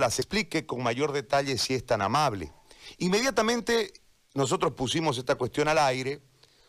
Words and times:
las 0.00 0.18
explique 0.18 0.66
con 0.66 0.82
mayor 0.82 1.12
detalle 1.12 1.58
si 1.58 1.74
es 1.74 1.86
tan 1.86 2.02
amable. 2.02 2.52
Inmediatamente 2.98 3.92
nosotros 4.34 4.72
pusimos 4.72 5.18
esta 5.18 5.36
cuestión 5.36 5.68
al 5.68 5.78
aire, 5.78 6.20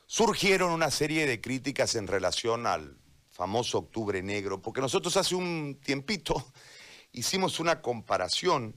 surgieron 0.06 0.72
una 0.72 0.92
serie 0.92 1.26
de 1.26 1.42
críticas 1.42 1.96
en 1.96 2.08
relación 2.08 2.68
al 2.68 2.98
famoso 3.30 3.80
Octubre 3.80 4.22
Negro, 4.22 4.62
porque 4.62 4.82
nosotros 4.82 5.16
hace 5.18 5.36
un 5.36 5.80
tiempito 5.84 6.52
hicimos 7.12 7.60
una 7.60 7.82
comparación 7.82 8.76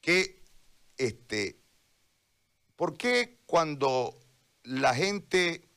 que, 0.00 0.42
este, 0.96 1.58
¿por 2.76 2.96
qué 2.96 3.38
cuando 3.46 4.18
la 4.64 4.94
gente 4.94 5.68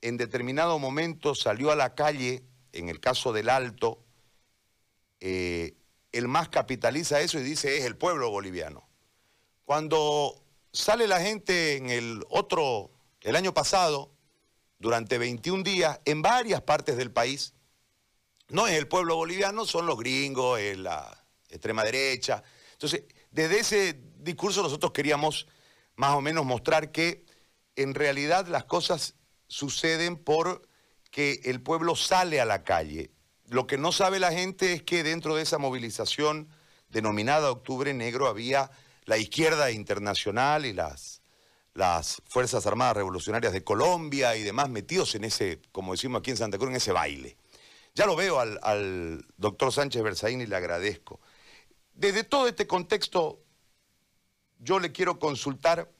en 0.00 0.16
determinado 0.16 0.78
momento 0.78 1.34
salió 1.34 1.70
a 1.70 1.76
la 1.76 1.94
calle, 1.94 2.44
en 2.72 2.88
el 2.88 3.00
caso 3.00 3.32
del 3.32 3.48
Alto, 3.48 4.04
eh, 5.20 5.76
el 6.14 6.28
más 6.28 6.48
capitaliza 6.48 7.20
eso 7.20 7.38
y 7.38 7.42
dice 7.42 7.78
es 7.78 7.84
el 7.84 7.96
pueblo 7.96 8.30
boliviano. 8.30 8.88
Cuando 9.64 10.42
sale 10.72 11.06
la 11.06 11.20
gente 11.20 11.76
en 11.76 11.90
el 11.90 12.24
otro, 12.28 12.90
el 13.20 13.36
año 13.36 13.54
pasado, 13.54 14.12
durante 14.78 15.18
21 15.18 15.62
días, 15.62 16.00
en 16.04 16.22
varias 16.22 16.60
partes 16.62 16.96
del 16.96 17.10
país, 17.10 17.54
no 18.48 18.66
es 18.66 18.74
el 18.74 18.86
pueblo 18.86 19.16
boliviano, 19.16 19.64
son 19.64 19.86
los 19.86 19.98
gringos, 19.98 20.60
es 20.60 20.76
la 20.78 21.24
extrema 21.48 21.82
derecha. 21.82 22.42
Entonces, 22.72 23.04
desde 23.30 23.60
ese 23.60 24.00
discurso 24.18 24.62
nosotros 24.62 24.92
queríamos 24.92 25.46
más 25.96 26.14
o 26.14 26.20
menos 26.20 26.44
mostrar 26.44 26.92
que 26.92 27.24
en 27.76 27.94
realidad 27.94 28.46
las 28.46 28.64
cosas 28.64 29.14
suceden 29.46 30.16
por 30.16 30.68
que 31.10 31.40
el 31.44 31.62
pueblo 31.62 31.96
sale 31.96 32.40
a 32.40 32.44
la 32.44 32.64
calle. 32.64 33.13
Lo 33.48 33.66
que 33.66 33.78
no 33.78 33.92
sabe 33.92 34.20
la 34.20 34.32
gente 34.32 34.72
es 34.72 34.82
que 34.82 35.02
dentro 35.02 35.34
de 35.34 35.42
esa 35.42 35.58
movilización 35.58 36.48
denominada 36.88 37.50
Octubre 37.50 37.92
Negro 37.92 38.26
había 38.26 38.70
la 39.04 39.18
izquierda 39.18 39.70
internacional 39.70 40.64
y 40.64 40.72
las, 40.72 41.20
las 41.74 42.22
Fuerzas 42.28 42.66
Armadas 42.66 42.96
Revolucionarias 42.96 43.52
de 43.52 43.62
Colombia 43.62 44.34
y 44.36 44.42
demás 44.42 44.70
metidos 44.70 45.14
en 45.14 45.24
ese, 45.24 45.60
como 45.72 45.92
decimos 45.92 46.20
aquí 46.20 46.30
en 46.30 46.36
Santa 46.36 46.56
Cruz, 46.56 46.70
en 46.70 46.76
ese 46.76 46.92
baile. 46.92 47.36
Ya 47.94 48.06
lo 48.06 48.16
veo 48.16 48.40
al, 48.40 49.24
doctor 49.36 49.72
Sánchez 49.72 50.02
Berzaín 50.02 50.40
y 50.40 50.46
le 50.46 50.56
agradezco. 50.56 51.20
Desde 51.92 52.24
todo 52.24 52.48
este 52.48 52.66
contexto, 52.66 53.40
yo 54.58 54.80
le 54.80 54.90
quiero 54.90 55.18
consultar 55.18 55.92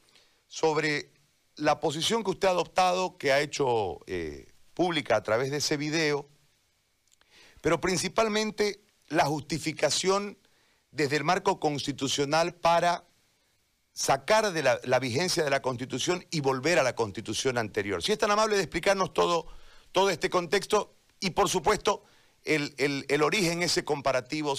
sobre 0.46 1.12
la 1.56 1.78
posición 1.78 2.24
que 2.24 2.30
usted 2.30 2.48
ha 2.48 2.52
adoptado, 2.52 3.16
que 3.16 3.32
ha 3.32 3.40
hecho 3.40 4.00
eh, 4.06 4.48
pública 4.72 5.16
a 5.16 5.22
través 5.22 5.50
de 5.50 5.58
ese 5.58 5.76
video, 5.76 6.28
pero 7.64 7.80
principalmente 7.80 8.84
la 9.08 9.24
justificación 9.24 10.36
desde 10.90 11.16
el 11.16 11.24
marco 11.24 11.58
constitucional 11.58 12.54
para 12.56 13.06
sacar 13.94 14.52
de 14.52 14.62
la, 14.62 14.98
vigencia 14.98 15.42
de 15.42 15.48
la 15.48 15.62
Constitución 15.62 16.26
y 16.30 16.40
volver 16.40 16.78
a 16.78 16.82
la 16.82 16.94
Constitución 16.94 17.56
anterior. 17.56 18.02
Si 18.02 18.12
es 18.12 18.18
tan 18.18 18.30
amable 18.30 18.56
de 18.56 18.62
explicarnos 18.64 19.14
todo, 19.14 19.46
todo 19.92 20.10
este 20.10 20.28
contexto 20.28 20.94
y, 21.20 21.30
por 21.30 21.48
supuesto, 21.48 22.04
el, 22.42 22.74
el 22.76 23.22
origen, 23.22 23.62
ese 23.62 23.82
comparativo 23.82 24.56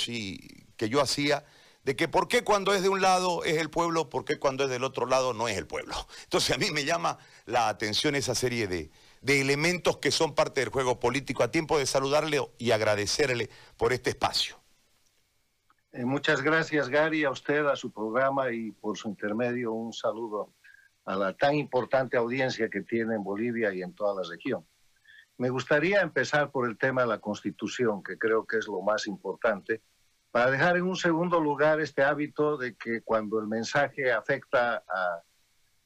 que 0.75 0.90
yo 0.90 1.00
hacía 1.00 1.45
de 1.84 1.95
que 1.95 2.08
por 2.08 2.28
qué 2.28 2.44
cuando 2.44 2.73
es 2.73 2.81
de 2.81 2.90
un 2.90 3.02
lado 3.02 3.44
es 3.44 3.58
el 3.58 3.69
pueblo, 3.69 4.09
por 4.09 4.25
qué 4.25 4.40
cuando 4.40 4.64
es 4.64 4.72
del 4.72 4.84
otro 4.84 5.06
lado 5.06 5.36
no 5.36 5.47
es 5.47 5.56
el 5.59 5.67
pueblo. 5.67 5.94
Entonces 6.23 6.56
a 6.56 6.58
mí 6.58 6.72
me 6.72 6.86
llama 6.86 7.19
la 7.45 7.69
atención 7.69 8.16
esa 8.16 8.34
serie 8.34 8.66
de, 8.66 8.90
elementos 9.28 9.98
que 9.98 10.12
son 10.12 10.36
parte 10.36 10.62
del 10.62 10.70
juego 10.70 11.00
político. 11.00 11.44
A 11.44 11.52
tiempo 11.52 11.78
de 11.78 11.86
saludarle 11.86 12.40
y 12.58 12.72
agradecerle 12.72 13.50
por 13.78 13.94
este 13.94 14.12
espacio. 14.12 14.58
Eh, 15.92 16.06
muchas 16.06 16.42
gracias 16.42 16.90
Gary, 16.90 17.23
a 17.23 17.31
usted, 17.31 17.66
a 17.66 17.76
su 17.76 17.92
programa 17.92 18.52
y 18.52 18.72
por 18.72 18.98
su 18.98 19.08
intermedio 19.08 19.72
un 19.72 19.94
saludo 19.94 20.53
a 21.06 21.16
la 21.16 21.34
tan 21.34 21.56
importante 21.56 22.18
audiencia 22.18 22.70
que 22.70 22.81
tiene 22.81 23.16
en 23.16 23.23
Bolivia 23.23 23.73
y 23.73 23.81
en 23.81 23.94
toda 23.94 24.22
la 24.22 24.30
región. 24.30 24.66
Me 25.38 25.50
gustaría 25.50 26.02
empezar 26.02 26.52
por 26.52 26.68
el 26.68 26.78
tema 26.78 27.02
de 27.02 27.07
la 27.07 27.19
Constitución, 27.19 28.03
que 28.03 28.18
creo 28.18 28.46
que 28.46 28.57
es 28.57 28.68
lo 28.68 28.81
más 28.81 29.07
importante 29.07 29.81
para 30.36 30.52
dejar 30.52 30.75
en 30.75 30.84
un 30.84 30.97
segundo 30.97 31.40
lugar 31.40 31.80
este 31.80 32.03
hábito 32.03 32.57
de 32.57 32.75
que 32.75 33.02
cuando 33.02 33.40
el 33.40 33.47
mensaje 33.47 34.12
afecta 34.12 34.84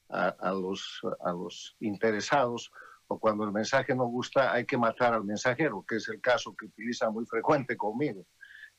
a, 0.10 0.52
los, 0.54 1.02
a 1.20 1.34
los 1.34 1.76
interesados 1.80 2.72
o 3.10 3.20
cuando 3.20 3.44
el 3.44 3.52
mensaje 3.52 3.96
no 3.96 4.06
gusta, 4.06 4.54
hay 4.54 4.66
que 4.66 4.78
matar 4.78 5.16
al 5.16 5.26
mensajero, 5.26 5.84
que 5.88 5.96
es 5.96 6.08
el 6.10 6.22
caso 6.22 6.56
que 6.56 6.68
utiliza 6.68 7.10
muy 7.10 7.26
frecuente 7.26 7.76
conmigo, 7.76 8.28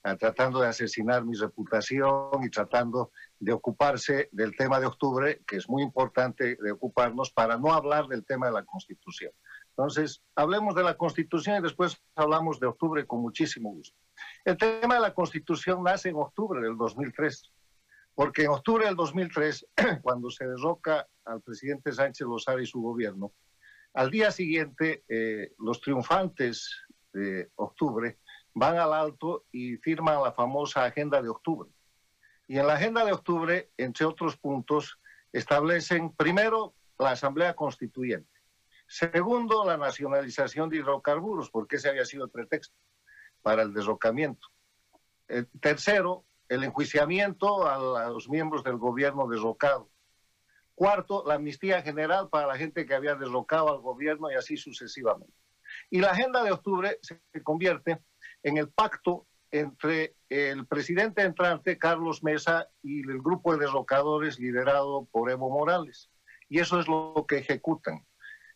ah, 0.05 0.17
tratando 0.17 0.61
de 0.61 0.69
asesinar 0.69 1.25
mi 1.25 1.37
reputación 1.37 2.31
y 2.45 2.49
tratando 2.49 3.11
de 3.41 3.53
ocuparse 3.53 4.29
del 4.31 4.55
tema 4.57 4.79
de 4.79 4.87
octubre, 4.87 5.43
que 5.45 5.57
es 5.57 5.69
muy 5.69 5.83
importante 5.83 6.57
de 6.63 6.71
ocuparnos 6.71 7.33
para 7.33 7.59
no 7.59 7.73
hablar 7.73 8.07
del 8.07 8.25
tema 8.25 8.47
de 8.47 8.53
la 8.53 8.65
Constitución. 8.65 9.33
Entonces, 9.71 10.23
hablemos 10.37 10.77
de 10.77 10.85
la 10.85 10.97
Constitución 10.97 11.59
y 11.59 11.63
después 11.63 12.01
hablamos 12.15 12.61
de 12.61 12.69
octubre 12.69 13.05
con 13.09 13.23
muchísimo 13.23 13.73
gusto. 13.73 13.99
El 14.45 14.57
tema 14.57 14.95
de 14.95 15.01
la 15.01 15.13
Constitución 15.13 15.83
nace 15.83 16.11
en 16.11 16.17
octubre 16.17 16.61
del 16.61 16.77
2003, 16.77 17.51
porque 18.15 18.45
en 18.45 18.51
octubre 18.51 18.85
del 18.85 18.95
2003, 18.95 19.67
cuando 20.03 20.31
se 20.31 20.47
derroca 20.47 21.09
al 21.25 21.43
presidente 21.43 21.91
Sánchez 21.91 22.29
Lozada 22.29 22.63
y 22.63 22.67
su 22.67 22.81
gobierno, 22.81 23.33
al 23.95 24.11
día 24.11 24.31
siguiente 24.31 25.05
eh, 25.09 25.53
los 25.59 25.81
triunfantes 25.81 26.87
de 27.13 27.51
octubre 27.57 28.19
van 28.55 28.79
al 28.79 28.93
alto 28.93 29.45
y 29.51 29.77
firman 29.77 30.23
la 30.23 30.33
famosa 30.33 30.85
Agenda 30.85 31.23
de 31.23 31.29
Octubre. 31.29 31.71
Y 32.47 32.59
en 32.59 32.67
la 32.67 32.75
Agenda 32.75 33.05
de 33.05 33.13
Octubre, 33.13 33.71
entre 33.77 34.07
otros 34.07 34.37
puntos, 34.37 34.99
establecen 35.33 36.13
primero 36.13 36.75
la 36.99 37.13
Asamblea 37.13 37.55
Constituyente, 37.55 38.31
segundo 38.87 39.65
la 39.65 39.77
nacionalización 39.77 40.69
de 40.69 40.79
hidrocarburos, 40.79 41.51
porque 41.51 41.77
ese 41.77 41.89
había 41.89 42.05
sido 42.05 42.25
el 42.25 42.31
pretexto 42.31 42.77
para 43.43 43.63
el 43.63 43.73
derrocamiento. 43.73 44.49
tercero, 45.61 46.25
el 46.49 46.65
enjuiciamiento 46.65 47.69
a, 47.69 48.09
los 48.11 48.29
miembros 48.29 48.65
del 48.65 48.77
gobierno 48.77 49.29
derrocado. 49.29 49.89
Cuarto, 50.81 51.25
la 51.27 51.35
amnistía 51.35 51.83
general 51.83 52.31
para 52.31 52.47
la 52.47 52.57
gente 52.57 52.87
que 52.87 52.95
había 52.95 53.15
derrocado 53.15 53.71
al 53.71 53.83
gobierno 53.83 54.31
y 54.31 54.35
así 54.35 54.57
sucesivamente. 54.57 55.35
Y 55.91 56.01
la 56.01 56.13
agenda 56.13 56.43
de 56.43 56.53
octubre 56.53 56.97
se 57.03 57.21
convierte 57.45 58.01
en 58.43 58.57
el 58.57 58.71
pacto 58.71 59.27
entre 59.51 60.17
el 60.31 60.67
presidente 60.67 61.21
entrante, 61.21 61.77
Carlos 61.77 62.25
Mesa, 62.25 62.67
y 62.83 63.01
el 63.01 63.21
grupo 63.21 63.53
de 63.53 63.67
derrocadores 63.67 64.39
liderado 64.39 65.07
por 65.13 65.31
Evo 65.31 65.51
Morales. 65.51 66.09
Y 66.49 66.61
eso 66.61 66.81
es 66.81 66.89
lo 66.89 67.27
que 67.29 67.37
ejecutan. 67.37 68.07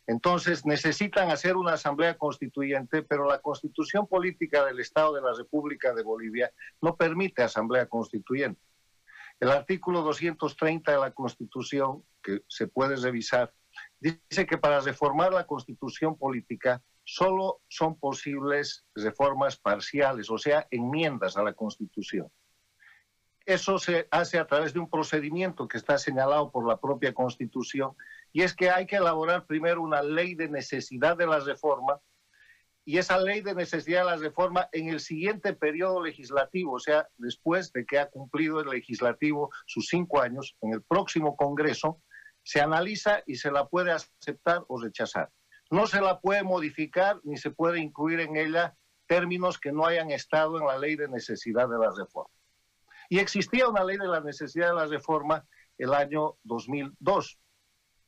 Entonces 0.07 0.65
necesitan 0.65 1.31
hacer 1.31 1.59
una 1.59 1.75
asamblea 1.75 2.17
constituyente, 2.17 3.03
pero 3.03 3.29
la 3.29 3.41
constitución 3.41 4.07
política 4.07 4.65
del 4.65 4.81
Estado 4.81 5.13
de 5.13 5.21
la 5.21 5.35
República 5.35 5.93
de 5.93 6.03
Bolivia 6.03 6.51
no 6.81 6.97
permite 6.97 7.43
asamblea 7.43 7.85
constituyente. 7.85 8.63
El 9.45 9.51
artículo 9.51 10.01
230 10.01 10.91
de 10.91 10.99
la 10.99 11.11
Constitución, 11.11 12.03
que 12.23 12.45
se 12.49 12.67
puede 12.67 12.97
revisar, 12.97 13.53
dice 14.01 14.47
que 14.47 14.57
para 14.57 14.81
reformar 14.81 15.35
la 15.35 15.47
constitución 15.47 16.17
política 16.17 16.83
solo 17.05 17.61
son 17.69 17.99
posibles 17.99 18.87
reformas 18.95 19.59
parciales, 19.59 20.31
o 20.31 20.39
sea, 20.39 20.67
enmiendas 20.71 21.37
a 21.37 21.43
la 21.43 21.53
Constitución. 21.53 22.33
Eso 23.45 23.79
se 23.79 24.09
hace 24.11 24.39
a 24.39 24.47
través 24.47 24.73
de 24.73 24.81
un 24.81 24.89
procedimiento 24.89 25.69
que 25.69 25.77
está 25.77 25.99
señalado 25.99 26.51
por 26.51 26.67
la 26.67 26.81
propia 26.81 27.13
Constitución 27.13 27.95
y 28.33 28.41
es 28.41 28.55
que 28.55 28.71
hay 28.71 28.87
que 28.87 28.97
elaborar 28.97 29.45
primero 29.45 29.83
una 29.83 30.03
ley 30.03 30.35
de 30.35 30.49
necesidad 30.49 31.19
de 31.19 31.27
la 31.27 31.41
reforma 31.41 32.01
y 32.85 32.99
esa 32.99 33.19
ley 33.19 33.41
de 33.41 33.55
necesidad 33.55 34.01
de 34.01 34.11
la 34.11 34.17
reforma 34.17 34.69
en 34.73 34.89
el 34.89 35.01
siguiente 35.01 35.55
periodo 35.55 36.03
legislativo, 36.03 36.75
o 36.75 36.79
sea, 36.79 37.09
después 37.17 37.73
de 37.73 37.87
que 37.87 37.99
ha 37.99 38.11
cumplido 38.11 38.61
el 38.61 38.69
legislativo 38.69 39.51
sus 39.67 39.87
cinco 39.87 40.21
años, 40.21 40.55
en 40.61 40.75
el 40.75 40.83
próximo 40.83 41.35
Congreso, 41.37 42.03
se 42.43 42.61
analiza 42.61 43.23
y 43.27 43.37
se 43.37 43.51
la 43.51 43.67
puede 43.67 43.93
aceptar 43.93 44.65
o 44.69 44.81
rechazar. 44.81 45.31
No 45.71 45.87
se 45.87 46.03
la 46.03 46.21
puede 46.21 46.43
modificar 46.43 47.21
ni 47.25 47.39
se 47.39 47.51
puede 47.51 47.81
incluir 47.81 48.21
en 48.21 48.37
ella 48.37 48.77
términos 49.07 49.59
que 49.59 49.73
no 49.73 49.87
hayan 49.87 50.11
estado 50.11 50.59
en 50.59 50.67
la 50.67 50.79
ley 50.79 50.97
de 50.97 51.09
necesidad 51.09 51.69
de 51.69 51.79
la 51.79 51.91
reforma. 51.97 52.35
Y 53.09 53.19
existía 53.19 53.67
una 53.67 53.85
ley 53.85 53.97
de 53.97 54.09
la 54.09 54.21
necesidad 54.21 54.69
de 54.69 54.75
la 54.75 54.87
reforma 54.87 55.47
el 55.79 55.95
año 55.95 56.37
2002, 56.43 57.39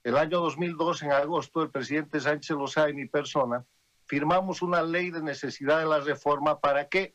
el 0.04 0.16
año 0.16 0.40
2002, 0.40 1.02
en 1.02 1.12
agosto, 1.12 1.62
el 1.62 1.70
presidente 1.70 2.20
Sánchez 2.20 2.56
Lozada 2.56 2.90
y 2.90 2.94
mi 2.94 3.08
persona 3.08 3.64
firmamos 4.06 4.62
una 4.62 4.82
ley 4.82 5.10
de 5.10 5.22
necesidad 5.22 5.78
de 5.78 5.86
la 5.86 6.00
reforma 6.00 6.60
para 6.60 6.88
que, 6.88 7.14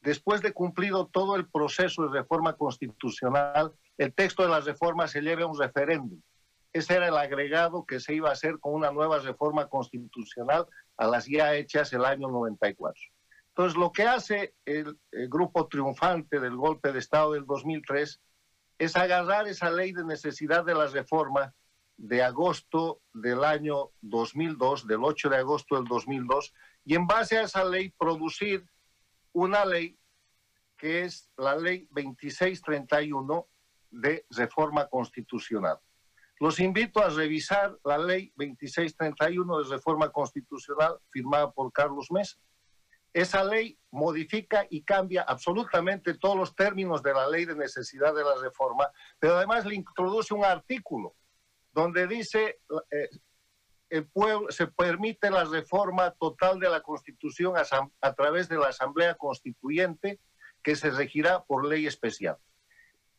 después 0.00 0.40
de 0.40 0.52
cumplido 0.52 1.06
todo 1.06 1.36
el 1.36 1.48
proceso 1.48 2.02
de 2.02 2.20
reforma 2.20 2.54
constitucional, 2.54 3.72
el 3.96 4.14
texto 4.14 4.42
de 4.42 4.48
la 4.48 4.60
reforma 4.60 5.08
se 5.08 5.20
lleve 5.20 5.42
a 5.42 5.46
un 5.46 5.58
referéndum. 5.58 6.20
Ese 6.72 6.94
era 6.94 7.08
el 7.08 7.16
agregado 7.16 7.84
que 7.84 7.98
se 7.98 8.14
iba 8.14 8.28
a 8.28 8.32
hacer 8.32 8.58
con 8.60 8.74
una 8.74 8.90
nueva 8.92 9.18
reforma 9.18 9.68
constitucional 9.68 10.66
a 10.96 11.06
las 11.06 11.26
ya 11.26 11.54
hechas 11.54 11.92
el 11.92 12.04
año 12.04 12.28
94. 12.28 12.94
Entonces, 13.48 13.76
lo 13.76 13.90
que 13.90 14.04
hace 14.04 14.54
el, 14.64 14.96
grupo 15.28 15.66
triunfante 15.66 16.38
del 16.38 16.54
golpe 16.54 16.92
de 16.92 17.00
Estado 17.00 17.32
del 17.32 17.44
2003 17.44 18.20
es 18.78 18.96
agarrar 18.96 19.48
esa 19.48 19.70
ley 19.70 19.92
de 19.92 20.04
necesidad 20.04 20.64
de 20.64 20.74
la 20.74 20.86
reforma 20.86 21.52
de 21.98 22.22
agosto 22.22 23.02
del 23.12 23.44
año 23.44 23.90
2002, 24.00 24.86
del 24.86 25.00
8 25.02 25.28
de 25.28 25.36
agosto 25.36 25.74
del 25.76 25.84
2002, 25.84 26.54
y 26.84 26.94
en 26.94 27.06
base 27.06 27.36
a 27.36 27.42
esa 27.42 27.64
ley 27.64 27.92
producir 27.98 28.64
una 29.32 29.64
ley 29.64 29.98
que 30.76 31.02
es 31.02 31.28
la 31.36 31.56
ley 31.56 31.88
2631 31.90 33.46
de 33.90 34.24
reforma 34.30 34.86
constitucional. 34.86 35.78
Los 36.38 36.60
invito 36.60 37.00
a 37.00 37.08
revisar 37.08 37.76
la 37.84 37.98
ley 37.98 38.32
2631 38.36 39.58
de 39.58 39.70
reforma 39.70 40.10
constitucional 40.10 40.98
firmada 41.10 41.50
por 41.50 41.72
Carlos 41.72 42.12
Mesa. 42.12 42.38
Esa 43.12 43.42
ley 43.42 43.76
modifica 43.90 44.64
y 44.70 44.82
cambia 44.82 45.22
absolutamente 45.22 46.14
todos 46.14 46.36
los 46.36 46.54
términos 46.54 47.02
de 47.02 47.12
la 47.12 47.28
ley 47.28 47.44
de 47.44 47.56
necesidad 47.56 48.14
de 48.14 48.22
la 48.22 48.36
reforma, 48.40 48.88
pero 49.18 49.36
además 49.36 49.66
le 49.66 49.74
introduce 49.74 50.32
un 50.32 50.44
artículo 50.44 51.16
donde 51.78 52.08
dice 52.08 52.58
eh, 52.90 53.08
el 53.88 54.08
pueblo 54.08 54.50
se 54.50 54.66
permite 54.66 55.30
la 55.30 55.44
reforma 55.44 56.10
total 56.10 56.58
de 56.58 56.68
la 56.68 56.82
Constitución 56.82 57.54
a, 57.56 57.62
a 58.00 58.14
través 58.14 58.48
de 58.48 58.56
la 58.56 58.68
Asamblea 58.68 59.14
Constituyente 59.14 60.18
que 60.60 60.74
se 60.74 60.90
regirá 60.90 61.44
por 61.44 61.64
ley 61.64 61.86
especial. 61.86 62.36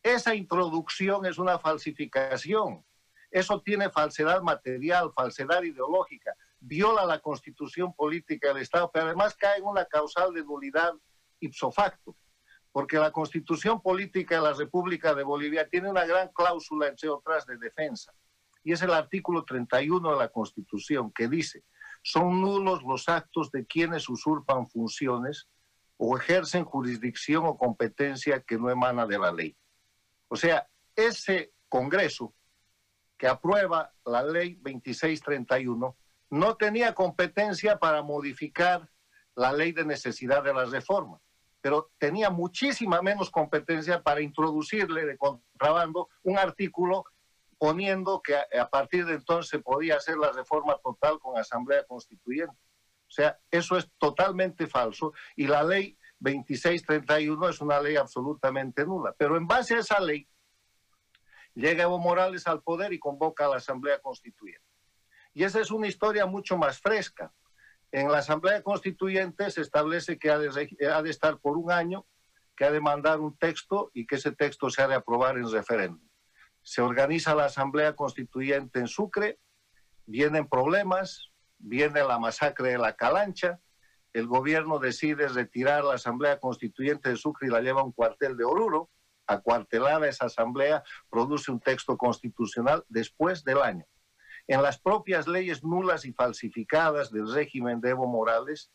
Esa 0.04 0.36
introducción 0.36 1.26
es 1.26 1.38
una 1.38 1.58
falsificación. 1.58 2.84
Eso 3.32 3.62
tiene 3.62 3.90
falsedad 3.90 4.42
material, 4.42 5.14
falsedad 5.16 5.64
ideológica, 5.64 6.36
viola 6.60 7.06
la 7.06 7.20
constitución 7.20 7.94
política 7.94 8.50
del 8.50 8.64
Estado, 8.64 8.92
pero 8.92 9.06
además 9.06 9.36
cae 9.36 9.60
en 9.60 9.66
una 9.66 9.86
causal 9.86 10.34
de 10.34 10.44
nulidad 10.44 10.94
ipso 11.40 11.72
facto, 11.72 12.18
porque 12.74 12.98
la 12.98 13.12
constitución 13.12 13.82
política 13.82 14.36
de 14.36 14.42
la 14.42 14.54
República 14.54 15.14
de 15.16 15.24
Bolivia 15.24 15.70
tiene 15.70 15.90
una 15.90 16.06
gran 16.06 16.28
cláusula, 16.34 16.88
entre 16.88 17.08
otras, 17.08 17.46
de 17.46 17.58
defensa, 17.58 18.14
y 18.64 18.74
es 18.74 18.82
el 18.82 18.94
artículo 18.94 19.44
31 19.46 20.12
de 20.12 20.18
la 20.18 20.30
Constitución 20.30 21.12
que 21.12 21.28
dice, 21.28 21.64
son 22.02 22.42
nulos 22.42 22.84
los 22.84 23.10
actos 23.10 23.52
de 23.52 23.66
quienes 23.66 24.10
usurpan 24.10 24.68
funciones 24.68 25.48
o 25.98 26.18
ejercen 26.18 26.64
jurisdicción 26.64 27.46
o 27.46 27.58
competencia 27.58 28.42
que 28.42 28.58
no 28.58 28.70
emana 28.70 29.06
de 29.06 29.20
la 29.20 29.32
ley. 29.32 29.56
O 30.28 30.36
sea, 30.36 30.68
ese 30.96 31.54
Congreso 31.68 32.34
que 33.18 33.28
aprueba 33.28 33.94
la 34.06 34.24
ley 34.24 34.56
2631 34.56 35.96
no 36.32 36.56
tenía 36.56 36.96
competencia 36.96 37.78
para 37.78 38.02
modificar 38.02 38.90
la 39.36 39.52
ley 39.52 39.72
de 39.72 39.86
necesidad 39.86 40.44
de 40.44 40.54
la 40.54 40.66
reforma, 40.66 41.20
pero 41.62 41.92
tenía 41.98 42.30
muchísima 42.30 43.02
menos 43.02 43.30
competencia 43.30 44.02
para 44.02 44.22
introducirle 44.22 45.06
de 45.06 45.18
contrabando 45.18 46.10
un 46.24 46.38
artículo 46.38 47.04
poniendo 47.60 48.22
que 48.22 48.36
a, 48.36 48.70
partir 48.70 49.06
de 49.06 49.16
entonces 49.16 49.50
se 49.50 49.60
podía 49.60 49.98
hacer 49.98 50.18
la 50.18 50.32
reforma 50.32 50.78
total 50.82 51.20
con 51.20 51.38
asamblea 51.38 51.84
constituyente. 51.84 52.56
O 52.56 53.12
sea, 53.12 53.38
eso 53.52 53.78
es 53.78 53.92
totalmente 53.98 54.66
falso 54.66 55.14
y 55.36 55.46
la 55.46 55.62
ley 55.62 55.98
2631 56.20 57.50
es 57.50 57.60
una 57.60 57.82
ley 57.82 57.98
absolutamente 57.98 58.86
nula. 58.86 59.14
Pero 59.18 59.36
en 59.36 59.46
base 59.46 59.76
a 59.76 59.80
esa 59.80 60.00
ley, 60.00 60.28
llega 61.54 61.84
Evo 61.84 62.00
Morales 62.00 62.48
al 62.48 62.62
poder 62.62 62.94
y 62.94 63.00
convoca 63.00 63.46
a 63.46 63.50
la 63.50 63.58
Asamblea 63.58 64.00
Constituyente. 64.00 64.66
Y 65.34 65.44
esa 65.44 65.60
es 65.60 65.70
una 65.70 65.88
historia 65.88 66.26
mucho 66.26 66.58
más 66.58 66.80
fresca. 66.80 67.34
En 67.92 68.10
la 68.10 68.20
Asamblea 68.20 68.64
Constituyente 68.64 69.52
se 69.52 69.62
establece 69.62 70.18
que 70.18 70.30
ha 70.32 70.38
de 70.38 71.10
estar 71.10 71.40
por 71.40 71.58
un 71.58 71.72
año, 71.72 72.06
que 72.56 72.66
ha 72.66 72.72
de 72.72 72.80
mandar 72.80 73.20
un 73.20 73.38
texto 73.38 73.92
y 73.94 74.06
que 74.06 74.16
ese 74.16 74.32
texto 74.32 74.70
se 74.70 74.82
ha 74.82 74.88
de 74.88 74.96
aprobar 74.96 75.38
en 75.38 75.52
referéndum. 75.52 76.09
Se 76.70 76.84
organiza 76.84 77.34
la 77.34 77.46
Asamblea 77.46 77.96
Constituyente 77.96 78.78
en 78.78 78.86
Sucre, 78.86 79.40
vienen 80.06 80.48
problemas, 80.48 81.32
viene 81.58 82.04
la 82.04 82.20
masacre 82.20 82.74
de 82.74 82.78
la 82.78 82.96
Calancha, 82.96 83.60
el 84.14 84.28
gobierno 84.28 84.78
decide 84.78 85.30
retirar 85.30 85.84
la 85.84 85.96
Asamblea 85.96 86.40
Constituyente 86.40 87.10
de 87.10 87.16
Sucre 87.16 87.48
y 87.48 87.50
la 87.50 87.62
lleva 87.62 87.82
a 87.82 87.86
un 87.86 87.92
cuartel 87.92 88.38
de 88.38 88.44
Oruro. 88.44 88.92
Acuartelada 89.26 90.08
esa 90.08 90.28
asamblea, 90.28 90.84
produce 91.10 91.52
un 91.52 91.60
texto 91.60 91.98
constitucional 91.98 92.86
después 92.88 93.44
del 93.44 93.64
año. 93.64 93.88
En 94.46 94.62
las 94.62 94.80
propias 94.80 95.28
leyes 95.28 95.64
nulas 95.64 96.06
y 96.06 96.14
falsificadas 96.14 97.12
del 97.12 97.34
régimen 97.34 97.82
de 97.82 97.90
Evo 97.90 98.06
Morales, 98.06 98.70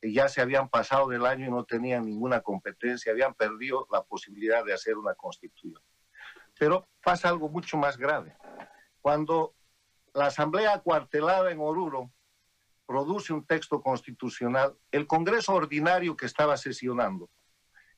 ya 0.00 0.28
se 0.28 0.40
habían 0.40 0.68
pasado 0.68 1.08
del 1.08 1.26
año 1.26 1.48
y 1.48 1.50
no 1.50 1.64
tenían 1.64 2.06
ninguna 2.06 2.42
competencia, 2.42 3.10
habían 3.10 3.34
perdido 3.34 3.88
la 3.90 4.04
posibilidad 4.04 4.64
de 4.64 4.72
hacer 4.72 4.96
una 4.96 5.16
constitución. 5.16 5.82
Pero 6.58 6.88
pasa 7.02 7.28
algo 7.28 7.48
mucho 7.48 7.76
más 7.76 7.96
grave. 7.96 8.36
Cuando 9.00 9.54
la 10.14 10.26
asamblea 10.26 10.74
acuartelada 10.74 11.50
en 11.50 11.60
Oruro 11.60 12.10
produce 12.86 13.32
un 13.32 13.46
texto 13.46 13.80
constitucional, 13.82 14.76
el 14.90 15.06
Congreso 15.06 15.54
ordinario 15.54 16.16
que 16.16 16.26
estaba 16.26 16.56
sesionando, 16.56 17.30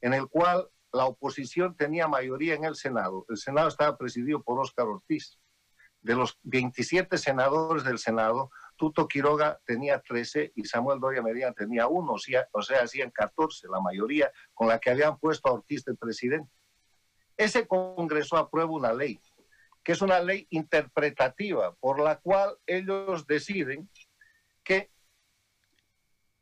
en 0.01 0.15
el 0.15 0.29
cual 0.29 0.69
la 0.93 1.07
oposición 1.07 1.77
tenía 1.77 2.09
mayoría 2.09 2.55
en 2.55 2.65
el 2.65 2.75
Senado, 2.75 3.25
el 3.29 3.37
Senado 3.37 3.69
estaba 3.69 3.97
presidido 3.97 4.43
por 4.43 4.59
Óscar 4.59 4.87
Ortiz. 4.87 5.39
De 6.03 6.15
los 6.15 6.39
27 6.45 7.19
senadores 7.19 7.85
del 7.85 7.99
Senado, 7.99 8.51
Tuto 8.77 9.07
Quiroga 9.07 9.61
tenía 9.67 10.01
13 10.01 10.53
y 10.57 10.65
Samuel 10.65 10.99
Doria 10.99 11.23
Medina 11.23 11.53
tenía 11.53 11.87
uno, 11.87 12.15
o 12.15 12.19
sea, 12.19 12.49
o 12.53 12.62
sea, 12.62 12.83
hacían 12.83 13.11
14, 13.11 13.69
la 13.69 13.81
mayoría 13.81 14.33
con 14.55 14.69
la 14.69 14.79
que 14.79 14.91
habían 14.91 15.19
puesto 15.19 15.51
a 15.51 15.53
Ortiz 15.53 15.85
de 15.85 15.95
presidente. 15.95 16.51
Ese 17.41 17.67
Congreso 17.67 18.37
aprueba 18.37 18.71
una 18.71 18.93
ley, 18.93 19.19
que 19.83 19.93
es 19.93 20.03
una 20.03 20.21
ley 20.21 20.47
interpretativa, 20.51 21.75
por 21.77 21.99
la 21.99 22.21
cual 22.21 22.55
ellos 22.67 23.27
deciden 23.27 23.89
que 24.63 24.91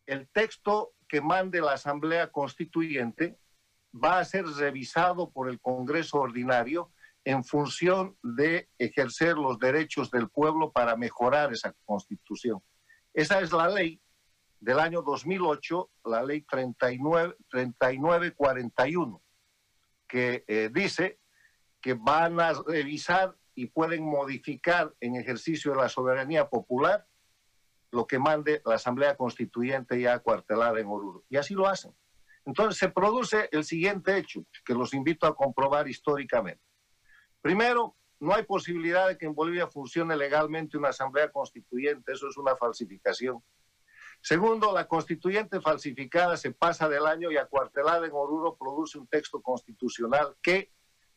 el 0.07 0.29
texto 0.31 0.95
que 1.09 1.21
mande 1.21 1.61
la 1.61 1.75
Asamblea 1.75 2.33
Constituyente 2.33 3.39
va 3.95 4.19
a 4.19 4.25
ser 4.25 4.45
revisado 4.45 5.31
por 5.31 5.49
el 5.49 5.61
Congreso 5.61 6.19
Ordinario 6.19 6.91
en 7.23 7.45
función 7.45 8.19
de 8.21 8.69
ejercer 8.77 9.37
los 9.37 9.57
derechos 9.61 10.11
del 10.11 10.29
pueblo 10.29 10.73
para 10.73 10.97
mejorar 10.97 11.53
esa 11.53 11.73
constitución. 11.85 12.61
Esa 13.15 13.39
es 13.39 13.53
la 13.53 13.69
ley 13.69 14.03
del 14.59 14.81
año 14.81 15.03
2008, 15.03 15.91
la 16.07 16.25
ley 16.25 16.43
39, 16.43 17.37
3941, 17.49 19.23
que 20.09 20.45
eh, 20.49 20.71
dice 20.73 21.21
que 21.81 21.95
van 21.95 22.41
a 22.41 22.55
revisar 22.67 23.37
y 23.55 23.67
pueden 23.67 24.05
modificar 24.05 24.95
en 25.01 25.17
ejercicio 25.17 25.73
de 25.73 25.79
la 25.79 25.89
soberanía 25.89 26.49
popular 26.49 27.07
lo 27.91 28.07
que 28.07 28.19
mande 28.19 28.63
la 28.65 28.75
Asamblea 28.75 29.17
Constituyente 29.17 30.01
ya 30.01 30.19
cuartelada 30.19 30.79
en 30.79 30.87
Oruro. 30.87 31.25
Y 31.29 31.37
así 31.37 31.55
lo 31.55 31.67
hacen. 31.67 31.95
Entonces 32.45 32.79
se 32.79 32.89
produce 32.89 33.49
el 33.53 33.65
siguiente 33.65 34.17
hecho, 34.17 34.45
que 34.65 34.75
los 34.75 34.95
invito 34.95 35.27
a 35.27 35.37
comprobar 35.37 35.89
históricamente. 35.89 36.63
Primero, 37.41 37.97
no 38.21 38.35
hay 38.35 38.45
posibilidad 38.45 39.09
de 39.09 39.17
que 39.17 39.27
en 39.27 39.35
Bolivia 39.35 39.67
funcione 39.67 40.17
legalmente 40.17 40.77
una 40.77 40.89
Asamblea 40.89 41.31
Constituyente, 41.31 42.13
eso 42.13 42.29
es 42.29 42.37
una 42.37 42.57
falsificación. 42.57 43.43
Segundo, 44.21 44.73
la 44.73 44.87
constituyente 44.87 45.61
falsificada 45.61 46.37
se 46.37 46.51
pasa 46.51 46.89
del 46.89 47.07
año 47.07 47.31
y 47.31 47.37
acuartelada 47.37 48.07
en 48.07 48.13
Oruro 48.13 48.57
produce 48.57 48.99
un 48.99 49.07
texto 49.07 49.41
constitucional 49.41 50.37
que, 50.43 50.73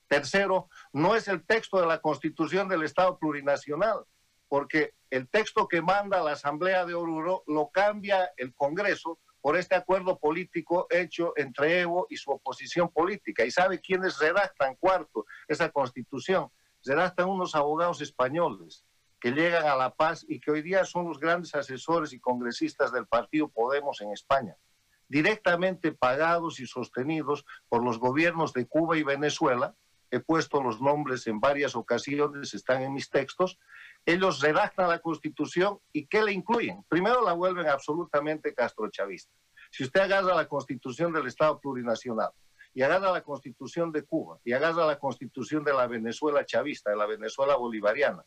tercero, 0.07 0.69
no 0.93 1.15
es 1.15 1.27
el 1.27 1.45
texto 1.45 1.79
de 1.79 1.87
la 1.87 1.99
constitución 1.99 2.69
del 2.69 2.83
Estado 2.83 3.17
plurinacional, 3.17 4.05
porque 4.47 4.93
el 5.09 5.27
texto 5.29 5.67
que 5.67 5.81
manda 5.81 6.21
la 6.21 6.33
Asamblea 6.33 6.85
de 6.85 6.93
Oruro 6.93 7.43
lo 7.47 7.69
cambia 7.69 8.31
el 8.37 8.53
Congreso 8.53 9.19
por 9.41 9.57
este 9.57 9.75
acuerdo 9.75 10.19
político 10.19 10.85
hecho 10.89 11.33
entre 11.35 11.81
Evo 11.81 12.05
y 12.09 12.17
su 12.17 12.31
oposición 12.31 12.89
política. 12.89 13.43
¿Y 13.43 13.51
sabe 13.51 13.81
quiénes 13.81 14.19
redactan, 14.19 14.75
cuarto, 14.75 15.25
esa 15.47 15.69
constitución? 15.69 16.49
Redactan 16.83 17.27
unos 17.27 17.55
abogados 17.55 18.01
españoles 18.01 18.85
que 19.21 19.31
llegan 19.31 19.67
a 19.67 19.75
La 19.75 19.93
Paz 19.93 20.25
y 20.27 20.39
que 20.39 20.49
hoy 20.49 20.63
día 20.63 20.83
son 20.83 21.07
los 21.07 21.19
grandes 21.19 21.53
asesores 21.53 22.11
y 22.11 22.19
congresistas 22.19 22.91
del 22.91 23.05
partido 23.05 23.49
Podemos 23.49 24.01
en 24.01 24.11
España, 24.11 24.57
directamente 25.07 25.91
pagados 25.91 26.59
y 26.59 26.65
sostenidos 26.65 27.45
por 27.69 27.85
los 27.85 27.99
gobiernos 27.99 28.51
de 28.51 28.67
Cuba 28.67 28.97
y 28.97 29.03
Venezuela. 29.03 29.75
He 30.09 30.19
puesto 30.19 30.61
los 30.61 30.81
nombres 30.81 31.27
en 31.27 31.39
varias 31.39 31.75
ocasiones, 31.75 32.55
están 32.55 32.81
en 32.81 32.93
mis 32.93 33.11
textos, 33.11 33.59
ellos 34.07 34.41
redactan 34.41 34.89
la 34.89 34.99
constitución 34.99 35.79
y 35.93 36.07
¿qué 36.07 36.23
le 36.23 36.33
incluyen? 36.33 36.83
Primero 36.89 37.23
la 37.23 37.33
vuelven 37.33 37.67
absolutamente 37.67 38.55
castrochavista. 38.55 39.31
Si 39.69 39.83
usted 39.83 40.01
agarra 40.01 40.33
la 40.33 40.47
constitución 40.47 41.13
del 41.13 41.27
Estado 41.27 41.59
plurinacional 41.59 42.31
y 42.73 42.81
agarra 42.81 43.11
la 43.11 43.21
constitución 43.21 43.91
de 43.91 44.03
Cuba 44.03 44.39
y 44.43 44.53
agarra 44.53 44.87
la 44.87 44.97
constitución 44.97 45.63
de 45.63 45.73
la 45.73 45.85
Venezuela 45.85 46.43
chavista, 46.43 46.89
de 46.89 46.97
la 46.97 47.05
Venezuela 47.05 47.55
bolivariana, 47.55 48.25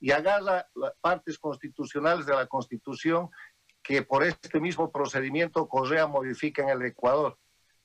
y 0.00 0.10
agarra 0.10 0.66
las 0.74 0.92
partes 1.00 1.38
constitucionales 1.38 2.26
de 2.26 2.34
la 2.34 2.46
constitución 2.46 3.30
que 3.82 4.02
por 4.02 4.24
este 4.24 4.60
mismo 4.60 4.90
procedimiento 4.90 5.68
Correa 5.68 6.06
modifica 6.06 6.62
en 6.62 6.70
el 6.70 6.82
Ecuador. 6.82 7.38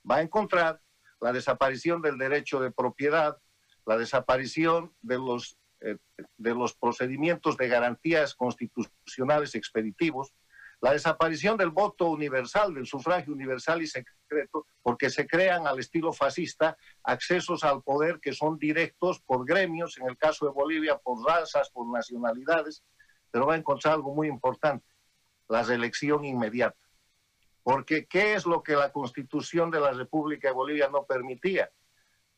Va 0.10 0.18
a 0.18 0.22
encontrar 0.22 0.82
la 1.20 1.34
desaparición 1.34 2.02
del 2.02 2.18
derecho 2.18 2.60
de 2.60 2.72
propiedad, 2.72 3.38
la 3.86 3.98
desaparición 3.98 4.94
de 5.02 5.18
los, 5.18 5.58
eh, 5.82 5.98
de 6.38 6.56
los 6.56 6.74
procedimientos 6.74 7.58
de 7.58 7.68
garantías 7.68 8.34
constitucionales 8.34 9.56
expeditivos, 9.56 10.34
la 10.82 10.94
desaparición 10.94 11.58
del 11.58 11.72
voto 11.72 12.10
universal, 12.10 12.74
del 12.74 12.86
sufragio 12.86 13.34
universal 13.34 13.82
y 13.82 13.88
secreto, 13.88 14.66
porque 14.82 15.10
se 15.10 15.28
crean 15.28 15.68
al 15.68 15.80
estilo 15.80 16.14
fascista 16.14 16.78
accesos 17.04 17.64
al 17.64 17.84
poder 17.84 18.20
que 18.22 18.34
son 18.34 18.58
directos 18.58 19.20
por 19.20 19.46
gremios, 19.46 19.98
en 19.98 20.08
el 20.08 20.18
caso 20.18 20.46
de 20.46 20.52
Bolivia 20.52 20.98
por 20.98 21.26
razas, 21.26 21.70
por 21.70 21.92
nacionalidades, 21.92 22.84
pero 23.30 23.46
va 23.46 23.56
a 23.56 23.58
encontrar 23.58 23.96
algo 23.96 24.16
muy 24.16 24.28
importante, 24.28 24.86
la 25.50 25.64
reelección 25.64 26.24
inmediata. 26.24 26.78
Porque 27.62 28.06
¿qué 28.08 28.34
es 28.34 28.46
lo 28.46 28.64
que 28.64 28.76
la 28.76 28.92
constitución 28.92 29.70
de 29.70 29.82
la 29.82 29.92
República 29.92 30.48
de 30.48 30.54
Bolivia 30.54 30.90
no 30.90 31.06
permitía? 31.06 31.70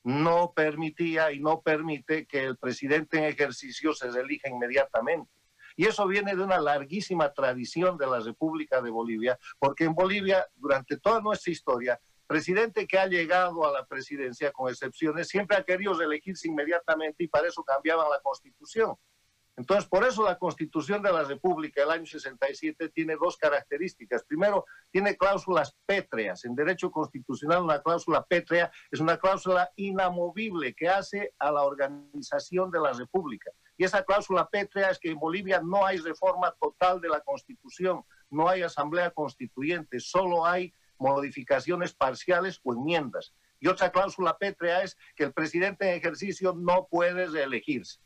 No 0.03 0.51
permitía 0.55 1.31
y 1.31 1.39
no 1.39 1.61
permite 1.61 2.25
que 2.25 2.43
el 2.43 2.57
presidente 2.57 3.19
en 3.19 3.25
ejercicio 3.25 3.93
se 3.93 4.09
reelija 4.09 4.49
inmediatamente. 4.49 5.29
Y 5.75 5.85
eso 5.85 6.07
viene 6.07 6.35
de 6.35 6.43
una 6.43 6.59
larguísima 6.59 7.31
tradición 7.33 7.97
de 7.97 8.07
la 8.07 8.19
República 8.19 8.81
de 8.81 8.89
Bolivia, 8.89 9.37
porque 9.59 9.85
en 9.85 9.93
Bolivia, 9.93 10.45
durante 10.55 10.97
toda 10.97 11.21
nuestra 11.21 11.51
historia, 11.51 11.99
presidente 12.27 12.87
que 12.87 12.97
ha 12.97 13.07
llegado 13.07 13.67
a 13.67 13.71
la 13.71 13.85
presidencia, 13.85 14.51
con 14.51 14.69
excepciones, 14.69 15.27
siempre 15.27 15.57
ha 15.57 15.63
querido 15.63 15.93
reelegirse 15.93 16.47
inmediatamente 16.47 17.23
y 17.23 17.27
para 17.27 17.47
eso 17.47 17.63
cambiaban 17.63 18.09
la 18.09 18.21
constitución. 18.21 18.95
Entonces, 19.57 19.87
por 19.87 20.05
eso 20.05 20.23
la 20.23 20.37
Constitución 20.39 21.03
de 21.03 21.11
la 21.11 21.23
República 21.23 21.81
del 21.81 21.91
año 21.91 22.05
67 22.05 22.89
tiene 22.89 23.15
dos 23.15 23.37
características. 23.37 24.23
Primero, 24.23 24.65
tiene 24.91 25.17
cláusulas 25.17 25.75
pétreas. 25.85 26.45
En 26.45 26.55
derecho 26.55 26.89
constitucional, 26.89 27.61
una 27.61 27.81
cláusula 27.81 28.23
pétrea 28.23 28.71
es 28.89 28.99
una 28.99 29.17
cláusula 29.17 29.69
inamovible 29.75 30.73
que 30.73 30.87
hace 30.87 31.33
a 31.37 31.51
la 31.51 31.63
organización 31.63 32.71
de 32.71 32.79
la 32.79 32.93
República. 32.93 33.51
Y 33.81 33.83
esa 33.83 34.03
cláusula 34.03 34.47
pétrea 34.47 34.91
es 34.91 34.99
que 34.99 35.09
en 35.09 35.17
Bolivia 35.17 35.59
no 35.59 35.83
hay 35.83 35.97
reforma 35.97 36.55
total 36.61 37.01
de 37.01 37.09
la 37.09 37.19
Constitución, 37.21 38.03
no 38.29 38.47
hay 38.47 38.61
asamblea 38.61 39.09
constituyente, 39.09 39.99
solo 39.99 40.45
hay 40.45 40.71
modificaciones 40.99 41.91
parciales 41.91 42.61
o 42.63 42.73
enmiendas. 42.73 43.33
Y 43.59 43.67
otra 43.67 43.91
cláusula 43.91 44.37
pétrea 44.37 44.83
es 44.83 44.95
que 45.15 45.23
el 45.23 45.33
presidente 45.33 45.89
en 45.89 45.97
ejercicio 45.97 46.53
no 46.53 46.85
puede 46.91 47.25
reelegirse. 47.25 47.99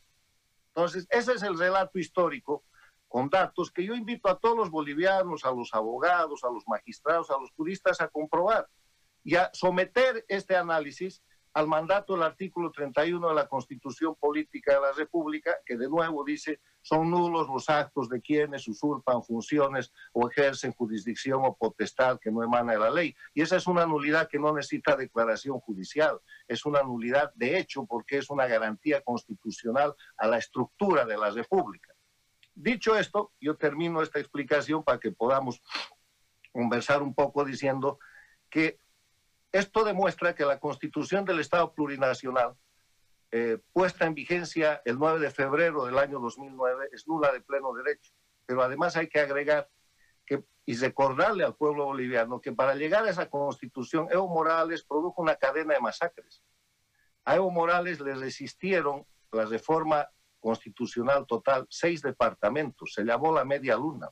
Entonces, 0.68 1.06
ese 1.10 1.34
es 1.34 1.42
el 1.42 1.58
relato 1.58 1.98
histórico 1.98 2.64
con 3.06 3.28
datos 3.28 3.70
que 3.70 3.84
yo 3.84 3.94
invito 3.94 4.30
a 4.30 4.38
todos 4.38 4.56
los 4.56 4.70
bolivianos, 4.70 5.44
a 5.44 5.50
los 5.50 5.74
abogados, 5.74 6.42
a 6.42 6.50
los 6.50 6.66
magistrados, 6.66 7.28
a 7.28 7.38
los 7.38 7.50
juristas 7.50 8.00
a 8.00 8.08
comprobar 8.08 8.66
y 9.22 9.36
a 9.36 9.50
someter 9.52 10.24
este 10.28 10.56
análisis 10.56 11.22
al 11.56 11.68
mandato 11.68 12.12
del 12.12 12.22
artículo 12.22 12.70
31 12.70 13.30
de 13.30 13.34
la 13.34 13.48
Constitución 13.48 14.14
Política 14.16 14.74
de 14.74 14.80
la 14.82 14.92
República, 14.92 15.56
que 15.64 15.78
de 15.78 15.88
nuevo 15.88 16.22
dice, 16.22 16.60
son 16.82 17.10
nulos 17.10 17.48
los 17.48 17.70
actos 17.70 18.10
de 18.10 18.20
quienes 18.20 18.68
usurpan 18.68 19.24
funciones 19.24 19.90
o 20.12 20.28
ejercen 20.28 20.74
jurisdicción 20.74 21.40
o 21.46 21.56
potestad 21.56 22.18
que 22.20 22.30
no 22.30 22.42
emana 22.42 22.74
de 22.74 22.78
la 22.78 22.90
ley. 22.90 23.16
Y 23.32 23.40
esa 23.40 23.56
es 23.56 23.66
una 23.66 23.86
nulidad 23.86 24.28
que 24.28 24.38
no 24.38 24.52
necesita 24.52 24.96
declaración 24.96 25.58
judicial, 25.60 26.20
es 26.46 26.66
una 26.66 26.82
nulidad 26.82 27.32
de 27.34 27.58
hecho 27.58 27.86
porque 27.86 28.18
es 28.18 28.28
una 28.28 28.46
garantía 28.46 29.00
constitucional 29.00 29.94
a 30.18 30.26
la 30.26 30.36
estructura 30.36 31.06
de 31.06 31.16
la 31.16 31.30
República. 31.30 31.94
Dicho 32.54 32.98
esto, 32.98 33.32
yo 33.40 33.56
termino 33.56 34.02
esta 34.02 34.18
explicación 34.18 34.84
para 34.84 35.00
que 35.00 35.10
podamos 35.10 35.62
conversar 36.52 37.02
un 37.02 37.14
poco 37.14 37.46
diciendo 37.46 37.98
que 38.50 38.78
esto 39.58 39.84
demuestra 39.84 40.34
que 40.34 40.44
la 40.44 40.58
constitución 40.58 41.24
del 41.24 41.40
Estado 41.40 41.72
plurinacional, 41.72 42.54
eh, 43.30 43.58
puesta 43.72 44.04
en 44.06 44.14
vigencia 44.14 44.82
el 44.84 44.98
9 44.98 45.18
de 45.18 45.30
febrero 45.30 45.86
del 45.86 45.98
año 45.98 46.20
2009, 46.20 46.90
es 46.92 47.08
nula 47.08 47.32
de 47.32 47.40
pleno 47.40 47.72
derecho. 47.72 48.12
Pero 48.44 48.62
además 48.62 48.96
hay 48.96 49.08
que 49.08 49.20
agregar 49.20 49.68
que, 50.24 50.44
y 50.64 50.76
recordarle 50.76 51.44
al 51.44 51.56
pueblo 51.56 51.86
boliviano 51.86 52.40
que 52.40 52.52
para 52.52 52.74
llegar 52.74 53.04
a 53.04 53.10
esa 53.10 53.28
constitución, 53.30 54.08
Evo 54.10 54.28
Morales 54.28 54.84
produjo 54.84 55.22
una 55.22 55.36
cadena 55.36 55.74
de 55.74 55.80
masacres. 55.80 56.44
A 57.24 57.36
Evo 57.36 57.50
Morales 57.50 58.00
le 58.00 58.14
resistieron 58.14 59.06
la 59.32 59.46
reforma 59.46 60.08
constitucional 60.38 61.26
total 61.26 61.66
seis 61.70 62.02
departamentos, 62.02 62.92
se 62.92 63.04
llamó 63.04 63.32
la 63.32 63.44
media 63.44 63.76
luna, 63.76 64.10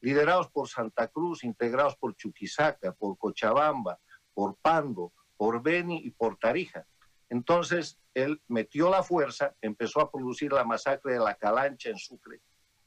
liderados 0.00 0.48
por 0.50 0.68
Santa 0.68 1.08
Cruz, 1.08 1.44
integrados 1.44 1.96
por 1.96 2.14
Chuquisaca, 2.14 2.92
por 2.92 3.18
Cochabamba, 3.18 3.98
por 4.38 4.54
Pando, 4.62 5.12
por 5.36 5.60
Beni 5.64 5.98
y 6.04 6.12
por 6.12 6.36
Tarija. 6.36 6.86
Entonces, 7.28 7.98
él 8.14 8.40
metió 8.46 8.88
la 8.88 9.02
fuerza, 9.02 9.56
empezó 9.60 10.00
a 10.00 10.12
producir 10.12 10.52
la 10.52 10.62
masacre 10.62 11.14
de 11.14 11.18
la 11.18 11.34
Calancha 11.34 11.90
en 11.90 11.98
Sucre, 11.98 12.40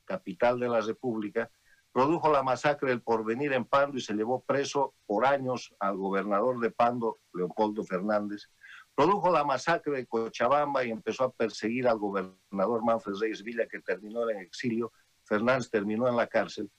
capital 0.05 0.61
de 0.61 0.69
la 0.69 0.79
República, 0.79 1.51
produjo 1.91 2.31
la 2.31 2.41
masacre 2.41 2.91
del 2.91 3.01
Porvenir 3.01 3.51
en 3.51 3.65
Pando 3.65 3.97
y 3.97 4.01
se 4.01 4.13
llevó 4.13 4.39
preso 4.39 4.93
por 5.05 5.25
años 5.25 5.75
al 5.81 5.97
gobernador 5.97 6.61
de 6.61 6.71
Pando, 6.71 7.19
Leopoldo 7.33 7.83
Fernández, 7.83 8.49
produjo 8.95 9.29
la 9.29 9.43
masacre 9.43 9.97
de 9.97 10.05
Cochabamba 10.05 10.85
y 10.85 10.91
empezó 10.91 11.25
a 11.25 11.33
perseguir 11.33 11.85
al 11.85 11.99
gobernador 11.99 12.81
Manfred 12.85 13.15
Reyes 13.19 13.43
Villa, 13.43 13.67
que 13.67 13.81
terminó 13.81 14.29
en 14.29 14.37
exilio, 14.37 14.93
Fernández 15.25 15.69
terminó 15.69 16.07
en 16.07 16.15
la 16.15 16.27
cárcel, 16.27 16.71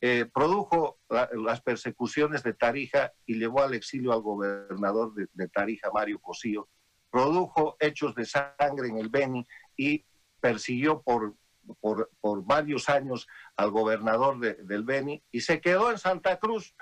eh, 0.00 0.26
produjo 0.32 1.00
las 1.08 1.60
persecuciones 1.60 2.44
de 2.44 2.54
Tarija 2.54 3.12
y 3.26 3.34
llevó 3.34 3.62
al 3.62 3.74
exilio 3.74 4.12
al 4.12 4.20
gobernador 4.20 5.12
de, 5.14 5.48
Tarija, 5.48 5.90
Mario 5.92 6.20
Cosío, 6.20 6.68
produjo 7.10 7.76
hechos 7.80 8.14
de 8.14 8.24
sangre 8.24 8.88
en 8.88 8.98
el 8.98 9.08
Beni 9.08 9.44
y 9.76 10.04
persiguió 10.40 11.02
por, 11.02 11.34
por, 11.80 12.44
varios 12.44 12.88
años 12.88 13.26
al 13.56 13.70
gobernador 13.72 14.38
del 14.38 14.84
Beni 14.84 15.22
y 15.32 15.40
se 15.40 15.60
quedó 15.60 15.90
en 15.90 15.98
Santa 15.98 16.38
Cruz. 16.38 16.76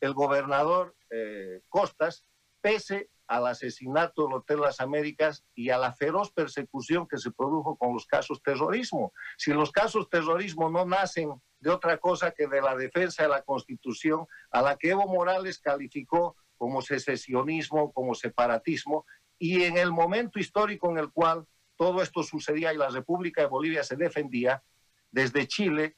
El 0.00 0.14
gobernador 0.14 0.96
eh, 1.10 1.60
Costas, 1.68 2.24
pese 2.62 3.10
al 3.32 3.46
asesinato 3.46 4.26
del 4.26 4.34
Hotel 4.34 4.60
Las 4.60 4.78
Américas 4.80 5.42
y 5.54 5.70
a 5.70 5.78
la 5.78 5.94
feroz 5.94 6.30
persecución 6.32 7.08
que 7.08 7.16
se 7.16 7.30
produjo 7.30 7.76
con 7.76 7.94
los 7.94 8.06
casos 8.06 8.42
terrorismo. 8.42 9.14
Si 9.38 9.52
los 9.52 9.72
casos 9.72 10.10
terrorismo 10.10 10.68
no 10.68 10.84
nacen 10.84 11.32
de 11.58 11.70
otra 11.70 11.96
cosa 11.96 12.32
que 12.32 12.46
de 12.46 12.60
la 12.60 12.76
defensa 12.76 13.22
de 13.22 13.30
la 13.30 13.40
Constitución, 13.40 14.26
a 14.50 14.60
la 14.60 14.76
que 14.76 14.90
Evo 14.90 15.06
Morales 15.06 15.58
calificó 15.58 16.36
como 16.58 16.82
secesionismo, 16.82 17.90
como 17.92 18.14
separatismo, 18.14 19.06
y 19.38 19.62
en 19.62 19.78
el 19.78 19.92
momento 19.92 20.38
histórico 20.38 20.90
en 20.90 20.98
el 20.98 21.10
cual 21.10 21.46
todo 21.76 22.02
esto 22.02 22.22
sucedía 22.22 22.74
y 22.74 22.76
la 22.76 22.90
República 22.90 23.40
de 23.40 23.48
Bolivia 23.48 23.82
se 23.82 23.96
defendía, 23.96 24.62
desde 25.10 25.48
Chile 25.48 25.96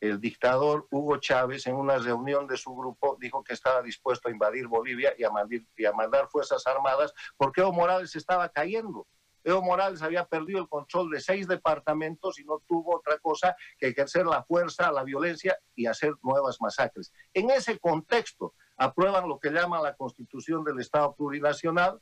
el 0.00 0.20
dictador 0.20 0.86
Hugo 0.90 1.16
Chávez 1.18 1.66
en 1.66 1.74
una 1.74 1.98
reunión 1.98 2.46
de 2.46 2.56
su 2.56 2.74
grupo 2.74 3.16
dijo 3.20 3.42
que 3.42 3.54
estaba 3.54 3.82
dispuesto 3.82 4.28
a 4.28 4.30
invadir 4.30 4.66
Bolivia 4.66 5.14
y 5.18 5.24
a, 5.24 5.92
mandar, 5.92 6.28
fuerzas 6.28 6.66
armadas 6.66 7.12
porque 7.36 7.60
Evo 7.62 7.72
Morales 7.72 8.14
estaba 8.14 8.48
cayendo. 8.48 9.06
Evo 9.42 9.62
Morales 9.62 10.02
había 10.02 10.24
perdido 10.26 10.60
el 10.60 10.68
control 10.68 11.10
de 11.10 11.20
seis 11.20 11.48
departamentos 11.48 12.38
y 12.38 12.44
no 12.44 12.62
tuvo 12.66 12.96
otra 12.96 13.18
cosa 13.18 13.56
que 13.78 13.88
ejercer 13.88 14.26
la 14.26 14.42
fuerza, 14.44 14.92
la 14.92 15.04
violencia 15.04 15.58
y 15.74 15.86
hacer 15.86 16.14
nuevas 16.22 16.60
masacres. 16.60 17.12
En 17.32 17.50
ese 17.50 17.78
contexto 17.78 18.54
aprueban 18.76 19.28
lo 19.28 19.38
que 19.38 19.50
llaman 19.50 19.82
la 19.82 19.96
Constitución 19.96 20.64
del 20.64 20.80
Estado 20.80 21.14
Plurinacional, 21.16 22.00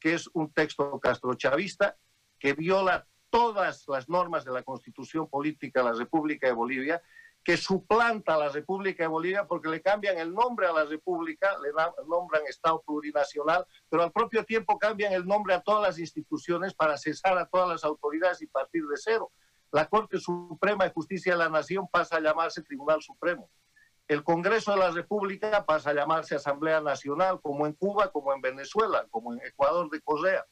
que 0.00 0.14
es 0.14 0.28
un 0.32 0.52
texto 0.52 0.98
castrochavista 0.98 1.96
que 2.38 2.54
viola 2.54 3.06
todas 3.30 3.84
las 3.88 4.08
normas 4.08 4.44
de 4.44 4.52
la 4.52 4.62
Constitución 4.62 5.28
Política 5.28 5.80
de 5.80 5.90
la 5.90 5.98
República 5.98 6.46
de 6.46 6.52
Bolivia 6.52 7.02
que 7.46 7.56
suplanta 7.56 8.34
a 8.34 8.38
la 8.38 8.48
República 8.48 9.04
de 9.04 9.06
Bolivia 9.06 9.46
porque 9.46 9.68
le 9.68 9.80
cambian 9.80 10.18
el 10.18 10.34
nombre 10.34 10.66
a 10.66 10.72
la 10.72 10.84
República, 10.84 11.56
le 11.62 11.68
nombran 12.08 12.42
Estado 12.48 12.82
plurinacional, 12.84 13.64
pero 13.88 14.02
al 14.02 14.10
propio 14.10 14.44
tiempo 14.44 14.76
cambian 14.80 15.12
el 15.12 15.24
nombre 15.24 15.54
a 15.54 15.60
todas 15.60 15.80
las 15.80 15.98
instituciones 16.00 16.74
para 16.74 16.96
cesar 16.96 17.38
a 17.38 17.46
todas 17.46 17.68
las 17.68 17.84
autoridades 17.84 18.42
y 18.42 18.48
partir 18.48 18.84
de 18.88 18.96
cero. 18.96 19.30
La 19.70 19.86
Corte 19.86 20.18
Suprema 20.18 20.86
de 20.86 20.90
Justicia 20.90 21.34
de 21.34 21.38
la 21.38 21.48
Nación 21.48 21.86
pasa 21.86 22.16
a 22.16 22.20
llamarse 22.20 22.62
Tribunal 22.62 23.00
Supremo. 23.00 23.48
El 24.08 24.24
Congreso 24.24 24.72
de 24.72 24.78
la 24.78 24.90
República 24.90 25.64
pasa 25.64 25.90
a 25.90 25.94
llamarse 25.94 26.34
Asamblea 26.34 26.80
Nacional, 26.80 27.40
como 27.40 27.64
en 27.68 27.74
Cuba, 27.74 28.10
como 28.10 28.34
en 28.34 28.40
Venezuela, 28.40 29.06
como 29.08 29.32
en 29.32 29.40
Ecuador 29.46 29.88
de 29.88 30.00
Correa. 30.00 30.44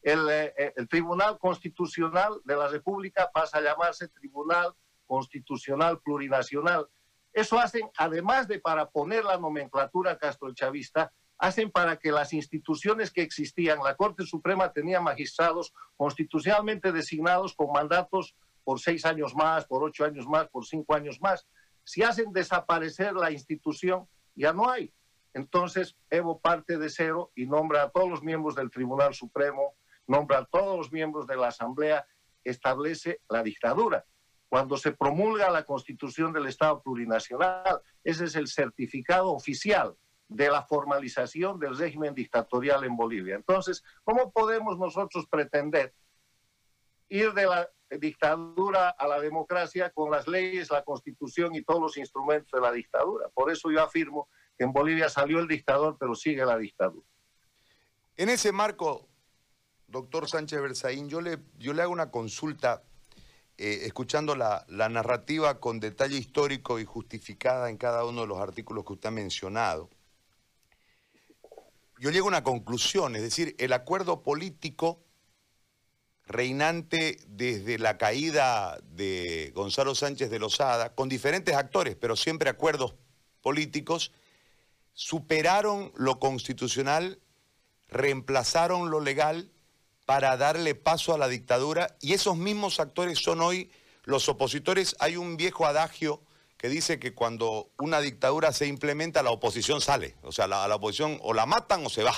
El, 0.00 0.28
eh, 0.30 0.72
el 0.76 0.86
Tribunal 0.86 1.40
Constitucional 1.40 2.40
de 2.44 2.54
la 2.54 2.68
República 2.68 3.32
pasa 3.34 3.58
a 3.58 3.62
llamarse 3.62 4.06
Tribunal 4.06 4.72
constitucional 5.06 6.00
plurinacional. 6.00 6.88
Eso 7.32 7.58
hacen, 7.58 7.90
además 7.98 8.48
de 8.48 8.60
para 8.60 8.90
poner 8.90 9.24
la 9.24 9.38
nomenclatura 9.38 10.16
castrochavista, 10.18 11.12
hacen 11.38 11.70
para 11.70 11.98
que 11.98 12.10
las 12.10 12.32
instituciones 12.32 13.10
que 13.10 13.22
existían, 13.22 13.78
la 13.82 13.94
Corte 13.94 14.24
Suprema 14.24 14.72
tenía 14.72 15.00
magistrados 15.00 15.72
constitucionalmente 15.96 16.92
designados 16.92 17.54
con 17.54 17.72
mandatos 17.72 18.34
por 18.64 18.80
seis 18.80 19.04
años 19.04 19.34
más, 19.34 19.66
por 19.66 19.84
ocho 19.84 20.04
años 20.04 20.26
más, 20.26 20.48
por 20.48 20.64
cinco 20.64 20.94
años 20.94 21.20
más. 21.20 21.46
Si 21.84 22.02
hacen 22.02 22.32
desaparecer 22.32 23.14
la 23.14 23.30
institución, 23.30 24.08
ya 24.34 24.52
no 24.52 24.68
hay. 24.68 24.92
Entonces, 25.34 25.96
Evo 26.08 26.40
parte 26.40 26.78
de 26.78 26.88
cero 26.88 27.30
y 27.34 27.46
nombra 27.46 27.82
a 27.82 27.90
todos 27.90 28.08
los 28.08 28.22
miembros 28.22 28.54
del 28.54 28.70
Tribunal 28.70 29.12
Supremo, 29.14 29.74
nombra 30.06 30.38
a 30.38 30.44
todos 30.46 30.78
los 30.78 30.92
miembros 30.92 31.26
de 31.26 31.36
la 31.36 31.48
Asamblea, 31.48 32.06
establece 32.42 33.20
la 33.28 33.42
dictadura. 33.42 34.04
Cuando 34.56 34.78
se 34.78 34.92
promulga 34.92 35.50
la 35.50 35.66
constitución 35.66 36.32
del 36.32 36.46
Estado 36.46 36.80
plurinacional, 36.80 37.82
ese 38.02 38.24
es 38.24 38.36
el 38.36 38.48
certificado 38.48 39.30
oficial 39.30 39.94
de 40.28 40.48
la 40.48 40.62
formalización 40.62 41.60
del 41.60 41.76
régimen 41.76 42.14
dictatorial 42.14 42.82
en 42.84 42.96
Bolivia. 42.96 43.34
Entonces, 43.34 43.84
¿cómo 44.02 44.32
podemos 44.32 44.78
nosotros 44.78 45.26
pretender 45.28 45.92
ir 47.10 47.34
de 47.34 47.44
la 47.44 47.68
dictadura 48.00 48.88
a 48.88 49.06
la 49.06 49.20
democracia 49.20 49.90
con 49.90 50.10
las 50.10 50.26
leyes, 50.26 50.70
la 50.70 50.82
constitución 50.84 51.54
y 51.54 51.62
todos 51.62 51.82
los 51.82 51.96
instrumentos 51.98 52.50
de 52.50 52.62
la 52.62 52.72
dictadura? 52.72 53.28
Por 53.34 53.50
eso 53.50 53.70
yo 53.70 53.82
afirmo 53.82 54.26
que 54.56 54.64
en 54.64 54.72
Bolivia 54.72 55.10
salió 55.10 55.38
el 55.38 55.48
dictador, 55.48 55.98
pero 56.00 56.14
sigue 56.14 56.46
la 56.46 56.56
dictadura. 56.56 57.06
En 58.16 58.30
ese 58.30 58.52
marco, 58.52 59.06
doctor 59.86 60.26
Sánchez 60.30 60.62
Berzaín, 60.62 61.10
yo 61.10 61.20
le, 61.20 61.40
yo 61.58 61.74
le 61.74 61.82
hago 61.82 61.92
una 61.92 62.10
consulta, 62.10 62.84
eh, 63.58 63.82
escuchando 63.84 64.36
la, 64.36 64.64
la 64.68 64.88
narrativa 64.88 65.60
con 65.60 65.80
detalle 65.80 66.16
histórico 66.16 66.78
y 66.78 66.84
justificada 66.84 67.70
en 67.70 67.76
cada 67.76 68.04
uno 68.04 68.22
de 68.22 68.26
los 68.26 68.38
artículos 68.38 68.84
que 68.84 68.92
usted 68.94 69.08
ha 69.08 69.12
mencionado 69.12 69.90
yo 71.98 72.10
llego 72.10 72.26
a 72.26 72.28
una 72.28 72.42
conclusión, 72.42 73.16
es 73.16 73.22
decir, 73.22 73.54
el 73.58 73.72
acuerdo 73.72 74.22
político 74.22 75.02
reinante 76.26 77.18
desde 77.28 77.78
la 77.78 77.98
caída 77.98 78.78
de 78.82 79.52
Gonzalo 79.54 79.94
Sánchez 79.94 80.28
de 80.28 80.38
Lozada, 80.38 80.94
con 80.94 81.08
diferentes 81.08 81.54
actores, 81.54 81.96
pero 81.96 82.16
siempre 82.16 82.50
acuerdos 82.50 82.94
políticos, 83.40 84.12
superaron 84.92 85.92
lo 85.94 86.18
constitucional, 86.18 87.20
reemplazaron 87.88 88.90
lo 88.90 89.00
legal 89.00 89.50
para 90.06 90.36
darle 90.36 90.76
paso 90.76 91.12
a 91.12 91.18
la 91.18 91.28
dictadura 91.28 91.96
y 92.00 92.14
esos 92.14 92.36
mismos 92.36 92.80
actores 92.80 93.18
son 93.18 93.40
hoy 93.40 93.70
los 94.04 94.28
opositores. 94.28 94.96
Hay 95.00 95.16
un 95.16 95.36
viejo 95.36 95.66
adagio 95.66 96.22
que 96.56 96.68
dice 96.68 96.98
que 96.98 97.12
cuando 97.12 97.70
una 97.76 98.00
dictadura 98.00 98.52
se 98.52 98.66
implementa, 98.66 99.22
la 99.24 99.32
oposición 99.32 99.80
sale. 99.80 100.14
O 100.22 100.32
sea, 100.32 100.46
la, 100.46 100.66
la 100.68 100.76
oposición 100.76 101.18
o 101.22 101.34
la 101.34 101.44
matan 101.44 101.84
o 101.84 101.90
se 101.90 102.04
va, 102.04 102.14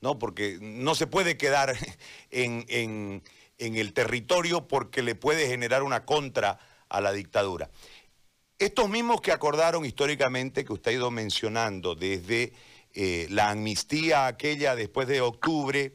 ¿no? 0.00 0.18
Porque 0.18 0.58
no 0.60 0.94
se 0.94 1.08
puede 1.08 1.36
quedar 1.36 1.76
en, 2.30 2.64
en, 2.68 3.22
en 3.58 3.76
el 3.76 3.92
territorio 3.92 4.66
porque 4.68 5.02
le 5.02 5.16
puede 5.16 5.48
generar 5.48 5.82
una 5.82 6.04
contra 6.04 6.58
a 6.88 7.00
la 7.00 7.12
dictadura. 7.12 7.68
Estos 8.60 8.88
mismos 8.88 9.20
que 9.20 9.32
acordaron 9.32 9.84
históricamente, 9.84 10.64
que 10.64 10.72
usted 10.72 10.92
ha 10.92 10.94
ido 10.94 11.10
mencionando, 11.10 11.96
desde 11.96 12.52
eh, 12.92 13.26
la 13.30 13.50
amnistía 13.50 14.28
aquella 14.28 14.76
después 14.76 15.08
de 15.08 15.20
octubre 15.20 15.94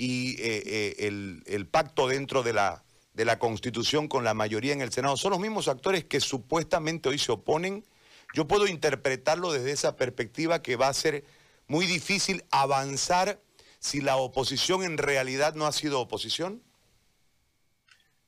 y 0.00 0.30
eh, 0.40 0.62
eh, 0.64 0.96
el, 1.00 1.42
el, 1.44 1.66
pacto 1.66 2.08
dentro 2.08 2.42
de 2.42 2.54
la, 2.54 2.82
de 3.12 3.26
la 3.26 3.38
Constitución 3.38 4.08
con 4.08 4.24
la 4.24 4.32
mayoría 4.32 4.72
en 4.72 4.80
el 4.80 4.90
Senado, 4.90 5.18
son 5.18 5.32
los 5.32 5.40
mismos 5.40 5.68
actores 5.68 6.06
que 6.06 6.20
supuestamente 6.20 7.10
hoy 7.10 7.18
se 7.18 7.32
oponen. 7.32 7.84
Yo 8.32 8.48
puedo 8.48 8.66
interpretarlo 8.66 9.52
desde 9.52 9.72
esa 9.72 9.96
perspectiva 9.96 10.62
que 10.62 10.76
va 10.76 10.88
a 10.88 10.94
ser 10.94 11.26
muy 11.66 11.84
difícil 11.84 12.44
avanzar 12.50 13.42
si 13.78 14.00
la 14.00 14.16
oposición 14.16 14.84
en 14.84 14.96
realidad 14.96 15.54
no 15.54 15.66
ha 15.66 15.72
sido 15.72 16.00
oposición. 16.00 16.62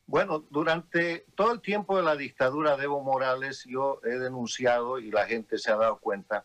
Bueno, 0.05 0.45
durante 0.51 1.25
todo 1.35 1.53
el 1.53 1.63
tiempo 1.63 1.97
de 1.97 2.03
la 2.03 2.17
dictadura 2.17 2.77
de 2.77 2.85
Evo 2.85 3.03
Morales 3.03 3.65
yo 3.67 3.99
he 4.05 4.19
denunciado 4.19 4.99
y 4.99 5.11
la 5.11 5.25
gente 5.25 5.57
se 5.57 5.73
ha 5.73 5.77
dado 5.77 5.99
cuenta 6.01 6.45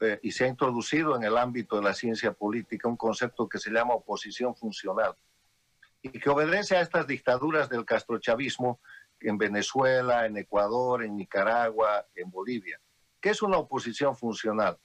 eh, 0.00 0.18
y 0.22 0.32
se 0.32 0.44
ha 0.44 0.48
introducido 0.48 1.14
en 1.16 1.24
el 1.24 1.36
ámbito 1.36 1.76
de 1.76 1.82
la 1.82 1.94
ciencia 1.94 2.32
política 2.32 2.88
un 2.88 2.96
concepto 2.96 3.48
que 3.48 3.58
se 3.58 3.70
llama 3.70 3.94
oposición 3.94 4.54
funcional 4.56 5.14
y 6.02 6.10
que 6.10 6.30
obedece 6.30 6.76
a 6.76 6.80
estas 6.80 7.06
dictaduras 7.06 7.68
del 7.68 7.84
castrochavismo 7.84 8.80
en 9.20 9.36
Venezuela, 9.36 10.24
en 10.24 10.38
Ecuador, 10.38 11.04
en 11.04 11.16
Nicaragua, 11.16 12.06
en 12.14 12.30
Bolivia, 12.30 12.80
que 13.20 13.30
es 13.30 13.42
una 13.42 13.58
oposición 13.58 14.16
funcional. 14.16 14.78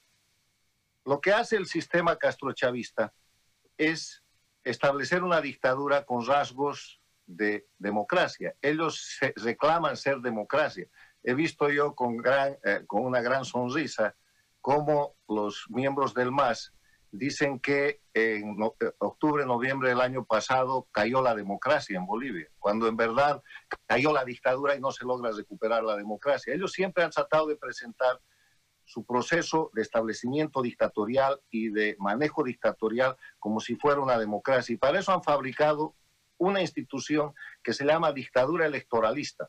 Lo 1.06 1.21
que 1.21 1.32
hace 1.32 1.56
el 1.56 1.67
sistema 1.67 2.17
castrochavista 2.17 3.13
es 3.78 4.23
establecer 4.63 5.23
una 5.23 5.39
dictadura 5.39 6.04
con 6.04 6.25
rasgos 6.25 6.99
de 7.25 7.67
democracia. 7.78 8.56
Ellos 8.62 9.17
reclaman 9.38 9.95
ser 9.95 10.19
democracia. 10.19 10.88
He 11.23 11.34
visto 11.34 11.69
yo 11.69 11.95
con, 11.95 12.17
gran, 12.17 12.58
eh, 12.63 12.84
con 12.86 13.06
una 13.06 13.21
gran 13.21 13.45
sonrisa 13.45 14.15
cómo 14.65 15.13
los 15.28 15.67
miembros 15.69 16.15
del 16.15 16.32
MAS 16.32 16.73
dicen 17.12 17.60
que 17.60 18.01
en 18.15 18.58
eh, 18.63 18.91
octubre, 18.97 19.45
noviembre 19.45 19.89
del 19.89 20.01
año 20.01 20.25
pasado 20.25 20.88
cayó 20.91 21.21
la 21.21 21.36
democracia 21.36 21.95
en 21.95 22.08
Bolivia, 22.08 22.47
cuando 22.58 22.88
en 22.88 22.97
verdad 22.97 23.43
cayó 23.86 24.12
la 24.12 24.25
dictadura 24.25 24.75
y 24.75 24.80
no 24.80 24.91
se 24.91 25.06
logra 25.06 25.30
recuperar 25.32 25.84
la 25.84 25.95
democracia. 25.95 26.51
Ellos 26.51 26.71
siempre 26.71 27.04
han 27.04 27.12
tratado 27.12 27.45
de 27.45 27.58
presentar 27.58 28.19
su 28.86 29.06
proceso 29.06 29.69
de 29.75 29.84
establecimiento 29.84 30.63
dictatorial 30.63 31.39
y 31.51 31.69
de 31.69 31.95
manejo 31.99 32.43
dictatorial 32.43 33.15
como 33.38 33.60
si 33.60 33.75
fuera 33.75 34.01
una 34.01 34.17
democracia. 34.17 34.73
Y 34.73 34.78
para 34.78 34.97
eso 34.97 35.13
han 35.13 35.21
fabricado 35.21 35.93
una 36.39 36.62
institución 36.62 37.36
que 37.62 37.73
se 37.73 37.86
llama 37.86 38.13
dictadura 38.13 38.65
electoralista. 38.65 39.47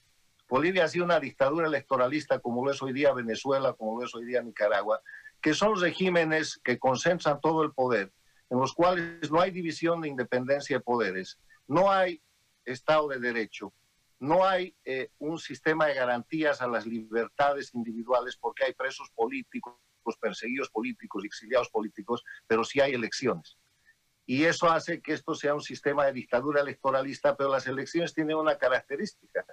Bolivia 0.49 0.85
ha 0.85 0.89
sido 0.89 1.05
una 1.05 1.19
dictadura 1.19 1.67
electoralista 1.67 2.39
como 2.39 2.65
lo 2.65 2.71
es 2.71 2.81
hoy 2.83 2.93
día 2.93 3.13
Venezuela, 3.13 3.73
como 3.73 3.99
lo 3.99 4.07
es 4.07 4.15
hoy 4.15 4.25
día 4.25 4.43
Nicaragua, 4.43 5.01
que 5.41 5.55
son 5.55 5.81
regímenes 5.81 6.61
que 6.63 6.79
concentran 6.79 7.41
todo 7.41 7.63
el 7.63 7.73
poder, 7.73 8.13
en 8.51 8.59
los 8.59 8.73
cuales 8.73 9.31
no 9.31 9.41
hay 9.41 9.51
división 9.51 10.01
de 10.01 10.09
independencia 10.09 10.77
de 10.77 10.85
poderes, 10.85 11.39
no 11.67 11.91
hay 11.91 12.23
Estado 12.65 13.09
de 13.09 13.19
Derecho, 13.19 13.73
no 14.19 14.47
hay 14.47 14.75
eh, 14.85 15.11
un 15.19 15.39
sistema 15.39 15.87
de 15.87 15.95
garantías 15.95 16.63
a 16.63 16.69
las 16.69 16.87
libertades 16.87 17.75
individuales 17.75 18.37
porque 18.37 18.65
hay 18.65 18.73
presos 18.73 19.11
políticos, 19.11 19.75
perseguidos 20.21 20.71
políticos, 20.71 21.25
exiliados 21.25 21.69
políticos, 21.71 22.25
pero 22.47 22.65
sí 22.65 22.81
hay 22.81 22.93
elecciones. 22.93 23.59
Y 24.25 24.45
eso 24.45 24.69
hace 24.69 25.01
que 25.01 25.13
esto 25.13 25.35
sea 25.35 25.55
un 25.55 25.61
sistema 25.61 26.07
de 26.07 26.13
dictadura 26.13 26.61
electoralista, 26.61 27.37
pero 27.37 27.51
las 27.51 27.67
elecciones 27.67 28.15
tienen 28.15 28.37
una 28.37 28.59
característica. 28.59 29.45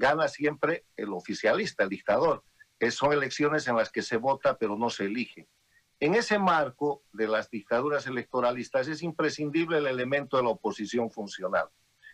Gana 0.00 0.28
siempre 0.28 0.86
el 0.96 1.12
oficialista, 1.12 1.84
el 1.84 1.90
dictador 1.90 2.42
son 2.90 3.12
elecciones 3.12 3.68
en 3.68 3.76
las 3.76 3.92
que 3.92 4.00
se 4.00 4.16
vota 4.16 4.56
pero 4.56 4.78
no 4.78 4.88
se 4.88 5.04
elige. 5.04 5.46
En 5.98 6.14
ese 6.14 6.38
marco 6.38 7.02
de 7.12 7.28
las 7.28 7.50
dictaduras 7.50 8.06
electoralistas 8.06 8.88
es 8.88 9.02
imprescindible 9.02 9.76
el 9.76 9.86
elemento 9.86 10.38
de 10.38 10.44
la 10.44 10.48
oposición 10.48 11.10
funcional. 11.10 11.68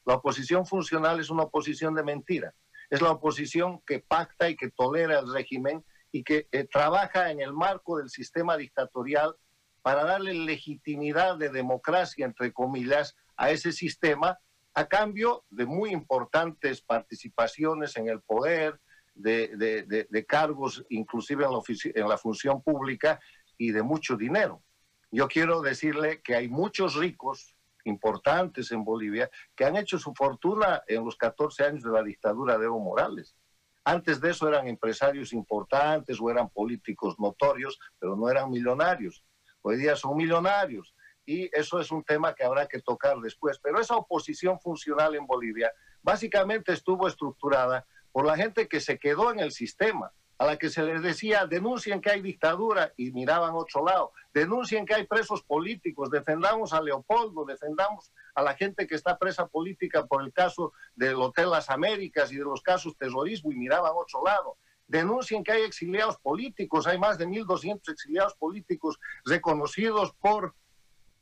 La 0.05 0.14
oposición 0.14 0.66
funcional 0.66 1.20
es 1.20 1.31
una 1.31 1.44
oposición 1.44 1.94
de 1.94 2.03
mentira. 2.03 2.53
Es 2.90 3.01
la 3.01 3.12
oposición 3.12 3.81
que 3.87 4.01
pacta 4.01 4.51
y 4.51 4.57
que 4.57 4.70
tolera 4.70 5.20
el 5.20 5.33
régimen 5.33 5.85
y 6.11 6.25
que 6.25 6.49
eh, 6.51 6.64
trabaja 6.64 7.31
en 7.31 7.40
el 7.40 7.53
marco 7.53 7.99
del 7.99 8.11
sistema 8.11 8.57
dictatorial 8.57 9.37
para 9.83 10.03
darle 10.03 10.35
legitimidad 10.35 11.37
de 11.37 11.51
democracia, 11.51 12.27
entre 12.27 12.53
comillas, 12.53 13.14
a 13.37 13.53
ese 13.53 13.70
sistema 13.70 14.40
a 14.76 14.86
cambio 14.86 15.46
de 15.48 15.64
muy 15.64 15.90
importantes 15.90 16.82
participaciones 16.82 17.96
en 17.96 18.08
el 18.08 18.20
poder, 18.20 18.78
de, 19.14 20.26
cargos, 20.28 20.84
inclusive 20.90 21.46
en 21.46 21.50
la, 21.50 21.60
en 21.94 22.08
la 22.08 22.18
función 22.18 22.62
pública, 22.62 23.18
y 23.56 23.72
de 23.72 23.82
mucho 23.82 24.18
dinero. 24.18 24.62
Yo 25.10 25.28
quiero 25.28 25.62
decirle 25.62 26.20
que 26.20 26.34
hay 26.34 26.48
muchos 26.48 26.94
ricos 26.94 27.56
importantes 27.84 28.70
en 28.70 28.84
Bolivia 28.84 29.30
que 29.54 29.64
han 29.64 29.76
hecho 29.76 29.98
su 29.98 30.12
fortuna 30.12 30.82
en 30.86 31.06
los 31.06 31.16
14 31.16 31.64
años 31.64 31.82
de 31.82 31.90
la 31.90 32.02
dictadura 32.02 32.58
de 32.58 32.66
Evo 32.66 32.78
Morales. 32.78 33.34
Antes 33.82 34.20
de 34.20 34.32
eso 34.32 34.46
eran 34.46 34.68
empresarios 34.68 35.32
importantes 35.32 36.20
o 36.20 36.30
eran 36.30 36.50
políticos 36.50 37.18
notorios, 37.18 37.78
pero 37.98 38.14
no 38.14 38.28
eran 38.28 38.50
millonarios. 38.50 39.24
Hoy 39.62 39.78
día 39.78 39.96
son 39.96 40.18
millonarios 40.18 40.94
y 41.26 41.50
eso 41.52 41.80
es 41.80 41.90
un 41.90 42.04
tema 42.04 42.34
que 42.34 42.44
habrá 42.44 42.66
que 42.66 42.80
tocar 42.80 43.18
después. 43.18 43.58
Pero 43.58 43.80
esa 43.80 43.96
oposición 43.96 44.58
funcional 44.60 45.14
en 45.16 45.26
Bolivia 45.26 45.72
básicamente 46.00 46.72
estuvo 46.72 47.08
estructurada 47.08 47.84
por 48.12 48.24
la 48.24 48.36
gente 48.36 48.68
que 48.68 48.80
se 48.80 48.98
quedó 48.98 49.32
en 49.32 49.40
el 49.40 49.50
sistema, 49.52 50.12
a 50.38 50.46
la 50.46 50.56
que 50.56 50.68
se 50.68 50.82
les 50.82 51.02
decía, 51.02 51.46
denuncien 51.46 52.00
que 52.00 52.10
hay 52.10 52.20
dictadura 52.20 52.92
y 52.96 53.10
miraban 53.10 53.54
otro 53.54 53.84
lado, 53.84 54.12
denuncien 54.32 54.84
que 54.84 54.94
hay 54.94 55.06
presos 55.06 55.42
políticos, 55.42 56.10
defendamos 56.10 56.72
a 56.72 56.82
Leopoldo, 56.82 57.44
defendamos 57.44 58.12
a 58.34 58.42
la 58.42 58.54
gente 58.54 58.86
que 58.86 58.94
está 58.94 59.18
presa 59.18 59.46
política 59.46 60.06
por 60.06 60.22
el 60.22 60.32
caso 60.32 60.72
del 60.94 61.16
Hotel 61.16 61.50
Las 61.50 61.70
Américas 61.70 62.30
y 62.32 62.36
de 62.36 62.44
los 62.44 62.62
casos 62.62 62.96
terrorismo 62.96 63.50
y 63.50 63.56
miraban 63.56 63.92
otro 63.94 64.22
lado. 64.24 64.58
Denuncien 64.86 65.42
que 65.42 65.52
hay 65.52 65.62
exiliados 65.62 66.18
políticos, 66.18 66.86
hay 66.86 66.98
más 66.98 67.18
de 67.18 67.26
1.200 67.26 67.90
exiliados 67.90 68.34
políticos 68.36 69.00
reconocidos 69.24 70.12
por 70.20 70.54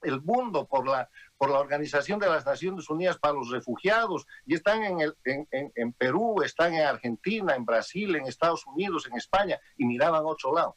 el 0.04 0.22
mundo, 0.22 0.66
por 0.66 0.86
la, 0.86 1.08
por 1.36 1.50
la 1.50 1.58
Organización 1.58 2.18
de 2.18 2.28
las 2.28 2.46
Naciones 2.46 2.88
Unidas 2.88 3.18
para 3.18 3.34
los 3.34 3.50
Refugiados 3.50 4.26
y 4.46 4.54
están 4.54 4.82
en, 4.82 5.00
el, 5.00 5.16
en, 5.24 5.72
en, 5.74 5.92
Perú, 5.92 6.42
están 6.44 6.74
en 6.74 6.82
Argentina, 6.82 7.54
en 7.54 7.64
Brasil, 7.64 8.14
en 8.16 8.26
Estados 8.26 8.66
Unidos, 8.66 9.06
en 9.06 9.16
España 9.16 9.58
y 9.76 9.84
miraban 9.84 10.22
otro 10.24 10.54
lado. 10.54 10.76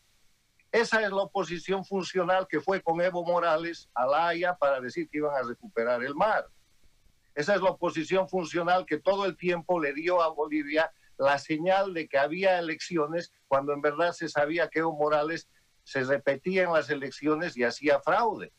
Esa 0.72 1.02
es 1.02 1.10
la 1.10 1.24
oposición 1.24 1.86
funcional 1.86 2.48
que 2.48 2.60
fue 2.60 2.82
con 2.82 3.00
Evo 3.02 3.24
Morales 3.24 3.90
a 3.94 4.06
La 4.06 4.28
Haya 4.28 4.56
para 4.56 4.82
decir 4.82 5.10
que 5.10 5.20
iban 5.20 5.36
a 5.36 5.48
recuperar 5.48 6.04
el 6.04 6.14
mar. 6.14 6.46
Esa 7.34 7.56
es 7.56 7.62
la 7.62 7.70
oposición 7.70 8.28
funcional 8.28 8.86
que 8.86 8.98
todo 8.98 9.26
el 9.26 9.38
tiempo 9.38 9.80
le 9.80 9.94
dio 9.94 10.22
a 10.22 10.30
Bolivia 10.30 10.92
la 11.18 11.40
señal 11.40 11.94
de 11.94 12.08
que 12.08 12.18
había 12.18 12.60
elecciones 12.60 13.32
cuando 13.48 13.74
en 13.74 13.82
verdad 13.82 14.12
se 14.12 14.30
sabía 14.30 14.70
que 14.70 14.80
Evo 14.80 14.96
Morales 14.96 15.48
se 15.84 16.04
repetía 16.04 16.64
en 16.64 16.74
las 16.74 16.90
elecciones 16.90 17.56
y 17.56 17.64
hacía 17.64 18.00
fraude. 18.02 18.52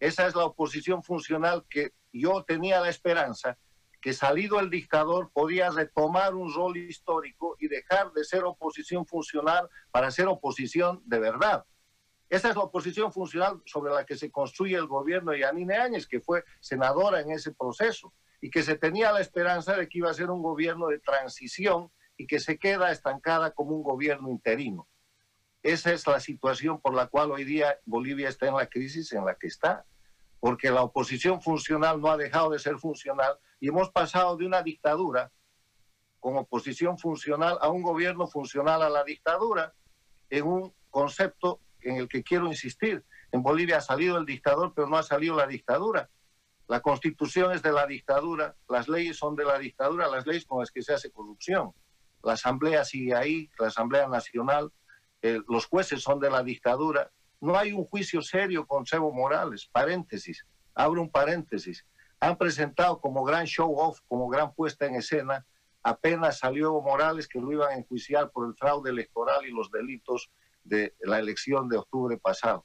Esa 0.00 0.26
es 0.26 0.34
la 0.34 0.44
oposición 0.44 1.02
funcional 1.02 1.64
que 1.68 1.92
yo 2.12 2.44
tenía 2.44 2.80
la 2.80 2.88
esperanza 2.88 3.58
que 4.00 4.12
salido 4.12 4.60
el 4.60 4.70
dictador 4.70 5.30
podía 5.32 5.70
retomar 5.70 6.34
un 6.34 6.52
rol 6.54 6.76
histórico 6.76 7.56
y 7.58 7.68
dejar 7.68 8.12
de 8.12 8.24
ser 8.24 8.44
oposición 8.44 9.06
funcional 9.06 9.68
para 9.90 10.10
ser 10.10 10.28
oposición 10.28 11.02
de 11.04 11.18
verdad. 11.18 11.64
Esa 12.28 12.50
es 12.50 12.56
la 12.56 12.62
oposición 12.62 13.12
funcional 13.12 13.62
sobre 13.64 13.92
la 13.92 14.04
que 14.04 14.16
se 14.16 14.30
construye 14.30 14.76
el 14.76 14.86
gobierno 14.86 15.32
de 15.32 15.40
Yanine 15.40 15.76
Áñez, 15.76 16.06
que 16.06 16.20
fue 16.20 16.44
senadora 16.60 17.20
en 17.20 17.30
ese 17.30 17.52
proceso 17.52 18.12
y 18.40 18.50
que 18.50 18.62
se 18.62 18.76
tenía 18.76 19.12
la 19.12 19.20
esperanza 19.20 19.74
de 19.74 19.88
que 19.88 19.98
iba 19.98 20.10
a 20.10 20.14
ser 20.14 20.30
un 20.30 20.42
gobierno 20.42 20.88
de 20.88 21.00
transición 21.00 21.90
y 22.16 22.26
que 22.26 22.38
se 22.38 22.58
queda 22.58 22.92
estancada 22.92 23.52
como 23.52 23.74
un 23.74 23.82
gobierno 23.82 24.28
interino. 24.28 24.86
Esa 25.68 25.92
es 25.92 26.06
la 26.06 26.18
situación 26.18 26.80
por 26.80 26.94
la 26.94 27.08
cual 27.08 27.30
hoy 27.30 27.44
día 27.44 27.78
Bolivia 27.84 28.30
está 28.30 28.48
en 28.48 28.54
la 28.54 28.70
crisis 28.70 29.12
en 29.12 29.26
la 29.26 29.34
que 29.34 29.48
está, 29.48 29.84
porque 30.40 30.70
la 30.70 30.80
oposición 30.80 31.42
funcional 31.42 32.00
no 32.00 32.10
ha 32.10 32.16
dejado 32.16 32.48
de 32.48 32.58
ser 32.58 32.78
funcional 32.78 33.38
y 33.60 33.68
hemos 33.68 33.90
pasado 33.90 34.34
de 34.38 34.46
una 34.46 34.62
dictadura 34.62 35.30
con 36.20 36.38
oposición 36.38 36.96
funcional 36.98 37.58
a 37.60 37.68
un 37.68 37.82
gobierno 37.82 38.26
funcional 38.26 38.80
a 38.80 38.88
la 38.88 39.04
dictadura 39.04 39.74
en 40.30 40.46
un 40.46 40.74
concepto 40.88 41.60
en 41.82 41.96
el 41.96 42.08
que 42.08 42.22
quiero 42.22 42.46
insistir. 42.46 43.04
En 43.30 43.42
Bolivia 43.42 43.76
ha 43.76 43.82
salido 43.82 44.16
el 44.16 44.24
dictador, 44.24 44.72
pero 44.74 44.88
no 44.88 44.96
ha 44.96 45.02
salido 45.02 45.36
la 45.36 45.46
dictadura. 45.46 46.08
La 46.66 46.80
constitución 46.80 47.52
es 47.52 47.60
de 47.60 47.72
la 47.72 47.86
dictadura, 47.86 48.56
las 48.70 48.88
leyes 48.88 49.18
son 49.18 49.36
de 49.36 49.44
la 49.44 49.58
dictadura, 49.58 50.08
las 50.08 50.26
leyes 50.26 50.46
con 50.46 50.60
las 50.60 50.70
que 50.70 50.80
se 50.80 50.94
hace 50.94 51.10
corrupción. 51.10 51.74
La 52.22 52.32
asamblea 52.32 52.86
sigue 52.86 53.14
ahí, 53.14 53.50
la 53.58 53.66
asamblea 53.66 54.08
nacional, 54.08 54.72
eh, 55.22 55.40
los 55.48 55.66
jueces 55.66 56.02
son 56.02 56.20
de 56.20 56.30
la 56.30 56.42
dictadura. 56.42 57.10
No 57.40 57.56
hay 57.56 57.72
un 57.72 57.84
juicio 57.84 58.22
serio 58.22 58.66
con 58.66 58.84
Evo 58.90 59.12
Morales. 59.12 59.68
Paréntesis, 59.70 60.46
abro 60.74 61.02
un 61.02 61.10
paréntesis. 61.10 61.84
Han 62.20 62.36
presentado 62.36 63.00
como 63.00 63.24
gran 63.24 63.46
show 63.46 63.72
off, 63.78 64.00
como 64.08 64.28
gran 64.28 64.52
puesta 64.52 64.86
en 64.86 64.96
escena, 64.96 65.46
apenas 65.82 66.38
salió 66.38 66.66
Evo 66.66 66.82
Morales 66.82 67.28
que 67.28 67.40
lo 67.40 67.52
iban 67.52 67.70
a 67.70 67.76
enjuiciar 67.76 68.30
por 68.30 68.48
el 68.48 68.54
fraude 68.54 68.90
electoral 68.90 69.46
y 69.46 69.52
los 69.52 69.70
delitos 69.70 70.30
de 70.64 70.94
la 71.00 71.18
elección 71.18 71.68
de 71.68 71.78
octubre 71.78 72.18
pasado. 72.18 72.64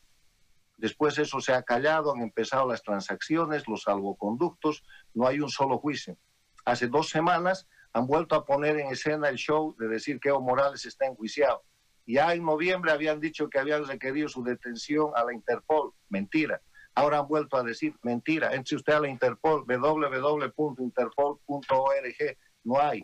Después 0.78 1.18
eso 1.18 1.39
se 1.39 1.54
ha 1.54 1.62
callado, 1.62 2.13
han 2.13 2.22
empezado 2.22 2.68
las 2.68 2.84
transacciones, 2.84 3.68
los 3.68 3.84
salvoconductos, 3.84 4.84
no 5.13 5.28
hay 5.28 5.39
un 5.39 5.50
solo 5.50 5.78
juicio. 5.78 6.18
Hace 6.66 6.88
dos 6.88 7.10
semanas 7.10 7.68
han 7.94 8.08
vuelto 8.08 8.36
a 8.36 8.46
poner 8.46 8.80
en 8.80 8.88
escena 8.88 9.30
el 9.30 9.38
show 9.38 9.76
de 9.78 9.88
decir 9.88 10.20
que 10.20 10.30
Evo 10.30 10.42
Morales 10.42 10.86
está 10.86 11.06
enjuiciado. 11.06 11.63
Ya 12.06 12.34
en 12.34 12.46
noviembre 12.46 12.92
habían 12.92 13.20
dicho 13.20 13.50
que 13.50 13.60
habían 13.60 13.88
requerido 13.88 14.28
su 14.28 14.44
detención 14.44 15.12
a 15.16 15.24
la 15.24 15.34
Interpol. 15.34 15.94
Mentira. 16.10 16.62
Ahora 16.96 17.20
han 17.20 17.28
vuelto 17.28 17.58
a 17.58 17.63
decir 17.63 17.96
mentira. 18.04 18.54
Entre 18.54 18.76
usted 18.76 18.94
a 18.94 19.00
la 19.00 19.08
Interpol, 19.08 19.66
www.interpol.org. 19.66 22.38
No 22.63 22.80
hay. 22.80 23.04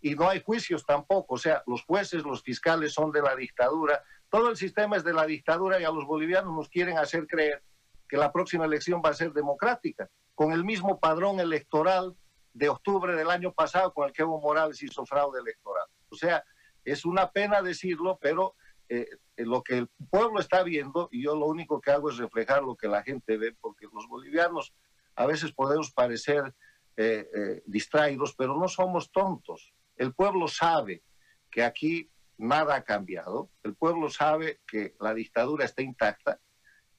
Y 0.00 0.14
no 0.14 0.28
hay 0.28 0.42
juicios 0.42 0.84
tampoco. 0.86 1.34
O 1.34 1.38
sea, 1.38 1.62
los 1.66 1.84
jueces, 1.84 2.24
los 2.24 2.42
fiscales 2.42 2.94
son 2.94 3.12
de 3.12 3.22
la 3.22 3.36
dictadura. 3.36 4.02
Todo 4.30 4.50
el 4.50 4.56
sistema 4.56 4.96
es 4.96 5.04
de 5.04 5.12
la 5.12 5.26
dictadura 5.26 5.80
y 5.80 5.84
a 5.84 5.90
los 5.90 6.04
bolivianos 6.04 6.54
nos 6.54 6.68
quieren 6.68 6.98
hacer 6.98 7.26
creer 7.26 7.62
que 8.08 8.16
la 8.16 8.32
próxima 8.32 8.64
elección 8.64 9.02
va 9.04 9.10
a 9.10 9.14
ser 9.14 9.32
democrática, 9.32 10.08
con 10.34 10.52
el 10.52 10.64
mismo 10.64 10.98
padrón 10.98 11.40
electoral 11.40 12.16
de 12.54 12.68
octubre 12.68 13.14
del 13.14 13.30
año 13.30 13.52
pasado 13.52 13.92
con 13.92 14.06
el 14.06 14.12
que 14.12 14.22
Evo 14.22 14.40
Morales 14.40 14.82
hizo 14.82 15.04
fraude 15.04 15.40
electoral. 15.40 15.86
O 16.10 16.16
sea, 16.16 16.42
es 16.84 17.04
una 17.04 17.30
pena 17.30 17.62
decirlo, 17.62 18.18
pero 18.20 18.54
eh, 18.88 19.06
lo 19.36 19.62
que 19.62 19.78
el 19.78 19.88
pueblo 20.10 20.40
está 20.40 20.62
viendo, 20.62 21.08
y 21.12 21.22
yo 21.22 21.36
lo 21.36 21.46
único 21.46 21.80
que 21.80 21.90
hago 21.90 22.10
es 22.10 22.16
reflejar 22.16 22.62
lo 22.62 22.76
que 22.76 22.88
la 22.88 23.02
gente 23.02 23.36
ve, 23.36 23.54
porque 23.60 23.86
los 23.92 24.06
bolivianos 24.08 24.74
a 25.14 25.26
veces 25.26 25.52
podemos 25.52 25.92
parecer 25.92 26.54
eh, 26.96 27.28
eh, 27.34 27.62
distraídos, 27.66 28.34
pero 28.36 28.56
no 28.56 28.68
somos 28.68 29.10
tontos. 29.12 29.72
El 29.96 30.14
pueblo 30.14 30.48
sabe 30.48 31.02
que 31.50 31.62
aquí 31.62 32.10
nada 32.38 32.76
ha 32.76 32.84
cambiado, 32.84 33.50
el 33.62 33.74
pueblo 33.74 34.08
sabe 34.10 34.60
que 34.66 34.94
la 35.00 35.12
dictadura 35.12 35.64
está 35.64 35.82
intacta, 35.82 36.40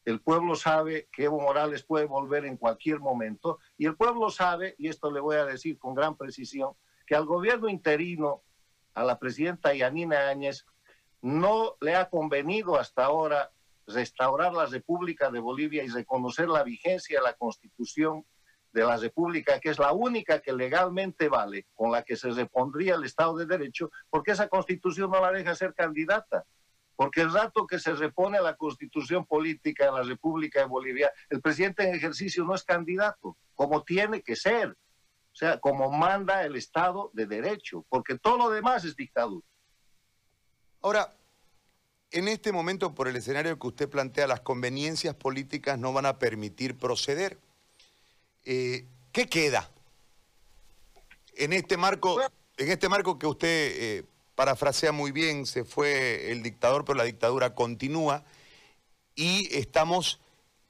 el 0.05 0.21
pueblo 0.21 0.55
sabe 0.55 1.07
que 1.11 1.25
Evo 1.25 1.39
Morales 1.39 1.83
puede 1.83 2.05
volver 2.05 2.45
en 2.45 2.57
cualquier 2.57 2.99
momento, 2.99 3.59
y 3.77 3.85
el 3.85 3.95
pueblo 3.95 4.29
sabe, 4.29 4.75
y 4.77 4.89
esto 4.89 5.11
le 5.11 5.19
voy 5.19 5.37
a 5.37 5.45
decir 5.45 5.77
con 5.77 5.95
gran 5.95 6.15
precisión, 6.15 6.73
que 7.05 7.15
al 7.15 7.25
gobierno 7.25 7.69
interino 7.69 8.43
a 8.93 9.03
la 9.03 9.19
presidenta 9.19 9.73
Yanina 9.73 10.29
Áñez 10.29 10.65
no 11.21 11.75
le 11.81 11.95
ha 11.95 12.09
convenido 12.09 12.77
hasta 12.77 13.05
ahora 13.05 13.51
restaurar 13.87 14.53
la 14.53 14.65
República 14.65 15.31
de 15.31 15.39
Bolivia 15.39 15.83
y 15.83 15.87
reconocer 15.89 16.47
la 16.47 16.63
vigencia 16.63 17.19
de 17.19 17.25
la 17.25 17.33
Constitución 17.33 18.25
de 18.71 18.83
la 18.83 18.97
República, 18.97 19.59
que 19.59 19.69
es 19.69 19.79
la 19.79 19.93
única 19.93 20.39
que 20.39 20.53
legalmente 20.53 21.27
vale, 21.27 21.65
con 21.73 21.91
la 21.91 22.03
que 22.03 22.15
se 22.15 22.29
repondría 22.29 22.95
el 22.95 23.03
Estado 23.03 23.35
de 23.37 23.47
Derecho, 23.47 23.89
porque 24.09 24.31
esa 24.31 24.47
Constitución 24.47 25.09
no 25.09 25.21
la 25.21 25.31
deja 25.31 25.55
ser 25.55 25.73
candidata. 25.73 26.45
Porque 26.95 27.21
el 27.21 27.31
rato 27.31 27.65
que 27.65 27.79
se 27.79 27.93
repone 27.93 28.41
la 28.41 28.57
Constitución 28.57 29.25
política 29.25 29.85
de 29.85 29.91
la 29.93 30.03
República 30.03 30.59
de 30.59 30.65
Bolivia, 30.65 31.11
el 31.29 31.41
presidente 31.41 31.87
en 31.87 31.95
ejercicio 31.95 32.43
no 32.43 32.53
es 32.53 32.63
candidato, 32.63 33.37
como 33.55 33.83
tiene 33.83 34.21
que 34.21 34.35
ser. 34.35 34.75
O 35.31 35.35
sea, 35.35 35.59
como 35.59 35.89
manda 35.89 36.43
el 36.43 36.55
Estado 36.55 37.11
de 37.13 37.25
Derecho, 37.25 37.85
porque 37.89 38.17
todo 38.17 38.37
lo 38.37 38.49
demás 38.49 38.83
es 38.83 38.95
dictadura. 38.95 39.45
Ahora, 40.81 41.13
en 42.11 42.27
este 42.27 42.51
momento, 42.51 42.95
por 42.95 43.07
el 43.07 43.15
escenario 43.15 43.57
que 43.59 43.67
usted 43.67 43.89
plantea, 43.89 44.27
las 44.27 44.41
conveniencias 44.41 45.15
políticas 45.15 45.77
no 45.77 45.93
van 45.93 46.05
a 46.05 46.17
permitir 46.17 46.77
proceder. 46.77 47.37
Eh, 48.45 48.85
¿Qué 49.11 49.27
queda? 49.27 49.69
En 51.35 51.53
este 51.53 51.77
marco, 51.77 52.19
en 52.57 52.69
este 52.71 52.89
marco 52.89 53.19
que 53.19 53.27
usted 53.27 53.47
eh, 53.47 54.03
parafrasea 54.35 54.91
muy 54.91 55.11
bien, 55.11 55.45
se 55.45 55.63
fue 55.63 56.31
el 56.31 56.41
dictador, 56.41 56.83
pero 56.85 56.97
la 56.97 57.03
dictadura 57.03 57.53
continúa 57.53 58.23
y 59.15 59.53
estamos 59.55 60.19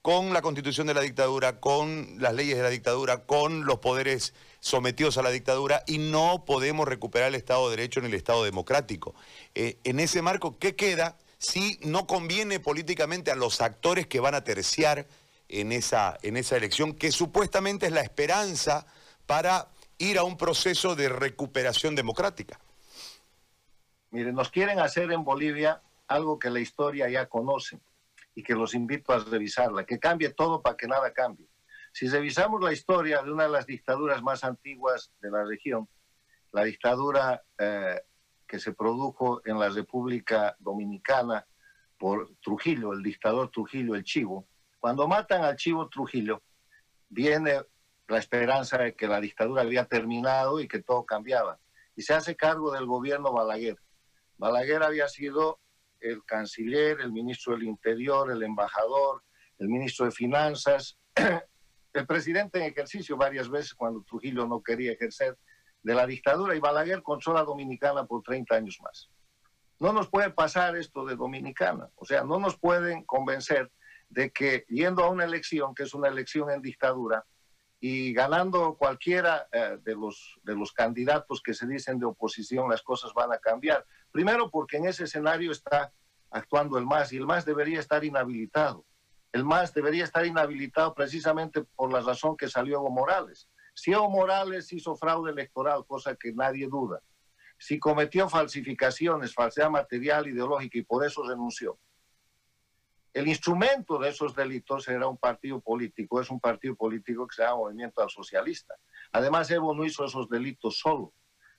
con 0.02 0.34
la 0.34 0.41
constitución 0.41 0.88
de 0.88 0.93
la 0.93 1.02
dictadura, 1.02 1.60
con 1.60 2.15
las 2.17 2.34
leyes 2.34 2.58
de 2.58 2.63
la 2.63 2.69
dictadura, 2.69 3.26
con 3.26 3.65
los 3.65 3.80
poderes 3.80 4.34
sometidos 4.60 5.17
a 5.17 5.22
la 5.22 5.30
dictadura 5.30 5.84
y 5.88 5.98
no 5.98 6.45
podemos 6.45 6.88
recuperar 6.88 7.30
el 7.30 7.36
Estado 7.36 7.69
de 7.69 7.78
Derecho 7.78 8.02
ni 8.02 8.08
el 8.08 8.13
Estado 8.13 8.43
democrático. 8.43 9.15
Eh, 9.56 9.78
en 9.84 10.00
ese 10.00 10.22
marco, 10.22 10.58
¿qué 10.60 10.76
queda 10.76 11.17
si 11.38 11.80
no 11.84 12.06
conviene 12.06 12.60
políticamente 12.60 13.32
a 13.32 13.36
los 13.36 13.62
actores 13.62 14.08
que 14.08 14.19
van 14.19 14.36
a 14.36 14.43
terciar 14.43 15.08
en 15.48 15.72
esa, 15.72 16.17
en 16.22 16.38
esa 16.38 16.58
elección, 16.58 16.93
que 16.93 17.12
supuestamente 17.12 17.88
es 17.88 17.91
la 17.91 18.02
esperanza 18.02 18.86
para 19.26 19.69
ir 19.98 20.17
a 20.17 20.24
un 20.24 20.38
proceso 20.38 20.95
de 20.95 21.10
recuperación 21.10 21.95
democrática? 21.95 22.60
Miren, 24.12 24.36
nos 24.36 24.50
quieren 24.50 24.80
hacer 24.80 25.12
en 25.12 25.24
Bolivia 25.24 25.82
algo 26.08 26.39
que 26.39 26.50
la 26.50 26.60
historia 26.60 27.10
ya 27.10 27.28
conoce 27.28 27.80
y 28.36 28.43
que 28.43 28.54
los 28.54 28.74
invito 28.74 29.13
a 29.13 29.19
revisarla, 29.19 29.86
que 29.86 30.00
cambie 30.00 30.30
todo 30.30 30.62
para 30.62 30.78
que 30.78 30.88
nada 30.88 31.12
cambie. 31.13 31.49
Si 31.91 32.08
revisamos 32.08 32.62
la 32.62 32.73
historia 32.73 33.21
de 33.21 33.32
una 33.32 33.43
de 33.43 33.49
las 33.49 33.65
dictaduras 33.65 34.21
más 34.21 34.43
antiguas 34.43 35.12
de 35.21 35.32
la 35.32 35.43
región, 35.43 35.88
la 36.52 36.63
dictadura 36.63 37.43
eh, 37.58 38.02
que 38.47 38.60
se 38.60 38.73
produjo 38.73 39.41
en 39.45 39.60
la 39.60 39.69
República 39.69 40.56
Dominicana 40.60 41.45
por 41.97 42.36
Trujillo, 42.41 42.93
el 42.93 43.04
dictador 43.04 43.52
Trujillo, 43.52 43.95
el 43.95 44.04
Chivo, 44.04 44.47
cuando 44.80 45.08
matan 45.08 45.43
al 45.43 45.58
Chivo 45.58 45.89
Trujillo, 45.89 46.41
viene 47.10 47.62
la 48.08 48.17
esperanza 48.17 48.78
de 48.78 48.95
que 48.95 49.08
la 49.08 49.19
dictadura 49.19 49.62
había 49.62 49.86
terminado 49.86 50.60
y 50.60 50.67
que 50.67 50.82
todo 50.82 51.06
cambiaba. 51.06 51.60
Y 51.95 52.02
se 52.02 52.13
hace 52.13 52.36
cargo 52.36 52.71
del 52.71 52.86
gobierno 52.86 53.34
Balaguer. 53.34 53.78
Balaguer 54.38 54.84
había 54.84 55.08
sido 55.10 55.60
el 55.99 56.23
canciller, 56.23 57.02
el 57.02 57.12
ministro 57.12 57.54
del 57.54 57.63
Interior, 57.63 58.32
el 58.32 58.41
embajador, 58.41 59.23
el 59.58 59.67
ministro 59.67 60.06
de 60.06 60.12
Finanzas, 60.12 60.97
el 61.93 62.06
presidente 62.06 62.60
en 62.60 62.65
ejercicio 62.65 63.17
varias 63.17 63.49
veces 63.49 63.73
cuando 63.73 64.04
Trujillo 64.04 64.45
no 64.47 64.62
quería 64.62 64.91
ejercer 64.91 65.38
de 65.82 65.95
la 65.95 66.06
dictadura 66.06 66.56
y 66.56 66.60
Balaguer 66.60 67.02
controla 67.02 67.43
Dominicana 67.43 68.06
por 68.06 68.21
30 68.21 68.56
años 68.56 68.80
más. 68.82 69.10
No 69.80 69.93
nos 69.93 70.10
puede 70.10 70.30
pasar 70.30 70.75
esto 70.75 71.06
de 71.06 71.15
Dominicana, 71.15 71.89
o 71.95 72.06
sea, 72.06 72.23
no 72.23 72.38
nos 72.38 72.58
pueden 72.58 73.06
convencer 73.06 73.71
de 74.10 74.32
que 74.32 74.65
yendo 74.67 75.04
a 75.04 75.10
una 75.10 75.23
elección, 75.23 75.73
que 75.73 75.84
es 75.84 75.93
una 75.93 76.10
elección 76.10 76.49
en 76.49 76.62
dictadura, 76.62 77.25
y 77.80 78.13
ganando 78.13 78.75
cualquiera 78.75 79.47
eh, 79.52 79.78
de, 79.82 79.95
los, 79.95 80.38
de 80.43 80.56
los 80.56 80.73
candidatos 80.73 81.41
que 81.41 81.54
se 81.54 81.65
dicen 81.65 81.97
de 81.97 82.06
oposición, 82.06 82.69
las 82.69 82.82
cosas 82.82 83.13
van 83.13 83.32
a 83.32 83.38
cambiar. 83.38 83.86
Primero 84.12 84.49
porque 84.49 84.78
en 84.78 84.88
ese 84.88 85.06
escenario 85.06 85.52
está 85.52 85.93
actuando 86.30 86.78
el 86.78 86.86
MAS 86.86 87.13
y 87.13 87.17
el 87.17 87.25
MAS 87.25 87.45
debería 87.45 87.80
estar 87.80 88.04
inhabilitado. 88.04 88.86
El 89.32 89.46
MAS 89.46 89.74
debería 89.74 90.04
estar 90.04 90.26
inhabilitado 90.26 90.94
precisamente 90.94 91.63
por 91.76 91.94
la 91.94 92.02
razón 92.02 92.36
que 92.36 92.50
salió 92.50 92.78
Evo 92.78 92.89
Morales. 92.89 93.50
Si 93.74 93.92
Evo 93.92 94.10
Morales 94.10 94.74
hizo 94.74 94.96
fraude 94.96 95.32
electoral, 95.32 95.86
cosa 95.86 96.15
que 96.15 96.34
nadie 96.34 96.68
duda, 96.68 97.02
si 97.58 97.78
cometió 97.78 98.28
falsificaciones, 98.28 99.34
falsedad 99.34 99.70
material, 99.70 100.28
ideológica 100.28 100.78
y 100.78 100.84
por 100.84 101.06
eso 101.06 101.24
renunció, 101.24 101.78
el 103.13 103.28
instrumento 103.28 103.98
de 103.98 104.10
esos 104.10 104.36
delitos 104.36 104.88
era 104.88 105.08
un 105.08 105.18
partido 105.18 105.60
político, 105.60 106.22
es 106.22 106.30
un 106.30 106.39
partido 106.39 106.76
político 106.76 107.28
que 107.28 107.36
se 107.36 107.42
llama 107.42 107.58
Movimiento 107.58 108.02
al 108.02 108.10
Socialista. 108.10 108.76
Además, 109.12 109.50
Evo 109.50 109.74
no 109.74 109.84
hizo 109.84 110.06
esos 110.06 110.30
delitos 110.30 110.80
solo. 110.80 111.13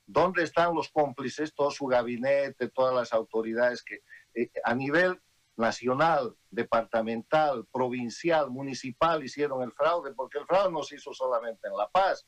¿Dónde 0.07 0.43
están 0.43 0.75
los 0.75 0.89
cómplices, 0.89 1.55
todo 1.55 1.71
su 1.71 1.87
gabinete, 1.87 2.69
todas 2.69 2.95
las 2.95 3.13
autoridades 3.13 3.83
que 3.83 4.03
eh, 4.35 4.51
a 4.65 4.75
nivel 4.75 5.21
nacional, 5.61 6.35
departamental, 6.51 7.67
provincial, 7.73 8.51
municipal 8.51 9.23
hicieron 9.23 9.63
el 9.63 9.73
fraude? 9.73 10.13
Porque 10.15 10.39
el 10.39 10.47
fraude 10.47 10.73
no 10.73 10.83
se 10.83 10.97
hizo 10.97 11.13
solamente 11.13 11.69
en 11.69 11.77
La 11.77 11.89
Paz. 11.89 12.27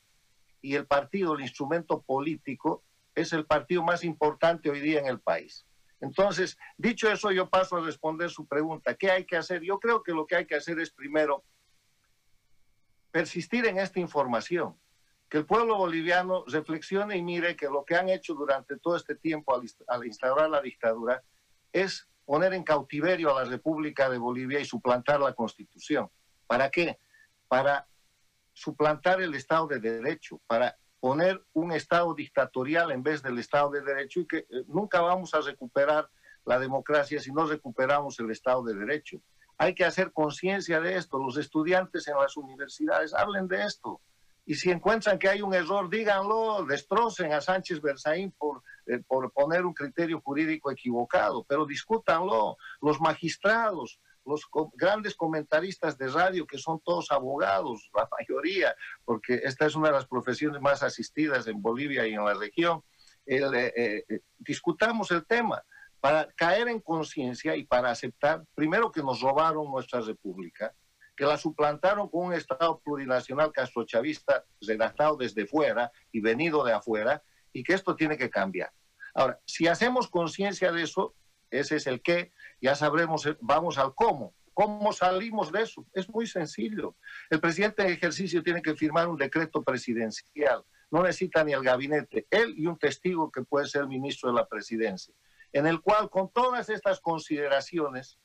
Y 0.61 0.75
el 0.75 0.87
partido, 0.87 1.33
el 1.33 1.41
instrumento 1.41 2.01
político, 2.01 2.83
es 3.15 3.33
el 3.33 3.45
partido 3.45 3.83
más 3.83 4.03
importante 4.03 4.69
hoy 4.69 4.79
día 4.79 4.99
en 4.99 5.07
el 5.07 5.19
país. 5.19 5.65
Entonces, 5.99 6.57
dicho 6.77 7.09
eso, 7.09 7.31
yo 7.31 7.49
paso 7.49 7.77
a 7.77 7.81
responder 7.81 8.29
su 8.29 8.45
pregunta. 8.45 8.93
¿Qué 8.95 9.09
hay 9.09 9.25
que 9.25 9.37
hacer? 9.37 9.61
Yo 9.61 9.79
creo 9.79 10.03
que 10.03 10.11
lo 10.11 10.25
que 10.25 10.35
hay 10.35 10.45
que 10.45 10.55
hacer 10.55 10.79
es 10.79 10.91
primero 10.91 11.43
persistir 13.11 13.67
en 13.67 13.77
esta 13.77 13.99
información, 13.99 14.77
que 15.29 15.37
el 15.37 15.45
pueblo 15.45 15.77
boliviano 15.77 16.43
reflexione 16.47 17.15
y 17.15 17.21
mire 17.21 17.55
que 17.55 17.67
lo 17.67 17.85
que 17.85 17.95
han 17.95 18.09
hecho 18.09 18.33
durante 18.33 18.77
todo 18.79 18.97
este 18.97 19.15
tiempo 19.15 19.55
al, 19.87 20.05
instaurar 20.05 20.49
la 20.49 20.61
dictadura 20.61 21.23
es 21.71 22.09
poner 22.25 22.53
en 22.53 22.63
cautiverio 22.63 23.35
a 23.35 23.43
la 23.43 23.49
República 23.49 24.09
de 24.09 24.17
Bolivia 24.17 24.59
y 24.59 24.65
suplantar 24.65 25.19
la 25.19 25.33
constitución. 25.33 26.09
¿Para 26.47 26.69
qué? 26.69 26.99
Para 27.47 27.87
suplantar 28.53 29.21
el 29.21 29.33
Estado 29.33 29.67
de 29.67 29.79
Derecho, 29.79 30.39
para 30.47 30.77
poner 30.99 31.43
un 31.53 31.71
Estado 31.71 32.13
dictatorial 32.13 32.91
en 32.91 33.03
vez 33.03 33.21
del 33.21 33.39
Estado 33.39 33.71
de 33.71 33.81
Derecho 33.81 34.21
y 34.21 34.27
que 34.27 34.37
eh, 34.37 34.63
nunca 34.67 35.01
vamos 35.01 35.33
a 35.33 35.41
recuperar 35.41 36.09
la 36.45 36.59
democracia 36.59 37.19
si 37.19 37.31
no 37.31 37.45
recuperamos 37.45 38.19
el 38.19 38.31
Estado 38.31 38.63
de 38.63 38.75
Derecho. 38.75 39.19
Hay 39.57 39.75
que 39.75 39.85
hacer 39.85 40.11
conciencia 40.11 40.79
de 40.79 40.97
esto. 40.97 41.17
Los 41.17 41.37
estudiantes 41.37 42.07
en 42.07 42.15
las 42.15 42.37
universidades 42.37 43.13
hablen 43.13 43.47
de 43.47 43.63
esto. 43.63 44.01
Y 44.45 44.55
si 44.55 44.71
encuentran 44.71 45.17
que 45.17 45.29
hay 45.29 45.41
un 45.41 45.53
error, 45.53 45.89
díganlo, 45.89 46.65
destrocen 46.65 47.31
a 47.31 47.41
Sánchez 47.41 47.81
Berzaín 47.81 48.31
por, 48.31 48.61
eh, 48.85 48.99
por 49.07 49.31
poner 49.31 49.65
un 49.65 49.73
criterio 49.73 50.21
jurídico 50.21 50.71
equivocado, 50.71 51.45
pero 51.45 51.65
discútanlo. 51.65 52.57
Los 52.81 52.99
magistrados, 52.99 53.99
los 54.25 54.47
grandes 54.75 55.15
comentaristas 55.15 55.97
de 55.97 56.07
radio, 56.07 56.45
que 56.45 56.57
son 56.57 56.79
todos 56.83 57.11
abogados, 57.11 57.89
la 57.95 58.07
mayoría, 58.19 58.75
porque 59.05 59.41
esta 59.43 59.65
es 59.65 59.75
una 59.75 59.87
de 59.87 59.95
las 59.95 60.07
profesiones 60.07 60.61
más 60.61 60.83
asistidas 60.83 61.47
en 61.47 61.61
Bolivia 61.61 62.07
y 62.07 62.13
en 62.13 62.25
la 62.25 62.33
región, 62.33 62.83
eh, 63.25 63.41
eh, 63.53 64.03
eh, 64.09 64.19
discutamos 64.37 65.09
el 65.11 65.25
tema 65.25 65.63
para 66.01 66.27
caer 66.33 66.67
en 66.67 66.81
conciencia 66.81 67.55
y 67.55 67.63
para 67.63 67.89
aceptar, 67.89 68.43
primero, 68.53 68.91
que 68.91 69.01
nos 69.01 69.21
robaron 69.21 69.71
nuestra 69.71 70.01
república, 70.01 70.73
que 71.15 71.25
la 71.25 71.37
suplantaron 71.37 72.09
con 72.09 72.27
un 72.27 72.33
Estado 72.33 72.79
plurinacional 72.79 73.51
castrochavista 73.51 74.45
redactado 74.61 75.17
desde 75.17 75.45
fuera 75.45 75.91
y 76.11 76.21
venido 76.21 76.63
de 76.63 76.73
afuera, 76.73 77.23
y 77.51 77.63
que 77.63 77.73
esto 77.73 77.95
tiene 77.95 78.17
que 78.17 78.29
cambiar. 78.29 78.71
Ahora, 79.13 79.39
si 79.45 79.67
hacemos 79.67 80.09
conciencia 80.09 80.71
de 80.71 80.83
eso, 80.83 81.15
ese 81.51 81.75
es 81.75 81.87
el 81.87 82.01
qué, 82.01 82.31
ya 82.59 82.75
sabremos, 82.75 83.27
vamos 83.41 83.77
al 83.77 83.93
cómo. 83.93 84.33
¿Cómo 84.55 84.93
salimos 84.93 85.51
de 85.51 85.63
eso? 85.63 85.85
Es 85.93 86.09
muy 86.09 86.27
sencillo. 86.27 86.95
El 87.29 87.39
presidente 87.39 87.83
en 87.83 87.89
ejercicio 87.89 88.43
tiene 88.43 88.61
que 88.61 88.75
firmar 88.75 89.07
un 89.07 89.17
decreto 89.17 89.63
presidencial. 89.63 90.63
No 90.91 91.01
necesita 91.01 91.43
ni 91.43 91.53
el 91.53 91.63
gabinete, 91.63 92.27
él 92.29 92.53
y 92.55 92.67
un 92.67 92.77
testigo 92.77 93.31
que 93.31 93.41
puede 93.43 93.67
ser 93.67 93.87
ministro 93.87 94.29
de 94.29 94.35
la 94.35 94.47
presidencia, 94.47 95.13
en 95.51 95.65
el 95.65 95.81
cual 95.81 96.09
con 96.09 96.31
todas 96.31 96.69
estas 96.69 96.99
consideraciones 96.99 98.19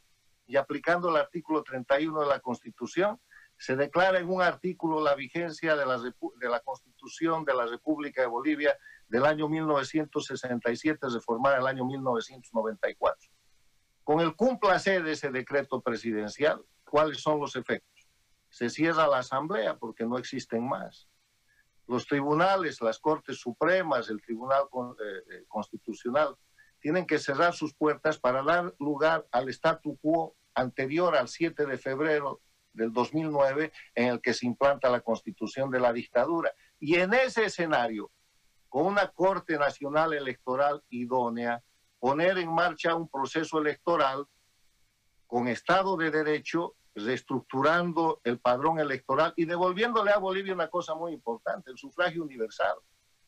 y 0.48 0.56
aplicando 0.56 1.10
el 1.10 1.16
artículo 1.16 1.62
31 1.62 2.22
de 2.22 2.26
la 2.26 2.40
Constitución, 2.40 3.20
se 3.58 3.76
declara 3.76 4.18
en 4.18 4.28
un 4.30 4.40
artículo 4.40 5.00
la 5.00 5.14
vigencia 5.14 5.76
de 5.76 5.84
la, 5.84 6.60
Constitución 6.60 7.44
de 7.44 7.54
la 7.54 7.66
República 7.66 8.22
de 8.22 8.28
Bolivia 8.28 8.76
del 9.08 9.26
año 9.26 9.48
1967, 9.48 11.06
reformada 11.12 11.58
el 11.58 11.66
año 11.66 11.84
1994. 11.84 13.30
Con 14.04 14.20
el 14.20 14.34
cumplase 14.34 15.02
de 15.02 15.12
ese 15.12 15.30
decreto 15.30 15.82
presidencial, 15.82 16.64
¿cuáles 16.84 17.20
son 17.20 17.40
los 17.40 17.54
efectos? 17.54 18.08
Se 18.48 18.70
cierra 18.70 19.06
la 19.06 19.18
Asamblea 19.18 19.76
porque 19.76 20.06
no 20.06 20.16
existen 20.16 20.66
más. 20.66 21.08
Los 21.86 22.06
tribunales, 22.06 22.80
las 22.80 22.98
Cortes 22.98 23.38
Supremas, 23.38 24.08
el 24.08 24.22
Tribunal 24.22 24.62
eh, 24.62 25.04
eh, 25.30 25.44
Constitucional, 25.46 26.36
tienen 26.80 27.06
que 27.06 27.18
cerrar 27.18 27.54
sus 27.54 27.74
puertas 27.74 28.18
para 28.18 28.42
dar 28.42 28.74
lugar 28.78 29.26
al 29.30 29.48
statu 29.48 29.96
quo 29.98 30.36
anterior 30.54 31.16
al 31.16 31.28
7 31.28 31.66
de 31.66 31.78
febrero 31.78 32.40
del 32.72 32.92
2009 32.92 33.72
en 33.94 34.08
el 34.08 34.20
que 34.20 34.34
se 34.34 34.46
implanta 34.46 34.90
la 34.90 35.00
constitución 35.00 35.70
de 35.70 35.80
la 35.80 35.92
dictadura. 35.92 36.52
Y 36.78 36.96
en 36.96 37.14
ese 37.14 37.44
escenario, 37.44 38.10
con 38.68 38.86
una 38.86 39.08
Corte 39.08 39.58
Nacional 39.58 40.12
Electoral 40.12 40.82
idónea, 40.90 41.62
poner 41.98 42.38
en 42.38 42.52
marcha 42.52 42.94
un 42.94 43.08
proceso 43.08 43.58
electoral 43.58 44.26
con 45.26 45.48
Estado 45.48 45.96
de 45.96 46.10
Derecho, 46.10 46.74
reestructurando 46.94 48.20
el 48.24 48.38
padrón 48.40 48.80
electoral 48.80 49.32
y 49.36 49.44
devolviéndole 49.44 50.10
a 50.10 50.18
Bolivia 50.18 50.54
una 50.54 50.68
cosa 50.68 50.94
muy 50.94 51.12
importante, 51.12 51.70
el 51.70 51.78
sufragio 51.78 52.22
universal. 52.22 52.76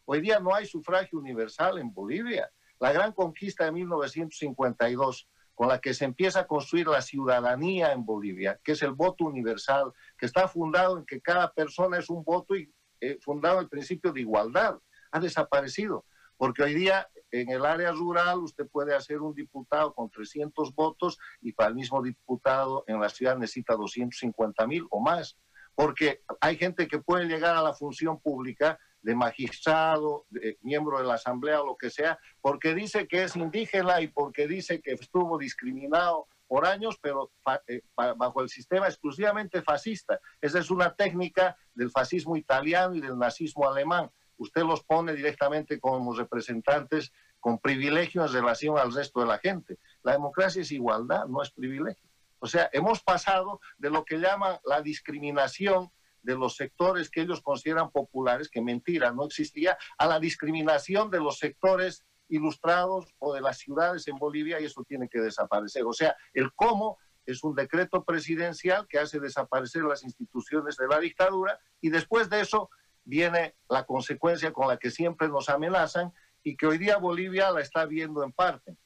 Hoy 0.05 0.21
día 0.21 0.41
no 0.41 0.55
hay 0.55 0.67
sufragio 0.67 1.19
universal 1.19 1.79
en 1.79 1.93
Bolivia. 1.93 2.51
La 2.81 2.93
gran 2.93 3.13
conquista 3.13 3.67
de 3.67 3.73
1952, 3.73 5.29
con 5.55 5.69
la 5.69 5.79
que 5.79 5.93
se 5.93 6.07
empieza 6.07 6.41
a 6.41 6.47
construir 6.47 6.89
la 6.89 7.03
ciudadanía 7.03 7.93
en 7.93 8.07
Bolivia, 8.07 8.59
que 8.65 8.73
es 8.73 8.83
el 8.83 8.93
voto 8.93 9.25
universal, 9.25 9.93
que 10.17 10.25
está 10.25 10.49
fundado 10.49 10.99
en 10.99 11.05
que 11.05 11.21
cada 11.21 11.53
persona 11.53 11.99
es 11.99 12.09
un 12.09 12.25
voto 12.25 12.57
y 12.57 12.73
eh, 13.03 13.19
fundado 13.21 13.59
en 13.59 13.65
el 13.65 13.69
principio 13.69 14.13
de 14.13 14.23
igualdad, 14.23 14.79
ha 15.13 15.21
desaparecido. 15.21 16.07
Porque 16.39 16.63
hoy 16.63 16.73
día 16.73 17.07
en 17.31 17.51
el 17.51 17.67
área 17.67 17.93
rural 17.93 18.39
usted 18.39 18.67
puede 18.67 18.95
hacer 18.95 19.21
un 19.21 19.35
diputado 19.35 19.93
con 19.93 20.09
300 20.11 20.75
votos 20.75 21.19
y 21.43 21.53
para 21.53 21.69
el 21.69 21.75
mismo 21.75 22.03
diputado 22.03 22.85
en 22.87 22.99
la 22.99 23.11
ciudad 23.11 23.37
necesita 23.37 23.75
250 23.75 24.67
mil 24.67 24.87
o 24.91 25.01
más, 25.01 25.37
porque 25.75 26.23
hay 26.41 26.57
gente 26.57 26.89
que 26.89 26.99
puede 26.99 27.27
llegar 27.27 27.57
a 27.57 27.63
la 27.63 27.75
función 27.75 28.19
pública 28.21 28.79
de 29.03 29.15
magistrado, 29.15 30.27
de 30.31 30.59
miembro 30.63 30.99
de 30.99 31.05
la 31.05 31.15
asamblea 31.15 31.63
o 31.63 31.67
lo 31.67 31.77
que 31.77 31.91
sea, 31.91 32.19
porque 32.41 32.75
dice 32.75 33.07
que 33.09 33.25
es 33.25 33.37
indígena 33.37 34.01
y 34.01 34.09
porque 34.09 34.47
dice 34.47 34.81
que 34.81 34.93
estuvo 34.93 35.39
discriminado 35.39 36.27
por 36.47 36.67
años, 36.67 36.99
pero 37.01 37.31
eh, 37.69 37.83
bajo 37.95 38.43
el 38.43 38.49
sistema 38.49 38.89
exclusivamente 38.89 39.63
fascista. 39.63 40.19
Esa 40.41 40.59
es 40.59 40.71
una 40.71 40.95
técnica 40.95 41.57
del 41.75 41.91
fascismo 41.91 42.37
italiano 42.37 42.95
y 42.95 43.01
del 43.01 43.19
nazismo 43.19 43.69
alemán 43.69 44.11
usted 44.41 44.63
los 44.63 44.83
pone 44.83 45.13
directamente 45.13 45.79
como 45.79 46.15
representantes 46.15 47.13
con 47.39 47.59
privilegios 47.59 48.31
en 48.31 48.41
relación 48.41 48.79
al 48.79 48.93
resto 48.93 49.21
de 49.21 49.27
la 49.27 49.39
gente. 49.39 49.79
La 50.03 50.13
democracia 50.13 50.63
es 50.63 50.73
igualdad, 50.73 51.27
no 51.27 51.43
es 51.43 51.51
privilegio. 51.51 52.09
O 52.39 52.47
sea, 52.47 52.71
hemos 52.73 53.03
pasado 53.03 53.61
de 53.77 53.91
lo 53.91 54.05
que 54.05 54.19
llaman 54.19 54.59
la 54.65 54.81
discriminación 54.81 55.91
de 56.23 56.37
los 56.37 56.57
sectores 56.57 57.11
que 57.11 57.23
ellos 57.23 57.41
consideran 57.41 57.91
populares, 57.91 58.49
que 58.49 58.61
mentira, 58.61 59.13
no 59.13 59.25
existía, 59.25 59.79
a 59.99 60.07
la 60.07 60.21
discriminación 60.21 61.11
de 61.11 61.21
los 61.21 61.39
sectores 61.39 62.05
ilustrados 62.29 63.13
o 63.19 63.35
de 63.35 63.41
las 63.41 63.59
ciudades 63.59 64.07
en 64.09 64.17
Bolivia 64.17 64.61
y 64.61 64.65
eso 64.65 64.85
tiene 64.85 65.09
que 65.09 65.21
desaparecer. 65.21 65.85
O 65.85 65.93
sea, 65.93 66.17
el 66.33 66.53
cómo 66.55 66.99
es 67.27 67.45
un 67.45 67.55
decreto 67.55 68.05
presidencial 68.05 68.87
que 68.89 68.99
hace 68.99 69.21
desaparecer 69.21 69.83
las 69.83 70.03
instituciones 70.03 70.77
de 70.77 70.87
la 70.87 70.99
dictadura 70.99 71.59
y 71.81 71.91
después 71.91 72.31
de 72.31 72.41
eso 72.41 72.71
viene 73.05 73.57
la 73.69 73.85
consecuencia 73.85 74.53
con 74.53 74.69
la 74.69 74.79
que 74.79 74.91
siempre 74.91 75.29
nos 75.29 75.49
amenazan 75.49 76.13
y 76.43 76.57
que 76.57 76.67
hoy 76.67 76.79
día 76.79 76.97
Bolivia 76.97 77.51
la 77.51 77.61
está 77.61 77.85
viendo 77.87 78.23
en 78.23 78.33
parte. 78.33 78.77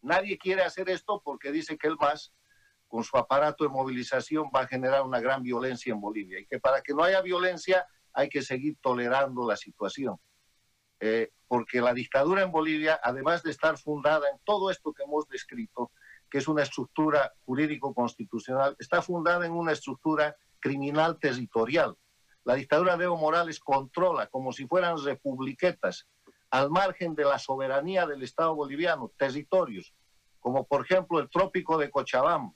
Nadie 0.00 0.38
quiere 0.38 0.62
hacer 0.62 0.88
esto 0.88 1.22
porque 1.24 1.52
dice 1.52 1.76
que 1.78 1.88
el 1.88 1.96
MAS, 1.96 2.32
con 2.92 3.02
su 3.02 3.16
aparato 3.16 3.64
de 3.64 3.70
movilización, 3.70 4.50
va 4.54 4.60
a 4.60 4.66
generar 4.66 5.00
una 5.02 5.18
gran 5.18 5.42
violencia 5.42 5.94
en 5.94 6.00
Bolivia 6.00 6.38
y 6.38 6.46
que 6.46 6.60
para 6.60 6.82
que 6.82 6.92
no 6.92 7.02
haya 7.02 7.22
violencia 7.22 7.86
hay 8.12 8.28
que 8.28 8.42
seguir 8.42 8.76
tolerando 8.82 9.48
la 9.48 9.56
situación. 9.56 10.16
Eh, 11.00 11.30
porque 11.48 11.80
la 11.80 11.94
dictadura 11.94 12.42
en 12.42 12.52
Bolivia, 12.52 13.00
además 13.02 13.42
de 13.42 13.50
estar 13.50 13.78
fundada 13.78 14.28
en 14.28 14.38
todo 14.44 14.70
esto 14.70 14.92
que 14.92 15.04
hemos 15.04 15.26
descrito, 15.26 15.90
que 16.30 16.36
es 16.38 16.48
una 16.48 16.62
estructura 16.62 17.32
jurídico-constitucional, 17.46 18.76
está 18.78 19.00
fundada 19.00 19.46
en 19.46 19.52
una 19.52 19.72
estructura 19.72 20.36
criminal 20.60 21.18
territorial 21.18 21.96
la 22.44 22.54
dictadura 22.54 22.96
de 22.96 23.04
Evo 23.04 23.16
Morales 23.16 23.60
controla 23.60 24.26
como 24.26 24.52
si 24.52 24.66
fueran 24.66 25.02
republiquetas 25.02 26.08
al 26.50 26.70
margen 26.70 27.14
de 27.14 27.24
la 27.24 27.38
soberanía 27.38 28.04
del 28.06 28.22
Estado 28.22 28.54
boliviano, 28.54 29.12
territorios, 29.16 29.94
como 30.40 30.66
por 30.66 30.84
ejemplo 30.84 31.20
el 31.20 31.30
trópico 31.30 31.78
de 31.78 31.90
Cochabamba, 31.90 32.52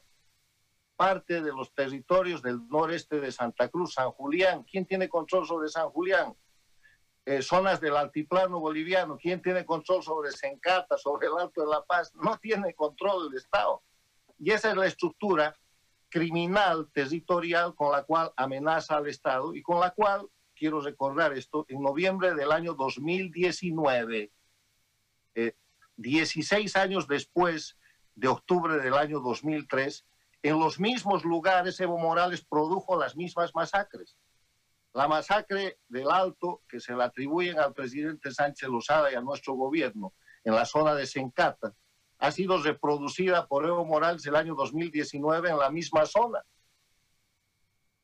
parte 0.96 1.42
de 1.42 1.52
los 1.52 1.72
territorios 1.74 2.42
del 2.42 2.66
noreste 2.68 3.20
de 3.20 3.30
Santa 3.30 3.68
Cruz, 3.68 3.94
San 3.94 4.10
Julián. 4.12 4.64
¿Quién 4.64 4.86
tiene 4.86 5.08
control 5.08 5.46
sobre 5.46 5.68
San 5.68 5.90
Julián? 5.90 6.34
Eh, 7.26 7.42
zonas 7.42 7.80
del 7.80 7.96
altiplano 7.96 8.60
boliviano. 8.60 9.18
¿Quién 9.20 9.42
tiene 9.42 9.66
control 9.66 10.02
sobre 10.02 10.30
Sencata, 10.32 10.96
sobre 10.96 11.26
el 11.26 11.34
Alto 11.38 11.60
de 11.60 11.66
la 11.68 11.84
Paz? 11.84 12.14
No 12.14 12.38
tiene 12.38 12.74
control 12.74 13.28
el 13.30 13.36
Estado. 13.36 13.82
Y 14.38 14.50
esa 14.50 14.70
es 14.70 14.76
la 14.76 14.86
estructura 14.86 15.56
criminal 16.08 16.88
territorial 16.92 17.74
con 17.74 17.92
la 17.92 18.04
cual 18.04 18.32
amenaza 18.36 18.96
al 18.96 19.08
Estado 19.08 19.54
y 19.54 19.62
con 19.62 19.80
la 19.80 19.90
cual, 19.90 20.28
quiero 20.54 20.80
recordar 20.80 21.32
esto, 21.32 21.66
en 21.68 21.82
noviembre 21.82 22.34
del 22.34 22.52
año 22.52 22.74
2019, 22.74 24.30
16 25.96 26.76
eh, 26.76 26.78
años 26.78 27.08
después 27.08 27.76
de 28.14 28.28
octubre 28.28 28.78
del 28.78 28.94
año 28.94 29.20
2003, 29.20 30.06
en 30.48 30.58
los 30.58 30.78
mismos 30.78 31.24
lugares 31.24 31.80
Evo 31.80 31.98
Morales 31.98 32.44
produjo 32.44 32.96
las 32.98 33.16
mismas 33.16 33.54
masacres. 33.54 34.16
La 34.92 35.08
masacre 35.08 35.78
del 35.88 36.10
Alto, 36.10 36.62
que 36.68 36.80
se 36.80 36.94
la 36.94 37.04
atribuyen 37.04 37.58
al 37.58 37.74
presidente 37.74 38.30
Sánchez 38.30 38.68
Lozada 38.68 39.10
y 39.10 39.14
a 39.14 39.20
nuestro 39.20 39.54
gobierno 39.54 40.14
en 40.44 40.54
la 40.54 40.64
zona 40.64 40.94
de 40.94 41.06
Sencata, 41.06 41.74
ha 42.18 42.30
sido 42.30 42.62
reproducida 42.62 43.46
por 43.46 43.66
Evo 43.66 43.84
Morales 43.84 44.24
el 44.26 44.36
año 44.36 44.54
2019 44.54 45.50
en 45.50 45.58
la 45.58 45.70
misma 45.70 46.06
zona. 46.06 46.42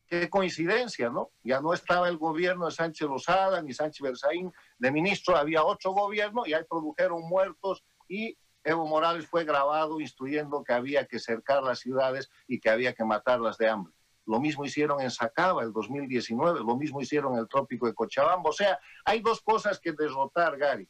Qué 0.07 0.28
coincidencia, 0.28 1.09
¿no? 1.09 1.31
Ya 1.42 1.61
no 1.61 1.72
estaba 1.72 2.09
el 2.09 2.18
gobierno 2.18 2.66
de 2.66 2.72
Sánchez 2.72 3.09
Lozada 3.09 3.62
ni 3.62 3.72
Sánchez 3.72 4.02
Berzaín 4.02 4.52
de 4.76 4.90
ministro, 4.92 5.37
había 5.37 5.64
otro 5.64 5.92
gobierno 5.92 6.42
y 6.44 6.52
ahí 6.52 6.64
produjeron 6.68 7.22
muertos 7.22 7.83
y 8.09 8.37
Evo 8.64 8.87
Morales 8.87 9.27
fue 9.27 9.44
grabado 9.44 10.01
instruyendo 10.01 10.62
que 10.62 10.72
había 10.72 11.07
que 11.07 11.18
cercar 11.18 11.62
las 11.62 11.81
ciudades 11.81 12.31
y 12.46 12.61
que 12.61 12.70
había 12.70 12.94
que 12.94 13.05
matarlas 13.05 13.59
de 13.59 13.68
hambre. 13.68 13.92
Lo 14.25 14.38
mismo 14.38 14.64
hicieron 14.64 15.01
en 15.01 15.11
Sacaba 15.11 15.64
el 15.64 15.72
2019, 15.72 16.61
lo 16.61 16.77
mismo 16.77 17.01
hicieron 17.01 17.33
en 17.35 17.40
el 17.40 17.48
trópico 17.48 17.87
de 17.87 17.94
Cochabamba. 17.94 18.51
O 18.51 18.53
sea, 18.53 18.79
hay 19.05 19.20
dos 19.20 19.40
cosas 19.40 19.81
que 19.81 19.92
derrotar, 19.92 20.57
Gary. 20.57 20.88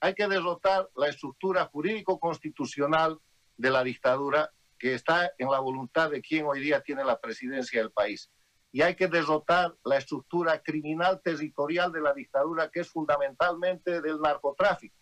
Hay 0.00 0.14
que 0.14 0.26
derrotar 0.26 0.88
la 0.96 1.08
estructura 1.08 1.66
jurídico-constitucional 1.66 3.18
de 3.58 3.70
la 3.70 3.84
dictadura 3.84 4.50
que 4.78 4.94
está 4.94 5.30
en 5.36 5.50
la 5.50 5.60
voluntad 5.60 6.10
de 6.10 6.22
quien 6.22 6.46
hoy 6.46 6.60
día 6.60 6.80
tiene 6.80 7.04
la 7.04 7.20
presidencia 7.20 7.82
del 7.82 7.92
país. 7.92 8.30
Y 8.72 8.80
hay 8.80 8.94
que 8.94 9.08
derrotar 9.08 9.76
la 9.84 9.98
estructura 9.98 10.62
criminal 10.62 11.20
territorial 11.22 11.92
de 11.92 12.00
la 12.00 12.14
dictadura 12.14 12.70
que 12.70 12.80
es 12.80 12.88
fundamentalmente 12.88 14.00
del 14.00 14.20
narcotráfico 14.22 14.99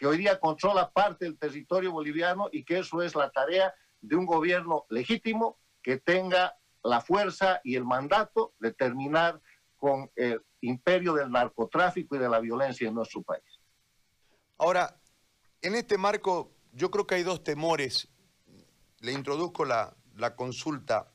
que 0.00 0.06
hoy 0.06 0.16
día 0.16 0.40
controla 0.40 0.90
parte 0.90 1.26
del 1.26 1.38
territorio 1.38 1.92
boliviano 1.92 2.48
y 2.50 2.64
que 2.64 2.78
eso 2.78 3.02
es 3.02 3.14
la 3.14 3.30
tarea 3.30 3.74
de 4.00 4.16
un 4.16 4.24
gobierno 4.24 4.86
legítimo 4.88 5.58
que 5.82 5.98
tenga 5.98 6.56
la 6.82 7.02
fuerza 7.02 7.60
y 7.64 7.76
el 7.76 7.84
mandato 7.84 8.54
de 8.60 8.72
terminar 8.72 9.42
con 9.76 10.10
el 10.16 10.42
imperio 10.62 11.12
del 11.12 11.30
narcotráfico 11.30 12.16
y 12.16 12.18
de 12.18 12.30
la 12.30 12.40
violencia 12.40 12.88
en 12.88 12.94
nuestro 12.94 13.20
país. 13.20 13.44
Ahora, 14.56 14.98
en 15.60 15.74
este 15.74 15.98
marco, 15.98 16.50
yo 16.72 16.90
creo 16.90 17.06
que 17.06 17.16
hay 17.16 17.22
dos 17.22 17.44
temores. 17.44 18.08
Le 19.00 19.12
introduzco 19.12 19.66
la, 19.66 19.94
consulta. 20.34 21.12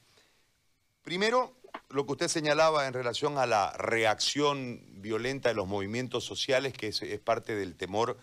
Primero, 1.02 1.56
lo 1.90 2.06
que 2.06 2.12
usted 2.12 2.28
señalaba 2.28 2.86
en 2.86 2.94
relación 2.94 3.40
a 3.40 3.48
la 3.48 3.74
reacción 3.78 5.02
violenta 5.02 5.50
de 5.50 5.56
los 5.56 5.66
movimientos 5.66 6.24
sociales, 6.24 6.74
que 6.74 6.90
es 6.90 7.20
parte 7.22 7.56
del 7.56 7.76
temor 7.76 8.20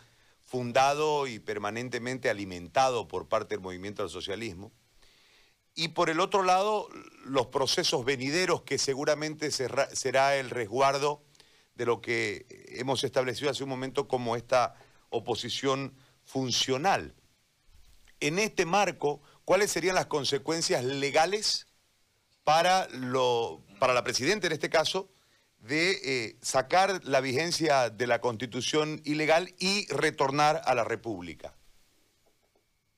fundado 0.53 1.27
y 1.27 1.39
permanentemente 1.39 2.29
alimentado 2.29 3.09
por 3.09 3.27
parte 3.27 3.55
del 3.55 3.63
movimiento 3.63 4.03
del 4.03 4.11
socialismo. 4.11 4.71
Y 5.75 5.89
por 5.89 6.11
el 6.11 6.21
otro 6.21 6.43
lado, 6.43 6.91
los 7.25 7.47
procesos 7.47 8.05
venideros 8.05 8.61
que 8.61 8.77
seguramente 8.77 9.51
será 9.51 10.37
el 10.37 10.51
resguardo 10.51 11.25
de 11.75 11.87
lo 11.87 12.03
que 12.03 12.45
hemos 12.69 13.03
establecido 13.03 13.51
hace 13.51 13.63
un 13.63 13.71
momento 13.71 14.07
como 14.07 14.37
esta 14.37 14.75
oposición 15.09 15.95
funcional. 16.23 17.15
En 18.21 18.39
este 18.39 18.67
marco, 18.67 19.23
¿cuáles 19.47 19.71
serían 19.71 19.95
las 19.95 20.05
consecuencias 20.05 20.85
legales 20.85 21.67
para, 22.45 22.89
lo, 22.89 23.65
para 23.79 23.95
la 23.95 24.05
presidenta 24.05 24.49
en 24.49 24.53
este 24.53 24.69
caso 24.69 25.09
de 25.63 25.93
eh, 26.05 26.37
sacar 26.41 27.05
la 27.05 27.21
vigencia 27.21 27.89
de 27.89 28.07
la 28.09 28.21
constitución 28.21 29.01
ilegal 29.05 29.55
y 29.59 29.87
retornar 29.93 30.61
a 30.65 30.75
la 30.75 30.83
República. 30.83 31.55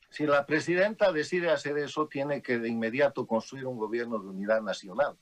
Si 0.08 0.24
la 0.26 0.46
presidenta 0.46 1.12
decide 1.12 1.50
hacer 1.50 1.76
eso, 1.76 2.08
tiene 2.08 2.40
que 2.40 2.58
de 2.58 2.68
inmediato 2.68 3.26
construir 3.26 3.66
un 3.66 3.76
gobierno 3.76 4.18
de 4.18 4.28
unidad 4.28 4.62
nacional, 4.62 5.18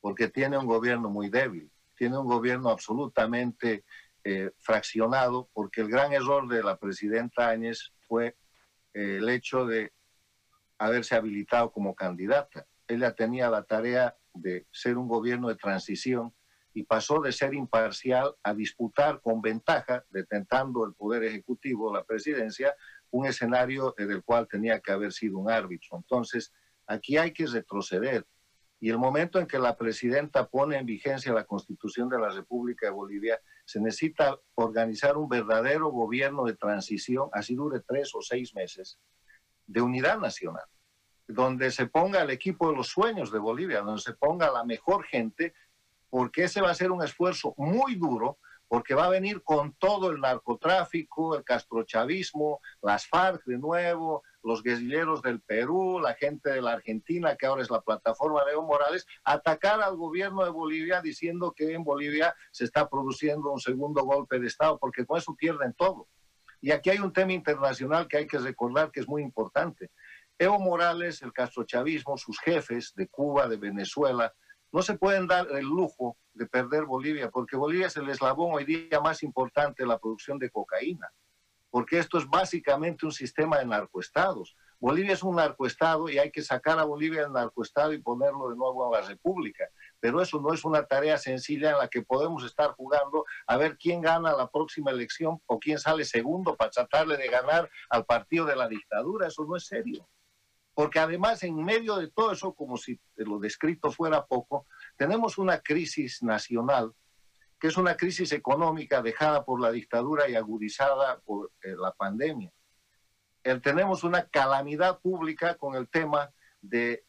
porque 0.00 0.28
tiene 0.28 0.56
un 0.56 0.66
gobierno 0.66 1.10
muy 1.10 1.28
débil, 1.28 1.70
tiene 1.94 2.16
un 2.16 2.26
gobierno 2.26 2.70
absolutamente 2.70 3.84
eh, 4.24 4.50
fraccionado, 4.58 5.50
porque 5.52 5.82
el 5.82 5.90
gran 5.90 6.12
error 6.12 6.48
de 6.48 6.62
la 6.62 6.78
presidenta 6.78 7.50
Áñez 7.50 7.92
fue 8.06 8.36
eh, 8.94 9.16
el 9.18 9.28
hecho 9.28 9.66
de 9.66 9.92
haberse 10.78 11.16
habilitado 11.16 11.70
como 11.70 11.94
candidata. 11.94 12.64
Ella 12.86 13.12
tenía 13.12 13.50
la 13.50 13.64
tarea 13.64 14.16
de 14.32 14.66
ser 14.70 14.96
un 14.96 15.08
gobierno 15.08 15.48
de 15.48 15.56
transición 15.56 16.32
y 16.74 16.84
pasó 16.84 17.20
de 17.20 17.32
ser 17.32 17.54
imparcial 17.54 18.34
a 18.42 18.54
disputar 18.54 19.20
con 19.20 19.40
ventaja, 19.40 20.04
detentando 20.10 20.84
el 20.84 20.94
poder 20.94 21.24
ejecutivo, 21.24 21.92
la 21.92 22.04
presidencia, 22.04 22.74
un 23.10 23.26
escenario 23.26 23.94
en 23.98 24.10
el 24.10 24.22
cual 24.22 24.46
tenía 24.48 24.80
que 24.80 24.92
haber 24.92 25.12
sido 25.12 25.38
un 25.38 25.50
árbitro. 25.50 25.96
Entonces, 25.96 26.52
aquí 26.86 27.16
hay 27.16 27.32
que 27.32 27.46
retroceder. 27.46 28.26
Y 28.80 28.90
el 28.90 28.98
momento 28.98 29.40
en 29.40 29.46
que 29.46 29.58
la 29.58 29.76
presidenta 29.76 30.48
pone 30.48 30.76
en 30.76 30.86
vigencia 30.86 31.32
la 31.32 31.44
constitución 31.44 32.08
de 32.08 32.18
la 32.18 32.30
República 32.30 32.86
de 32.86 32.92
Bolivia, 32.92 33.40
se 33.64 33.80
necesita 33.80 34.38
organizar 34.54 35.16
un 35.16 35.28
verdadero 35.28 35.90
gobierno 35.90 36.44
de 36.44 36.54
transición, 36.54 37.28
así 37.32 37.56
dure 37.56 37.80
tres 37.80 38.14
o 38.14 38.22
seis 38.22 38.54
meses, 38.54 39.00
de 39.66 39.82
unidad 39.82 40.18
nacional, 40.18 40.64
donde 41.26 41.70
se 41.72 41.86
ponga 41.86 42.22
el 42.22 42.30
equipo 42.30 42.70
de 42.70 42.76
los 42.76 42.88
sueños 42.88 43.32
de 43.32 43.40
Bolivia, 43.40 43.80
donde 43.80 44.00
se 44.00 44.14
ponga 44.14 44.50
la 44.50 44.64
mejor 44.64 45.04
gente 45.04 45.54
porque 46.10 46.44
ese 46.44 46.60
va 46.60 46.70
a 46.70 46.74
ser 46.74 46.90
un 46.90 47.02
esfuerzo 47.02 47.54
muy 47.56 47.94
duro, 47.96 48.38
porque 48.68 48.94
va 48.94 49.06
a 49.06 49.10
venir 49.10 49.42
con 49.42 49.72
todo 49.74 50.10
el 50.10 50.20
narcotráfico, 50.20 51.34
el 51.34 51.42
castrochavismo, 51.42 52.60
las 52.82 53.06
FARC 53.06 53.44
de 53.46 53.58
nuevo, 53.58 54.22
los 54.42 54.62
guerrilleros 54.62 55.22
del 55.22 55.40
Perú, 55.40 55.98
la 56.00 56.14
gente 56.14 56.50
de 56.50 56.60
la 56.60 56.72
Argentina, 56.72 57.34
que 57.36 57.46
ahora 57.46 57.62
es 57.62 57.70
la 57.70 57.80
plataforma 57.80 58.44
de 58.44 58.52
Evo 58.52 58.66
Morales, 58.66 59.06
atacar 59.24 59.80
al 59.80 59.96
gobierno 59.96 60.44
de 60.44 60.50
Bolivia 60.50 61.00
diciendo 61.00 61.52
que 61.56 61.72
en 61.72 61.82
Bolivia 61.82 62.34
se 62.50 62.64
está 62.64 62.88
produciendo 62.88 63.50
un 63.50 63.60
segundo 63.60 64.04
golpe 64.04 64.38
de 64.38 64.46
Estado, 64.46 64.78
porque 64.78 65.06
con 65.06 65.18
eso 65.18 65.34
pierden 65.34 65.72
todo. 65.72 66.06
Y 66.60 66.70
aquí 66.72 66.90
hay 66.90 66.98
un 66.98 67.12
tema 67.12 67.32
internacional 67.32 68.06
que 68.06 68.18
hay 68.18 68.26
que 68.26 68.38
recordar 68.38 68.90
que 68.90 69.00
es 69.00 69.08
muy 69.08 69.22
importante. 69.22 69.90
Evo 70.38 70.58
Morales, 70.58 71.22
el 71.22 71.32
castrochavismo, 71.32 72.16
sus 72.16 72.38
jefes 72.40 72.92
de 72.94 73.08
Cuba, 73.08 73.48
de 73.48 73.56
Venezuela, 73.56 74.32
no 74.72 74.82
se 74.82 74.98
pueden 74.98 75.26
dar 75.26 75.46
el 75.50 75.64
lujo 75.64 76.16
de 76.32 76.46
perder 76.46 76.84
Bolivia, 76.84 77.30
porque 77.30 77.56
Bolivia 77.56 77.86
es 77.86 77.96
el 77.96 78.08
eslabón 78.08 78.54
hoy 78.54 78.64
día 78.64 79.00
más 79.00 79.22
importante 79.22 79.82
de 79.82 79.88
la 79.88 79.98
producción 79.98 80.38
de 80.38 80.50
cocaína, 80.50 81.08
porque 81.70 81.98
esto 81.98 82.18
es 82.18 82.28
básicamente 82.28 83.06
un 83.06 83.12
sistema 83.12 83.58
de 83.58 83.66
narcoestados. 83.66 84.56
Bolivia 84.80 85.14
es 85.14 85.24
un 85.24 85.36
narcoestado 85.36 86.08
y 86.08 86.18
hay 86.18 86.30
que 86.30 86.42
sacar 86.42 86.78
a 86.78 86.84
Bolivia 86.84 87.22
del 87.22 87.32
narcoestado 87.32 87.92
y 87.92 88.00
ponerlo 88.00 88.48
de 88.48 88.56
nuevo 88.56 88.94
a 88.94 89.00
la 89.00 89.06
República. 89.08 89.64
Pero 89.98 90.22
eso 90.22 90.40
no 90.40 90.54
es 90.54 90.64
una 90.64 90.84
tarea 90.84 91.18
sencilla 91.18 91.72
en 91.72 91.78
la 91.78 91.88
que 91.88 92.02
podemos 92.02 92.44
estar 92.44 92.70
jugando 92.72 93.24
a 93.48 93.56
ver 93.56 93.76
quién 93.76 94.00
gana 94.00 94.36
la 94.36 94.48
próxima 94.48 94.92
elección 94.92 95.40
o 95.46 95.58
quién 95.58 95.80
sale 95.80 96.04
segundo 96.04 96.56
para 96.56 96.70
tratarle 96.70 97.16
de 97.16 97.26
ganar 97.26 97.68
al 97.90 98.04
partido 98.04 98.44
de 98.46 98.54
la 98.54 98.68
dictadura. 98.68 99.26
Eso 99.26 99.44
no 99.44 99.56
es 99.56 99.66
serio. 99.66 100.08
Porque 100.78 101.00
además, 101.00 101.42
en 101.42 101.56
medio 101.64 101.96
de 101.96 102.06
todo 102.06 102.30
eso, 102.30 102.54
como 102.54 102.76
si 102.76 103.00
lo 103.16 103.40
descrito 103.40 103.90
fuera 103.90 104.24
poco, 104.26 104.68
tenemos 104.96 105.36
una 105.36 105.58
crisis 105.58 106.22
nacional, 106.22 106.94
que 107.58 107.66
es 107.66 107.76
una 107.76 107.96
crisis 107.96 108.30
económica 108.30 109.02
dejada 109.02 109.44
por 109.44 109.60
la 109.60 109.72
dictadura 109.72 110.28
y 110.28 110.36
agudizada 110.36 111.18
por 111.22 111.50
eh, 111.64 111.74
la 111.76 111.90
pandemia. 111.90 112.52
tenemos 113.60 114.04
una 114.04 114.28
calamidad 114.28 115.00
pública 115.00 115.56
con 115.56 115.74
el 115.74 115.88
tema 115.88 116.30
del 116.60 117.02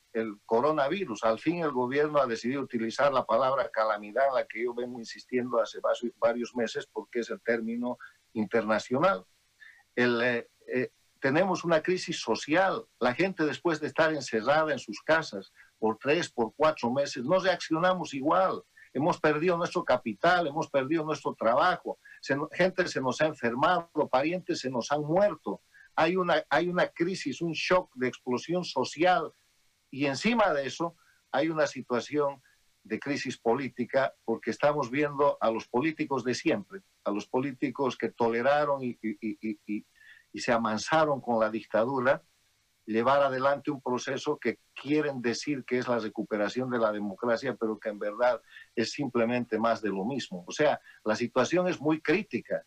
coronavirus. 0.47 1.23
Al 1.23 1.37
fin 1.37 1.59
el 1.59 1.71
gobierno 1.71 2.17
ha 2.17 2.25
decidido 2.25 2.63
utilizar 2.63 3.13
la 3.13 3.27
palabra 3.27 3.69
calamidad, 3.69 4.29
en 4.29 4.33
la 4.33 4.47
que 4.47 4.63
yo 4.63 4.73
vengo 4.73 4.97
insistiendo 4.97 5.61
hace 5.61 5.77
varios 6.17 6.55
meses, 6.55 6.87
porque 6.91 7.19
es 7.19 7.29
el 7.29 7.39
término 7.41 7.99
internacional. 8.33 9.27
El, 9.95 10.21
eh, 10.23 10.49
eh, 10.73 10.91
tenemos 11.19 11.63
una 11.63 11.81
crisis 11.81 12.19
social. 12.19 12.85
La 12.99 13.13
gente 13.13 13.45
después 13.45 13.79
de 13.79 13.87
estar 13.87 14.13
encerrada 14.13 14.71
en 14.71 14.79
sus 14.79 15.01
casas 15.01 15.51
por 15.77 15.97
tres, 15.97 16.29
por 16.31 16.53
cuatro 16.55 16.91
meses, 16.91 17.23
no 17.23 17.39
reaccionamos 17.39 18.13
igual. 18.13 18.63
hemos 18.91 19.19
perdido 19.19 19.55
nuestro 19.55 19.83
capital, 19.83 20.47
hemos 20.47 20.67
perdido 20.67 21.03
nuestro 21.03 21.35
trabajo, 21.35 21.99
gente 22.51 22.87
se 22.87 22.99
nos 22.99 23.21
ha 23.21 23.27
enfermado, 23.27 23.87
parientes 24.09 24.61
se 24.61 24.69
nos 24.71 24.91
han 24.91 25.01
muerto, 25.01 25.61
hay 25.95 26.15
una, 26.15 26.43
hay 26.49 26.69
una 26.69 26.87
crisis, 26.87 27.39
un 27.39 27.51
shock 27.51 27.91
de 27.93 28.07
explosión 28.07 28.63
social 28.63 29.31
y 29.91 30.07
encima 30.07 30.51
de 30.53 30.65
eso 30.65 30.95
hay 31.31 31.49
una 31.49 31.67
situación 31.67 32.41
de 32.83 32.99
crisis 32.99 33.37
política 33.37 34.11
porque 34.25 34.49
estamos 34.49 34.89
viendo 34.89 35.37
a 35.39 35.51
los 35.51 35.67
políticos 35.67 36.23
de 36.23 36.33
siempre, 36.33 36.81
a 37.03 37.11
los 37.11 37.27
políticos 37.27 37.95
que 37.95 38.09
toleraron 38.09 38.83
y, 38.83 38.97
y 39.01 39.85
se 40.37 40.51
amansaron 40.51 41.19
con 41.21 41.39
la 41.39 41.49
dictadura, 41.49 42.21
llevar 42.85 43.21
adelante 43.21 43.69
un 43.69 43.81
proceso 43.81 44.37
que 44.37 44.59
quieren 44.73 45.21
decir 45.21 45.63
que 45.63 45.77
es 45.77 45.87
la 45.87 45.99
recuperación 45.99 46.69
de 46.69 46.79
la 46.79 46.91
democracia, 46.91 47.55
pero 47.55 47.79
que 47.79 47.89
en 47.89 47.99
verdad 47.99 48.41
es 48.75 48.91
simplemente 48.91 49.59
más 49.59 49.81
de 49.81 49.89
lo 49.89 50.05
mismo. 50.05 50.43
O 50.47 50.51
sea, 50.51 50.81
la 51.03 51.15
situación 51.15 51.67
es 51.67 51.79
muy 51.79 52.01
crítica, 52.01 52.63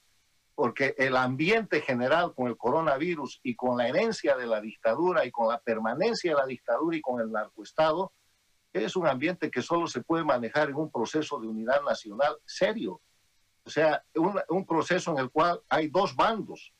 porque 0.55 0.95
el 0.97 1.17
ambiente 1.17 1.81
general 1.81 2.35
con 2.35 2.47
el 2.47 2.57
coronavirus 2.57 3.41
y 3.43 3.57
con 3.57 3.79
la 3.79 3.89
herencia 3.89 4.37
de 4.37 4.47
la 4.47 4.61
dictadura 4.61 5.25
y 5.25 5.31
con 5.31 5.49
la 5.49 5.59
permanencia 5.59 6.33
de 6.33 6.41
la 6.41 6.47
dictadura 6.47 6.97
y 6.97 7.01
con 7.01 7.21
el 7.21 7.33
narcoestado, 7.33 8.13
es 8.73 8.95
un 8.97 9.07
ambiente 9.07 9.51
que 9.51 9.61
solo 9.61 9.87
se 9.87 10.03
puede 10.03 10.25
manejar 10.25 10.71
en 10.71 10.77
un 10.77 10.91
proceso 10.91 11.41
de 11.41 11.49
unidad 11.49 11.83
nacional 11.83 12.37
serio. 12.45 13.01
O 13.65 13.71
sea, 13.71 14.05
un, 14.15 14.41
un 14.49 14.67
proceso 14.67 15.11
en 15.13 15.19
el 15.19 15.31
cual 15.31 15.61
hay 15.69 15.89
dos 15.89 16.15
bandos 16.15 16.73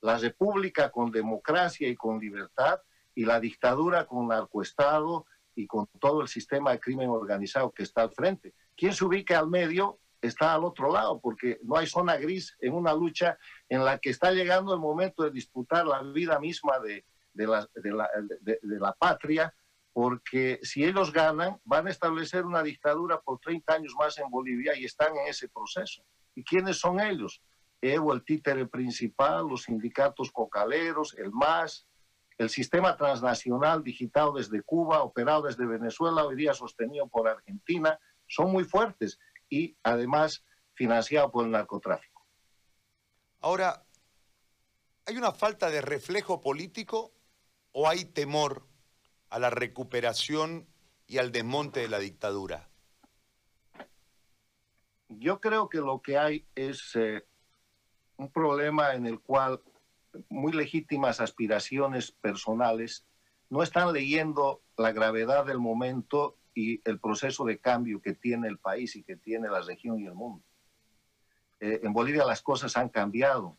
la 0.00 0.18
república 0.18 0.90
con 0.90 1.10
democracia 1.10 1.88
y 1.88 1.96
con 1.96 2.18
libertad 2.18 2.80
y 3.14 3.24
la 3.24 3.40
dictadura 3.40 4.06
con 4.06 4.28
narcoestado 4.28 5.26
y 5.54 5.66
con 5.66 5.86
todo 5.98 6.20
el 6.20 6.28
sistema 6.28 6.72
de 6.72 6.80
crimen 6.80 7.08
organizado 7.08 7.72
que 7.72 7.82
está 7.82 8.02
al 8.02 8.12
frente. 8.12 8.54
Quien 8.76 8.92
se 8.92 9.04
ubica 9.04 9.38
al 9.38 9.48
medio 9.48 9.98
está 10.20 10.54
al 10.54 10.64
otro 10.64 10.92
lado, 10.92 11.20
porque 11.20 11.58
no 11.62 11.76
hay 11.76 11.86
zona 11.86 12.16
gris 12.16 12.56
en 12.60 12.74
una 12.74 12.92
lucha 12.94 13.38
en 13.68 13.84
la 13.84 13.98
que 13.98 14.10
está 14.10 14.32
llegando 14.32 14.74
el 14.74 14.80
momento 14.80 15.22
de 15.22 15.30
disputar 15.30 15.86
la 15.86 16.02
vida 16.02 16.38
misma 16.38 16.78
de, 16.80 17.04
de, 17.32 17.46
la, 17.46 17.68
de, 17.74 18.58
la, 18.62 18.92
patria, 18.92 19.54
porque 19.92 20.58
si 20.62 20.84
ellos 20.84 21.12
ganan, 21.12 21.58
van 21.64 21.86
a 21.86 21.90
establecer 21.90 22.44
una 22.44 22.62
dictadura 22.62 23.20
por 23.20 23.38
30 23.40 23.72
años 23.72 23.94
más 23.98 24.18
en 24.18 24.28
Bolivia 24.28 24.76
y 24.76 24.84
están 24.84 25.16
en 25.16 25.28
ese 25.28 25.48
proceso. 25.48 26.04
¿Y 26.34 26.44
quiénes 26.44 26.78
son 26.78 27.00
ellos? 27.00 27.42
Evo, 27.94 28.12
el 28.12 28.24
títere 28.24 28.66
principal, 28.66 29.46
los 29.48 29.64
sindicatos 29.64 30.30
cocaleros, 30.30 31.14
el 31.18 31.30
MAS, 31.32 31.86
el 32.38 32.50
sistema 32.50 32.96
transnacional 32.96 33.82
digitado 33.82 34.32
desde 34.32 34.62
Cuba, 34.62 35.02
operado 35.02 35.42
desde 35.42 35.66
Venezuela, 35.66 36.24
hoy 36.24 36.36
día 36.36 36.52
sostenido 36.52 37.08
por 37.08 37.28
Argentina, 37.28 37.98
son 38.26 38.52
muy 38.52 38.64
fuertes 38.64 39.18
y 39.48 39.76
además 39.82 40.44
financiado 40.74 41.30
por 41.30 41.46
el 41.46 41.52
narcotráfico. 41.52 42.26
Ahora, 43.40 43.86
¿hay 45.06 45.16
una 45.16 45.32
falta 45.32 45.70
de 45.70 45.80
reflejo 45.80 46.40
político 46.40 47.12
o 47.72 47.88
hay 47.88 48.04
temor 48.04 48.66
a 49.30 49.38
la 49.38 49.50
recuperación 49.50 50.66
y 51.06 51.18
al 51.18 51.32
desmonte 51.32 51.80
de 51.80 51.88
la 51.88 51.98
dictadura? 51.98 52.68
Yo 55.08 55.40
creo 55.40 55.68
que 55.68 55.78
lo 55.78 56.02
que 56.02 56.18
hay 56.18 56.46
es 56.54 56.96
eh, 56.96 57.24
un 58.16 58.30
problema 58.30 58.94
en 58.94 59.06
el 59.06 59.20
cual 59.20 59.60
muy 60.28 60.52
legítimas 60.52 61.20
aspiraciones 61.20 62.10
personales 62.10 63.06
no 63.50 63.62
están 63.62 63.92
leyendo 63.92 64.62
la 64.76 64.92
gravedad 64.92 65.46
del 65.46 65.58
momento 65.58 66.38
y 66.54 66.80
el 66.88 66.98
proceso 66.98 67.44
de 67.44 67.58
cambio 67.58 68.00
que 68.00 68.14
tiene 68.14 68.48
el 68.48 68.58
país 68.58 68.96
y 68.96 69.02
que 69.02 69.16
tiene 69.16 69.48
la 69.48 69.60
región 69.60 70.00
y 70.00 70.06
el 70.06 70.14
mundo. 70.14 70.44
Eh, 71.60 71.80
en 71.82 71.92
Bolivia 71.92 72.24
las 72.24 72.42
cosas 72.42 72.76
han 72.76 72.88
cambiado. 72.88 73.58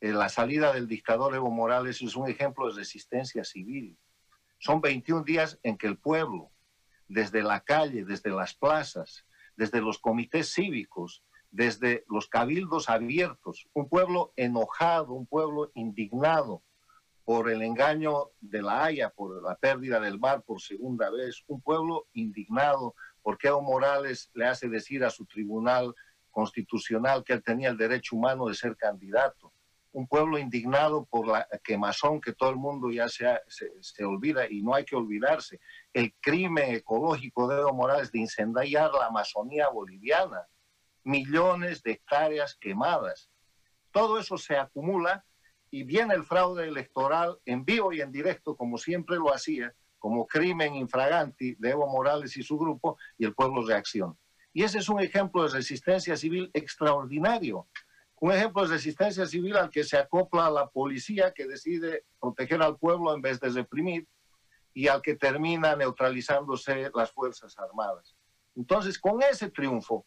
Eh, 0.00 0.12
la 0.12 0.28
salida 0.28 0.72
del 0.72 0.86
dictador 0.86 1.34
Evo 1.34 1.50
Morales 1.50 2.00
es 2.02 2.14
un 2.14 2.28
ejemplo 2.28 2.68
de 2.68 2.76
resistencia 2.76 3.42
civil. 3.44 3.98
Son 4.58 4.80
21 4.80 5.24
días 5.24 5.58
en 5.62 5.76
que 5.76 5.86
el 5.86 5.98
pueblo, 5.98 6.50
desde 7.08 7.42
la 7.42 7.60
calle, 7.60 8.04
desde 8.04 8.30
las 8.30 8.54
plazas, 8.54 9.26
desde 9.56 9.80
los 9.80 9.98
comités 9.98 10.52
cívicos, 10.52 11.22
desde 11.50 12.04
los 12.08 12.28
cabildos 12.28 12.88
abiertos, 12.88 13.66
un 13.72 13.88
pueblo 13.88 14.32
enojado, 14.36 15.14
un 15.14 15.26
pueblo 15.26 15.70
indignado 15.74 16.62
por 17.24 17.50
el 17.50 17.62
engaño 17.62 18.30
de 18.40 18.62
la 18.62 18.84
Haya, 18.84 19.10
por 19.10 19.42
la 19.42 19.56
pérdida 19.56 19.98
del 19.98 20.18
mar 20.18 20.42
por 20.42 20.60
segunda 20.60 21.10
vez, 21.10 21.42
un 21.48 21.60
pueblo 21.60 22.06
indignado 22.12 22.94
porque 23.20 23.48
Evo 23.48 23.62
Morales 23.62 24.30
le 24.34 24.46
hace 24.46 24.68
decir 24.68 25.04
a 25.04 25.10
su 25.10 25.26
tribunal 25.26 25.92
constitucional 26.30 27.24
que 27.24 27.32
él 27.32 27.42
tenía 27.42 27.70
el 27.70 27.76
derecho 27.76 28.14
humano 28.14 28.46
de 28.46 28.54
ser 28.54 28.76
candidato, 28.76 29.52
un 29.90 30.06
pueblo 30.06 30.38
indignado 30.38 31.06
por 31.06 31.26
la 31.26 31.48
quemazón 31.64 32.20
que 32.20 32.34
todo 32.34 32.50
el 32.50 32.56
mundo 32.56 32.90
ya 32.90 33.08
se, 33.08 34.04
olvida 34.04 34.48
y 34.48 34.62
no 34.62 34.74
hay 34.74 34.84
que 34.84 34.94
olvidarse, 34.94 35.58
el 35.92 36.14
crimen 36.20 36.74
ecológico 36.74 37.48
de 37.48 37.58
Evo 37.58 37.72
Morales 37.72 38.12
de 38.12 38.18
incendiar 38.20 38.92
la 38.92 39.06
Amazonía 39.06 39.68
boliviana, 39.70 40.46
millones 41.06 41.82
de 41.82 41.92
hectáreas 41.92 42.56
quemadas. 42.56 43.30
Todo 43.92 44.18
eso 44.18 44.36
se 44.36 44.56
acumula 44.56 45.24
y 45.70 45.84
viene 45.84 46.14
el 46.14 46.24
fraude 46.24 46.66
electoral 46.66 47.38
en 47.44 47.64
vivo 47.64 47.92
y 47.92 48.00
en 48.00 48.10
directo, 48.10 48.56
como 48.56 48.76
siempre 48.76 49.16
lo 49.16 49.32
hacía, 49.32 49.72
como 49.98 50.26
crimen 50.26 50.74
infraganti 50.74 51.54
de 51.54 51.70
Evo 51.70 51.86
Morales 51.86 52.36
y 52.36 52.42
su 52.42 52.58
grupo, 52.58 52.98
y 53.16 53.24
el 53.24 53.34
pueblo 53.34 53.64
reacciona. 53.64 54.14
Y 54.52 54.64
ese 54.64 54.78
es 54.78 54.88
un 54.88 55.00
ejemplo 55.00 55.44
de 55.44 55.50
resistencia 55.50 56.16
civil 56.16 56.50
extraordinario. 56.54 57.68
Un 58.18 58.32
ejemplo 58.32 58.62
de 58.62 58.74
resistencia 58.74 59.26
civil 59.26 59.56
al 59.56 59.70
que 59.70 59.84
se 59.84 59.98
acopla 59.98 60.50
la 60.50 60.68
policía 60.68 61.32
que 61.32 61.46
decide 61.46 62.04
proteger 62.18 62.62
al 62.62 62.78
pueblo 62.78 63.14
en 63.14 63.20
vez 63.20 63.38
de 63.38 63.50
reprimir 63.50 64.08
y 64.74 64.88
al 64.88 65.02
que 65.02 65.14
termina 65.14 65.76
neutralizándose 65.76 66.90
las 66.94 67.12
Fuerzas 67.12 67.56
Armadas. 67.58 68.16
Entonces, 68.54 68.98
con 68.98 69.22
ese 69.22 69.50
triunfo, 69.50 70.06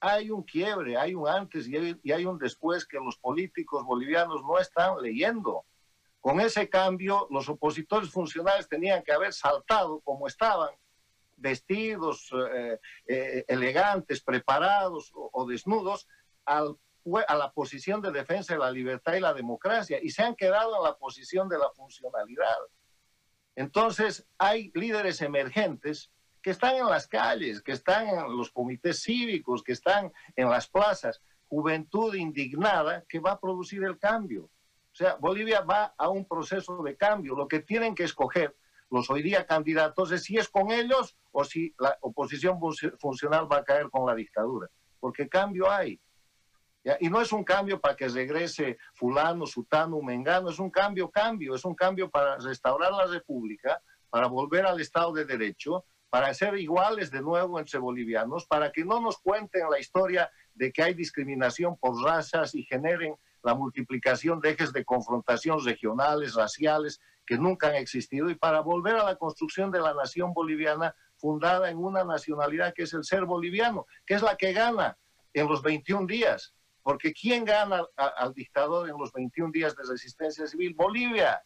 hay 0.00 0.30
un 0.30 0.42
quiebre, 0.42 0.96
hay 0.96 1.14
un 1.14 1.28
antes 1.28 1.66
y 1.66 2.12
hay, 2.12 2.24
un 2.24 2.38
después 2.38 2.86
que 2.86 2.98
los 2.98 3.16
políticos 3.18 3.84
bolivianos 3.84 4.42
no 4.42 4.58
están 4.58 5.00
leyendo. 5.02 5.64
Con 6.20 6.40
ese 6.40 6.68
cambio, 6.68 7.26
los 7.30 7.48
opositores 7.48 8.10
funcionales 8.10 8.68
tenían 8.68 9.02
que 9.02 9.12
haber 9.12 9.32
saltado 9.32 10.00
como 10.00 10.26
estaban, 10.26 10.70
vestidos, 11.36 12.30
eh, 12.52 12.78
eh, 13.06 13.44
elegantes, 13.48 14.22
preparados 14.22 15.12
o, 15.14 15.46
desnudos, 15.46 16.08
a 16.44 16.64
la 17.36 17.52
posición 17.52 18.00
de 18.00 18.10
defensa 18.10 18.54
de 18.54 18.60
la 18.60 18.70
libertad 18.70 19.14
y 19.14 19.20
la 19.20 19.34
democracia, 19.34 19.98
y 20.02 20.10
se 20.10 20.22
han 20.22 20.34
quedado 20.34 20.76
en 20.76 20.82
la 20.82 20.96
posición 20.96 21.48
de 21.48 21.58
la 21.58 21.70
funcionalidad. 21.70 22.58
Entonces, 23.54 24.26
hay 24.38 24.70
líderes 24.74 25.20
emergentes 25.20 26.10
que 26.42 26.50
están 26.50 26.76
en 26.76 26.86
las 26.86 27.06
calles, 27.06 27.62
que 27.62 27.72
están 27.72 28.08
en 28.08 28.36
los 28.36 28.50
comités 28.50 29.02
cívicos, 29.02 29.62
que 29.62 29.72
están 29.72 30.12
en 30.36 30.48
las 30.48 30.68
plazas, 30.68 31.20
juventud 31.48 32.14
indignada 32.14 33.04
que 33.08 33.18
va 33.18 33.32
a 33.32 33.40
producir 33.40 33.84
el 33.84 33.98
cambio. 33.98 34.44
O 34.44 34.96
sea, 34.98 35.16
Bolivia 35.16 35.60
va 35.60 35.94
a 35.96 36.08
un 36.08 36.26
proceso 36.26 36.82
de 36.82 36.96
cambio. 36.96 37.34
Lo 37.34 37.46
que 37.46 37.60
tienen 37.60 37.94
que 37.94 38.04
escoger 38.04 38.56
los 38.90 39.10
hoy 39.10 39.22
día 39.22 39.46
candidatos 39.46 40.12
es 40.12 40.24
si 40.24 40.38
es 40.38 40.48
con 40.48 40.70
ellos 40.70 41.16
o 41.30 41.44
si 41.44 41.74
la 41.78 41.96
oposición 42.00 42.58
funcional 42.98 43.50
va 43.50 43.58
a 43.58 43.64
caer 43.64 43.90
con 43.90 44.06
la 44.06 44.14
dictadura. 44.14 44.68
Porque 44.98 45.28
cambio 45.28 45.70
hay. 45.70 46.00
Y 47.00 47.10
no 47.10 47.20
es 47.20 47.32
un 47.32 47.44
cambio 47.44 47.80
para 47.80 47.96
que 47.96 48.08
regrese 48.08 48.78
fulano, 48.94 49.46
sutano, 49.46 50.00
mengano, 50.00 50.50
es 50.50 50.58
un 50.58 50.70
cambio, 50.70 51.10
cambio, 51.10 51.54
es 51.54 51.64
un 51.64 51.74
cambio 51.74 52.08
para 52.10 52.38
restaurar 52.38 52.92
la 52.92 53.06
república, 53.06 53.82
para 54.08 54.26
volver 54.26 54.64
al 54.64 54.80
Estado 54.80 55.12
de 55.12 55.26
Derecho, 55.26 55.84
para 56.10 56.32
ser 56.34 56.56
iguales 56.58 57.10
de 57.10 57.20
nuevo 57.20 57.58
entre 57.58 57.78
bolivianos, 57.78 58.46
para 58.46 58.72
que 58.72 58.84
no 58.84 59.00
nos 59.00 59.18
cuenten 59.18 59.68
la 59.70 59.78
historia 59.78 60.30
de 60.54 60.72
que 60.72 60.82
hay 60.82 60.94
discriminación 60.94 61.76
por 61.76 62.02
razas 62.02 62.54
y 62.54 62.64
generen 62.64 63.14
la 63.42 63.54
multiplicación 63.54 64.40
de 64.40 64.50
ejes 64.50 64.72
de 64.72 64.84
confrontación 64.84 65.64
regionales, 65.64 66.34
raciales, 66.34 67.00
que 67.26 67.36
nunca 67.36 67.68
han 67.68 67.76
existido, 67.76 68.30
y 68.30 68.34
para 68.34 68.60
volver 68.60 68.96
a 68.96 69.04
la 69.04 69.16
construcción 69.16 69.70
de 69.70 69.80
la 69.80 69.92
nación 69.92 70.32
boliviana 70.32 70.94
fundada 71.16 71.70
en 71.70 71.76
una 71.78 72.04
nacionalidad 72.04 72.72
que 72.72 72.84
es 72.84 72.94
el 72.94 73.04
ser 73.04 73.26
boliviano, 73.26 73.86
que 74.06 74.14
es 74.14 74.22
la 74.22 74.36
que 74.36 74.52
gana 74.52 74.96
en 75.34 75.46
los 75.46 75.62
21 75.62 76.06
días. 76.06 76.54
Porque 76.82 77.12
¿quién 77.12 77.44
gana 77.44 77.84
al 77.96 78.32
dictador 78.32 78.88
en 78.88 78.96
los 78.96 79.12
21 79.12 79.52
días 79.52 79.76
de 79.76 79.82
resistencia 79.86 80.46
civil? 80.46 80.72
Bolivia 80.74 81.42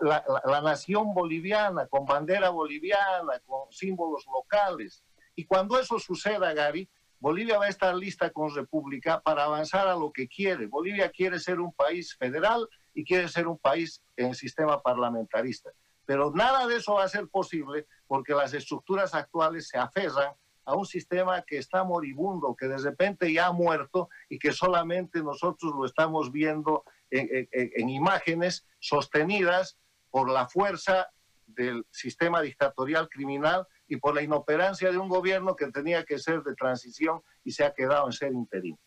la, 0.00 0.60
nación 0.62 1.14
boliviana, 1.14 1.86
con 1.86 2.04
bandera 2.04 2.50
boliviana, 2.50 3.40
con 3.46 3.70
símbolos 3.70 4.24
locales. 4.26 5.04
Y 5.34 5.44
cuando 5.44 5.78
eso 5.78 5.98
suceda, 5.98 6.52
Gary, 6.52 6.88
Bolivia 7.18 7.58
va 7.58 7.66
a 7.66 7.68
estar 7.68 7.94
lista 7.94 8.30
con 8.30 8.54
República 8.54 9.20
para 9.20 9.44
avanzar 9.44 9.88
a 9.88 9.94
lo 9.94 10.10
que 10.10 10.26
quiere. 10.26 10.66
Bolivia 10.66 11.10
quiere 11.10 11.38
ser 11.38 11.60
un 11.60 11.72
país 11.72 12.16
federal 12.16 12.66
y 12.94 13.04
quiere 13.04 13.28
ser 13.28 13.46
un 13.46 13.58
país 13.58 14.02
en 14.16 14.34
sistema 14.34 14.80
parlamentarista. 14.80 15.70
Pero 16.06 16.32
nada 16.34 16.66
de 16.66 16.76
eso 16.76 16.94
va 16.94 17.04
a 17.04 17.08
ser 17.08 17.28
posible 17.28 17.86
porque 18.06 18.34
las 18.34 18.54
estructuras 18.54 19.14
actuales 19.14 19.68
se 19.68 19.78
aferran 19.78 20.32
a 20.64 20.74
un 20.74 20.86
sistema 20.86 21.42
que 21.42 21.58
está 21.58 21.84
moribundo, 21.84 22.56
que 22.56 22.68
de 22.68 22.78
repente 22.78 23.32
ya 23.32 23.46
ha 23.46 23.52
muerto 23.52 24.08
y 24.28 24.38
que 24.38 24.52
solamente 24.52 25.22
nosotros 25.22 25.72
lo 25.76 25.84
estamos 25.84 26.32
viendo 26.32 26.84
en, 27.10 27.88
imágenes 27.88 28.66
sostenidas 28.78 29.78
por 30.10 30.30
la 30.30 30.48
fuerza 30.48 31.08
del 31.46 31.84
sistema 31.90 32.40
dictatorial 32.40 33.08
criminal 33.08 33.66
y 33.88 33.96
por 33.96 34.14
la 34.14 34.22
inoperancia 34.22 34.90
de 34.90 34.98
un 34.98 35.08
gobierno 35.08 35.56
que 35.56 35.70
tenía 35.70 36.04
que 36.04 36.18
ser 36.18 36.42
de 36.42 36.54
transición 36.54 37.22
y 37.44 37.52
se 37.52 37.64
ha 37.64 37.74
quedado 37.74 38.06
en 38.06 38.12
ser 38.12 38.32
interino. 38.32 38.78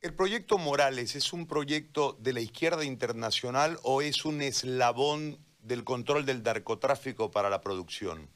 ¿El 0.00 0.14
proyecto 0.14 0.58
Morales 0.58 1.16
es 1.16 1.32
un 1.32 1.46
proyecto 1.46 2.16
de 2.20 2.32
la 2.32 2.40
izquierda 2.40 2.84
internacional 2.84 3.78
o 3.82 4.02
es 4.02 4.24
un 4.24 4.40
eslabón 4.40 5.44
del 5.58 5.82
control 5.82 6.24
del 6.24 6.42
narcotráfico 6.42 7.30
para 7.30 7.50
la 7.50 7.60
producción? 7.60 8.30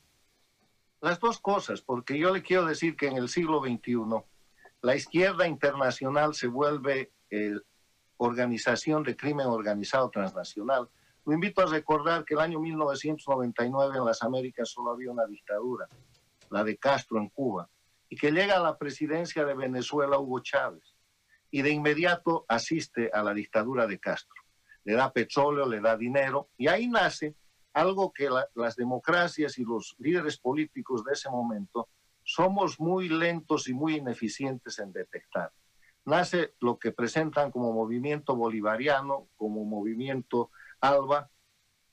Las 1.01 1.20
dos 1.20 1.38
cosas, 1.38 1.80
porque 1.80 2.18
yo 2.18 2.34
le 2.34 2.42
quiero 2.42 2.66
decir 2.66 2.96
que 2.96 3.07
en 3.07 3.16
el 3.16 3.28
siglo 3.28 3.62
XXI 3.62 4.24
la 4.82 4.96
izquierda 4.96 5.46
internacional 5.46 6.34
se 6.34 6.48
vuelve 6.48 7.12
eh, 7.30 7.55
organización 8.20 9.02
de 9.02 9.16
crimen 9.16 9.46
organizado 9.46 10.08
transnacional. 10.10 10.88
Lo 11.26 11.32
invito 11.32 11.60
a 11.62 11.66
recordar 11.66 12.24
que 12.24 12.34
el 12.34 12.40
año 12.40 12.60
1999 12.60 13.98
en 13.98 14.04
las 14.04 14.22
Américas 14.22 14.70
solo 14.70 14.90
había 14.90 15.10
una 15.10 15.26
dictadura, 15.26 15.86
la 16.50 16.64
de 16.64 16.76
Castro 16.76 17.18
en 17.18 17.28
Cuba, 17.28 17.68
y 18.08 18.16
que 18.16 18.32
llega 18.32 18.56
a 18.56 18.62
la 18.62 18.78
presidencia 18.78 19.44
de 19.44 19.54
Venezuela 19.54 20.18
Hugo 20.18 20.40
Chávez, 20.40 20.96
y 21.50 21.62
de 21.62 21.70
inmediato 21.70 22.44
asiste 22.48 23.10
a 23.12 23.22
la 23.22 23.34
dictadura 23.34 23.86
de 23.86 23.98
Castro 23.98 24.40
le 24.84 24.94
da 24.94 25.12
petróleo, 25.12 25.66
le 25.66 25.80
da 25.80 25.96
dinero, 25.96 26.48
y 26.56 26.68
ahí 26.68 26.88
nace 26.88 27.36
algo 27.72 28.12
que 28.12 28.28
las 28.54 28.76
democracias 28.76 29.58
y 29.58 29.64
los 29.64 29.94
líderes 29.98 30.38
políticos 30.38 31.04
de 31.04 31.12
ese 31.12 31.30
momento 31.30 31.88
somos 32.24 32.80
muy 32.80 33.08
lentos 33.08 33.68
y 33.68 33.74
muy 33.74 33.96
ineficientes 33.96 34.78
en 34.78 34.92
detectar. 34.92 35.52
Nace 36.05 36.55
lo 36.61 36.78
que 36.78 36.92
presentan 36.92 37.51
como 37.51 37.72
movimiento 37.72 38.34
bolivariano, 38.34 39.28
como 39.36 39.64
movimiento 39.64 40.51
ALBA, 40.80 41.30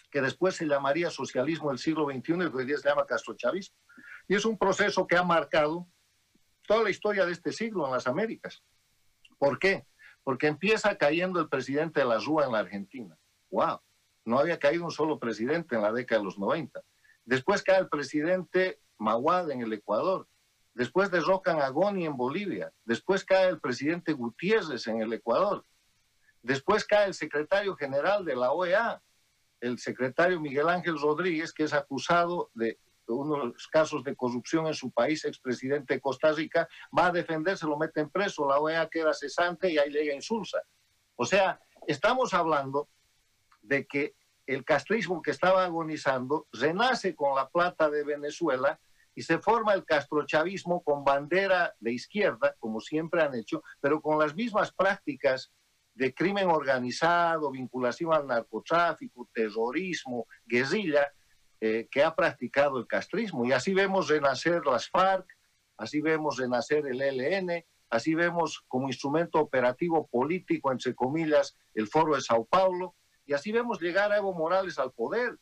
que 0.10 0.22
después 0.22 0.55
se 0.55 0.66
llamaría 0.66 1.10
socialismo 1.10 1.70
del 1.70 1.80
siglo 1.80 2.05
XXI 2.05 2.34
y 2.34 2.58
hoy 2.58 2.66
día 2.66 2.78
se 2.78 2.89
llama 2.89 3.05
castrochavismo. 3.05 3.78
Y 4.28 4.36
es 4.36 4.45
un 4.45 4.58
proceso 4.58 5.05
que 5.05 5.18
ha 5.18 5.24
marcado 5.24 5.88
toda 6.66 6.84
la 6.84 6.89
historia 6.89 7.26
de 7.26 7.34
este 7.34 7.51
siglo 7.51 7.86
en 7.86 7.91
las 7.91 8.08
Américas. 8.08 8.64
¿Por 9.38 9.60
qué? 9.60 9.86
porque 10.28 10.47
empieza 10.47 10.97
cayendo 10.97 11.39
el 11.39 11.47
presidente 11.47 12.01
de 12.01 12.05
la 12.05 12.18
RUA 12.18 12.47
en 12.47 12.51
la 12.51 12.60
Argentina. 12.60 13.18
¡Wow! 13.49 13.80
No 14.26 14.38
había 14.38 14.60
caído 14.60 14.84
un 14.84 14.91
solo 14.91 15.20
presidente 15.20 15.78
en 15.78 15.82
la 15.82 15.93
década 15.93 16.20
de 16.20 16.26
los 16.26 16.38
90. 16.38 16.82
Después 17.24 17.64
cae 17.64 17.80
el 17.80 17.88
presidente 17.88 18.82
Maguad 18.97 19.49
en 19.51 19.62
el 19.62 19.72
Ecuador. 19.72 20.28
Después 20.78 21.09
derrocan 21.09 21.59
a 21.59 21.69
Goni 21.69 22.05
en 22.05 22.15
Bolivia. 22.15 22.71
Después 22.86 23.25
cae 23.25 23.49
el 23.49 23.59
presidente 23.59 24.13
Gutiérrez 24.13 24.86
en 24.86 25.01
el 25.01 25.11
Ecuador. 25.11 25.65
Después 26.43 26.86
cae 26.86 27.07
el 27.07 27.15
secretario 27.15 27.75
general 27.75 28.23
de 28.23 28.36
la 28.36 28.51
OEA, 28.51 29.01
el 29.59 29.80
secretario 29.80 30.39
Miguel 30.39 30.69
Ángel 30.69 30.99
Rodríguez, 30.99 31.51
que 31.51 31.63
es 31.63 31.73
acusado 31.73 32.51
de 32.53 32.78
unos 33.07 33.67
casos 33.69 34.03
de 34.03 34.15
corrupción 34.15 34.67
en 34.67 34.75
su 34.75 34.91
país, 34.91 35.25
expresidente 35.25 35.95
de 35.95 35.99
Costa 35.99 36.32
Rica, 36.32 36.67
va 36.95 37.07
a 37.07 37.11
defenderse, 37.11 37.65
lo 37.65 37.80
meten 37.80 38.11
preso, 38.11 38.47
la 38.47 38.59
OEA 38.59 38.88
queda 38.88 39.15
cesante 39.15 39.71
y 39.71 39.80
ahí 39.80 39.89
llega 39.89 40.13
insulsa. 40.13 40.61
O 41.15 41.25
sea, 41.25 41.59
estamos 41.88 42.36
hablando 42.36 42.88
de 43.63 43.88
que 43.88 44.13
el 44.45 44.63
castrismo 44.63 45.23
que 45.23 45.32
estaba 45.32 45.65
agonizando 45.65 46.45
renace 46.53 47.15
con 47.15 47.36
la 47.36 47.49
plata 47.49 47.89
de 47.89 48.03
Venezuela 48.03 48.80
y 49.18 49.24
se 49.24 49.39
forma 49.39 49.74
el 49.74 49.84
castrochavismo 49.84 50.84
con 50.84 51.03
bandera 51.03 51.74
de 51.80 51.91
izquierda, 51.91 52.55
como 52.59 52.80
siempre 52.80 53.24
han 53.24 53.34
hecho, 53.34 53.63
pero 53.82 53.99
con 53.99 54.20
las 54.20 54.36
mismas 54.36 54.72
prácticas 54.72 55.51
de 55.95 56.13
crimen 56.13 56.49
organizado, 56.49 57.49
vinculación 57.49 58.13
al 58.13 58.28
narcotráfico, 58.28 59.28
terrorismo, 59.34 60.28
guerrilla, 60.45 61.11
eh, 61.59 61.88
que 61.89 62.03
ha 62.03 62.13
practicado 62.13 62.78
el 62.78 62.86
castrismo. 62.86 63.43
Y 63.43 63.53
así 63.53 63.74
vemos 63.74 64.07
renacer 64.07 64.63
las 64.68 64.88
FARC, 64.88 65.26
así 65.78 65.99
vemos 65.99 66.38
renacer 66.38 66.86
el 66.86 67.01
ELN, 67.01 67.65
así 67.89 68.13
vemos 68.13 68.63
como 68.68 68.88
instrumento 68.88 69.39
operativo 69.39 70.05
político, 70.05 70.72
entre 70.72 70.93
comillas, 70.93 71.55
el 71.74 71.88
Foro 71.88 72.13
de 72.13 72.22
Sao 72.22 72.45
Paulo, 72.45 72.93
y 73.26 73.34
así 73.34 73.51
vemos 73.51 73.82
llegar 73.82 74.11
a 74.11 74.18
Evo 74.18 74.36
Morales 74.36 74.78
al 74.78 74.91
poder. 74.91 75.39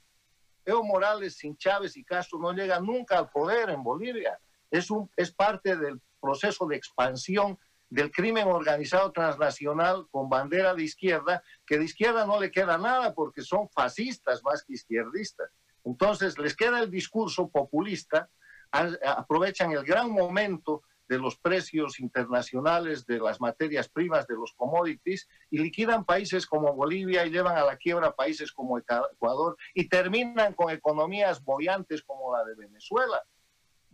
Evo 0.65 0.83
Morales 0.83 1.37
sin 1.37 1.55
Chávez 1.57 1.95
y 1.95 2.03
Castro 2.03 2.39
no 2.39 2.51
llega 2.53 2.79
nunca 2.79 3.17
al 3.17 3.29
poder 3.29 3.69
en 3.69 3.83
Bolivia. 3.83 4.39
Es, 4.71 4.89
un, 4.89 5.09
es 5.15 5.31
parte 5.31 5.75
del 5.75 6.01
proceso 6.19 6.65
de 6.65 6.75
expansión 6.75 7.57
del 7.89 8.11
crimen 8.11 8.47
organizado 8.47 9.11
transnacional 9.11 10.07
con 10.09 10.27
bandera 10.27 10.73
de 10.73 10.83
izquierda, 10.83 11.43
que 11.65 11.77
de 11.77 11.85
izquierda 11.85 12.25
no 12.25 12.39
le 12.39 12.51
queda 12.51 12.77
nada 12.77 13.13
porque 13.13 13.41
son 13.41 13.69
fascistas 13.69 14.43
más 14.43 14.63
que 14.63 14.73
izquierdistas. 14.73 15.49
Entonces 15.83 16.37
les 16.39 16.55
queda 16.55 16.79
el 16.79 16.89
discurso 16.89 17.47
populista, 17.47 18.29
aprovechan 18.71 19.71
el 19.71 19.83
gran 19.83 20.09
momento 20.11 20.81
de 21.07 21.19
los 21.19 21.37
precios 21.37 21.99
internacionales 21.99 23.05
de 23.05 23.19
las 23.19 23.39
materias 23.39 23.89
primas, 23.89 24.27
de 24.27 24.35
los 24.35 24.53
commodities, 24.53 25.27
y 25.49 25.59
liquidan 25.59 26.05
países 26.05 26.45
como 26.45 26.73
Bolivia 26.73 27.25
y 27.25 27.31
llevan 27.31 27.57
a 27.57 27.65
la 27.65 27.77
quiebra 27.77 28.15
países 28.15 28.51
como 28.51 28.77
Ecuador 28.77 29.57
y 29.73 29.87
terminan 29.87 30.53
con 30.53 30.71
economías 30.71 31.43
bollantes 31.43 32.03
como 32.03 32.35
la 32.35 32.43
de 32.43 32.55
Venezuela. 32.55 33.23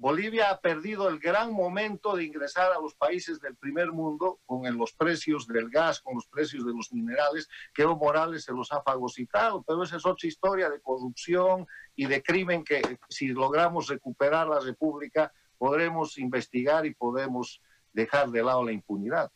Bolivia 0.01 0.49
ha 0.49 0.59
perdido 0.59 1.07
el 1.09 1.20
gran 1.20 1.53
momento 1.53 2.16
de 2.16 2.24
ingresar 2.24 2.72
a 2.72 2.80
los 2.80 2.95
países 2.95 3.39
del 3.39 3.55
primer 3.55 3.91
mundo 3.91 4.39
con 4.47 4.64
los 4.76 4.93
precios 4.93 5.45
del 5.45 5.70
gas, 5.70 6.01
con 6.01 6.16
los 6.16 6.26
precios 6.26 6.66
de 6.66 6.74
los 6.74 6.91
minerales, 6.91 7.47
que 7.72 7.84
Evo 7.84 7.95
Morales 7.95 8.43
se 8.43 8.51
los 8.51 8.72
ha 8.72 8.82
fagocitado, 8.82 9.62
pero 9.62 9.84
esa 9.84 9.97
es 9.97 10.05
otra 10.07 10.28
historia 10.28 10.72
de 10.72 10.82
corrupción 10.82 11.68
y 11.95 12.07
de 12.07 12.24
crimen 12.24 12.64
que 12.64 12.82
si 13.09 13.28
logramos 13.28 13.89
recuperar 13.89 14.47
la 14.47 14.59
República 14.59 15.32
podremos 15.62 16.18
investigar 16.18 16.88
y 16.88 16.95
podemos 16.95 17.62
dejar 17.93 18.32
de 18.32 18.41
lado 18.41 18.64
la 18.64 18.72
impunidad. 18.72 19.32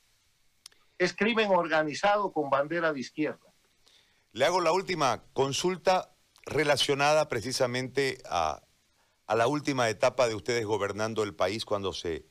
Es 0.98 1.14
crimen 1.14 1.52
organizado 1.52 2.34
con 2.34 2.50
bandera 2.50 2.92
de 2.92 3.00
izquierda. 3.00 3.54
Le 4.32 4.46
hago 4.46 4.60
la 4.60 4.72
última 4.72 5.22
consulta 5.34 6.16
relacionada 6.48 7.30
precisamente 7.30 8.18
a 8.28 8.66
a 9.28 9.36
la 9.36 9.48
última 9.48 9.90
etapa 9.90 10.28
de 10.28 10.36
ustedes 10.36 10.66
gobernando 10.66 11.24
el 11.24 11.34
país 11.34 11.66
cuando 11.66 11.94
se, 11.94 12.26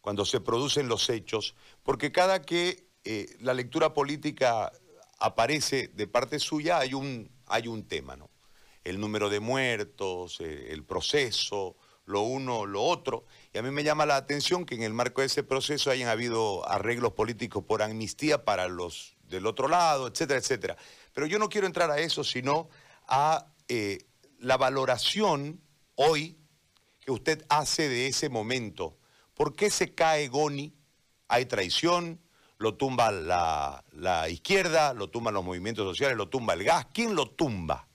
cuando 0.00 0.24
se 0.24 0.40
producen 0.40 0.88
los 0.88 1.08
hechos, 1.10 1.54
porque 1.82 2.12
cada 2.12 2.42
que 2.42 2.88
eh, 3.04 3.36
la 3.40 3.54
lectura 3.54 3.92
política 3.94 4.72
aparece 5.18 5.88
de 5.88 6.06
parte 6.06 6.38
suya 6.38 6.78
hay 6.78 6.94
un, 6.94 7.30
hay 7.46 7.68
un 7.68 7.86
tema, 7.86 8.16
¿no? 8.16 8.30
El 8.84 9.00
número 9.00 9.28
de 9.28 9.40
muertos, 9.40 10.40
eh, 10.40 10.72
el 10.72 10.84
proceso, 10.84 11.76
lo 12.08 12.22
uno, 12.22 12.66
lo 12.66 12.82
otro. 12.82 13.24
Y 13.52 13.58
a 13.58 13.62
mí 13.62 13.70
me 13.70 13.84
llama 13.84 14.06
la 14.06 14.16
atención 14.16 14.64
que 14.64 14.74
en 14.74 14.82
el 14.82 14.94
marco 14.94 15.20
de 15.20 15.26
ese 15.26 15.42
proceso 15.42 15.90
hayan 15.90 16.08
habido 16.08 16.68
arreglos 16.68 17.12
políticos 17.12 17.64
por 17.64 17.82
amnistía 17.82 18.44
para 18.44 18.66
los 18.68 19.16
del 19.24 19.46
otro 19.46 19.68
lado, 19.68 20.08
etcétera, 20.08 20.40
etcétera. 20.40 20.76
Pero 21.12 21.26
yo 21.26 21.38
no 21.38 21.48
quiero 21.48 21.66
entrar 21.66 21.90
a 21.90 21.98
eso, 21.98 22.24
sino 22.24 22.70
a 23.06 23.52
eh, 23.68 23.98
la 24.38 24.56
valoración 24.56 25.60
hoy 25.96 26.38
que 27.00 27.10
usted 27.10 27.44
hace 27.48 27.88
de 27.88 28.06
ese 28.06 28.28
momento? 28.28 28.98
¿Por 29.34 29.54
qué 29.54 29.70
se 29.70 29.94
cae 29.94 30.28
Goni? 30.28 30.74
¿Hay 31.28 31.46
traición? 31.46 32.20
¿Lo 32.58 32.74
tumba 32.74 33.10
la, 33.12 33.84
la 33.92 34.28
izquierda? 34.28 34.94
¿Lo 34.94 35.10
tumban 35.10 35.34
los 35.34 35.44
movimientos 35.44 35.86
sociales? 35.86 36.16
¿Lo 36.16 36.28
tumba 36.28 36.54
el 36.54 36.64
gas? 36.64 36.86
¿Quién 36.92 37.14
lo 37.14 37.30
tumba? 37.30 37.88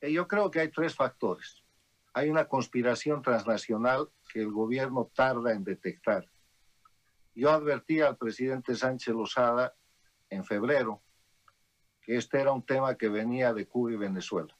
Eh, 0.00 0.12
yo 0.12 0.26
creo 0.26 0.50
que 0.50 0.60
hay 0.60 0.68
tres 0.70 0.94
factores. 0.94 1.59
Hay 2.12 2.28
una 2.28 2.46
conspiración 2.46 3.22
transnacional 3.22 4.08
que 4.32 4.40
el 4.40 4.50
gobierno 4.50 5.10
tarda 5.14 5.52
en 5.52 5.64
detectar. 5.64 6.28
Yo 7.34 7.50
advertí 7.50 8.00
al 8.00 8.16
presidente 8.16 8.74
Sánchez 8.74 9.14
Lozada 9.14 9.74
en 10.28 10.44
febrero 10.44 11.02
que 12.02 12.16
este 12.16 12.40
era 12.40 12.52
un 12.52 12.64
tema 12.64 12.96
que 12.96 13.08
venía 13.08 13.52
de 13.52 13.66
Cuba 13.66 13.92
y 13.92 13.96
Venezuela. 13.96 14.56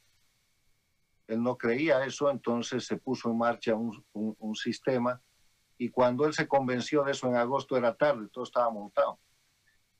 Él 1.26 1.42
no 1.42 1.56
creía 1.56 2.04
eso, 2.04 2.30
entonces 2.30 2.84
se 2.86 2.96
puso 2.96 3.30
en 3.30 3.38
marcha 3.38 3.74
un, 3.74 4.54
sistema 4.54 5.20
y 5.78 5.88
cuando 5.88 6.26
él 6.26 6.34
se 6.34 6.48
convenció 6.48 7.04
de 7.04 7.12
eso 7.12 7.28
en 7.28 7.36
agosto 7.36 7.76
era 7.76 7.96
tarde, 7.96 8.28
todo 8.32 8.44
estaba 8.44 8.70
montado. 8.70 9.18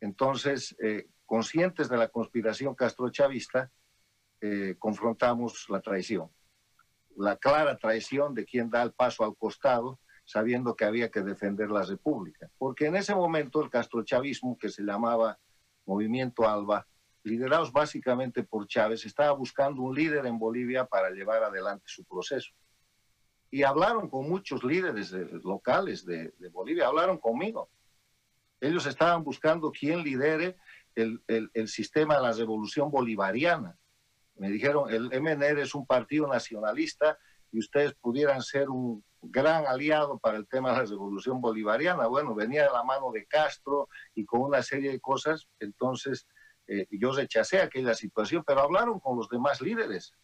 Entonces, 0.01 0.76
eh, 0.82 1.09
conscientes 1.24 1.88
de 1.88 1.96
la 1.96 2.09
conspiración 2.09 2.74
castrochavista, 2.74 3.70
eh, 4.40 4.74
confrontamos 4.78 5.66
la 5.68 5.80
traición. 5.80 6.30
La 7.20 7.36
clara 7.36 7.76
traición 7.76 8.34
de 8.34 8.46
quien 8.46 8.70
da 8.70 8.82
el 8.82 8.92
paso 8.92 9.24
al 9.24 9.36
costado, 9.36 10.00
sabiendo 10.24 10.74
que 10.74 10.86
había 10.86 11.10
que 11.10 11.20
defender 11.20 11.70
la 11.70 11.82
República. 11.82 12.50
Porque 12.56 12.86
en 12.86 12.96
ese 12.96 13.14
momento 13.14 13.62
el 13.62 13.68
castrochavismo, 13.68 14.56
que 14.56 14.70
se 14.70 14.82
llamaba 14.82 15.38
Movimiento 15.84 16.48
Alba, 16.48 16.86
liderados 17.22 17.72
básicamente 17.72 18.42
por 18.42 18.66
Chávez, 18.66 19.04
estaba 19.04 19.32
buscando 19.32 19.82
un 19.82 19.94
líder 19.94 20.24
en 20.24 20.38
Bolivia 20.38 20.86
para 20.86 21.10
llevar 21.10 21.42
adelante 21.42 21.84
su 21.86 22.04
proceso. 22.04 22.52
y 23.50 23.64
hablaron 23.64 24.08
con 24.08 24.26
muchos 24.26 24.64
líderes 24.64 25.12
locales 25.44 26.06
de, 26.06 26.32
Bolivia, 26.52 26.86
hablaron 26.86 27.18
conmigo. 27.18 27.68
Ellos 28.60 28.86
estaban 28.86 29.24
buscando 29.24 29.72
quién 29.72 30.02
lidere 30.04 30.56
el, 30.94 31.20
el, 31.26 31.68
sistema 31.68 32.14
de 32.14 32.22
la 32.22 32.32
revolución 32.32 32.90
bolivariana. 32.90 33.76
Me 34.36 34.50
dijeron, 34.50 34.90
el 34.90 35.10
MNR 35.20 35.60
es 35.60 35.74
un 35.74 35.86
partido 35.86 36.26
nacionalista 36.26 37.18
y 37.52 37.58
ustedes 37.58 37.94
pudieran 37.94 38.42
ser 38.42 38.70
un 38.70 39.04
gran 39.22 39.66
aliado 39.66 40.18
para 40.18 40.38
el 40.38 40.48
tema 40.48 40.70
de 40.70 40.78
la 40.78 40.84
revolución 40.84 41.40
bolivariana. 41.40 42.06
Bueno, 42.06 42.34
venía 42.34 42.64
de 42.64 42.72
la 42.72 42.84
mano 42.84 43.10
de 43.12 43.26
Castro 43.26 43.88
y 44.14 44.24
con 44.24 44.40
una 44.40 44.62
serie 44.62 44.90
de 44.92 45.00
cosas, 45.00 45.48
entonces 45.58 46.26
eh, 46.66 46.86
yo 46.90 47.12
rechacé 47.12 47.60
aquella 47.60 47.94
situación, 47.94 48.44
pero 48.46 48.60
hablaron 48.60 49.00
con 49.00 49.16
los 49.16 49.28
demás 49.28 49.60
líderes. 49.60 50.14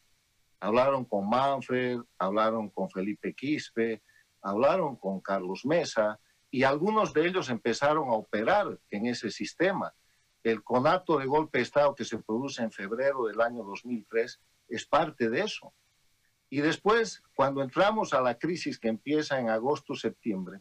Hablaron 0.60 1.04
con 1.04 1.28
Manfred, 1.28 1.98
hablaron 2.18 2.70
con 2.70 2.88
Felipe 2.88 3.34
Quispe, 3.34 4.02
hablaron 4.40 4.96
con 4.96 5.20
Carlos 5.20 5.66
Mesa 5.66 6.18
y 6.50 6.62
algunos 6.62 7.12
de 7.12 7.26
ellos 7.26 7.50
empezaron 7.50 8.08
a 8.08 8.12
operar 8.12 8.78
en 8.90 9.06
ese 9.06 9.30
sistema. 9.30 9.92
El 10.46 10.62
conato 10.62 11.18
de 11.18 11.26
golpe 11.26 11.58
de 11.58 11.64
Estado 11.64 11.92
que 11.96 12.04
se 12.04 12.18
produce 12.18 12.62
en 12.62 12.70
febrero 12.70 13.26
del 13.26 13.40
año 13.40 13.64
2003 13.64 14.40
es 14.68 14.86
parte 14.86 15.28
de 15.28 15.40
eso. 15.40 15.74
Y 16.48 16.60
después, 16.60 17.20
cuando 17.34 17.64
entramos 17.64 18.14
a 18.14 18.20
la 18.20 18.38
crisis 18.38 18.78
que 18.78 18.86
empieza 18.86 19.40
en 19.40 19.48
agosto-septiembre, 19.48 20.60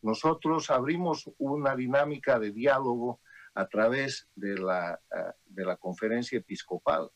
nosotros 0.00 0.70
abrimos 0.70 1.28
una 1.38 1.74
dinámica 1.74 2.38
de 2.38 2.52
diálogo 2.52 3.20
a 3.56 3.66
través 3.66 4.28
de 4.36 4.58
la, 4.58 5.00
eh, 5.10 5.32
de 5.46 5.64
la 5.64 5.76
conferencia 5.76 6.38
episcopal. 6.38 7.10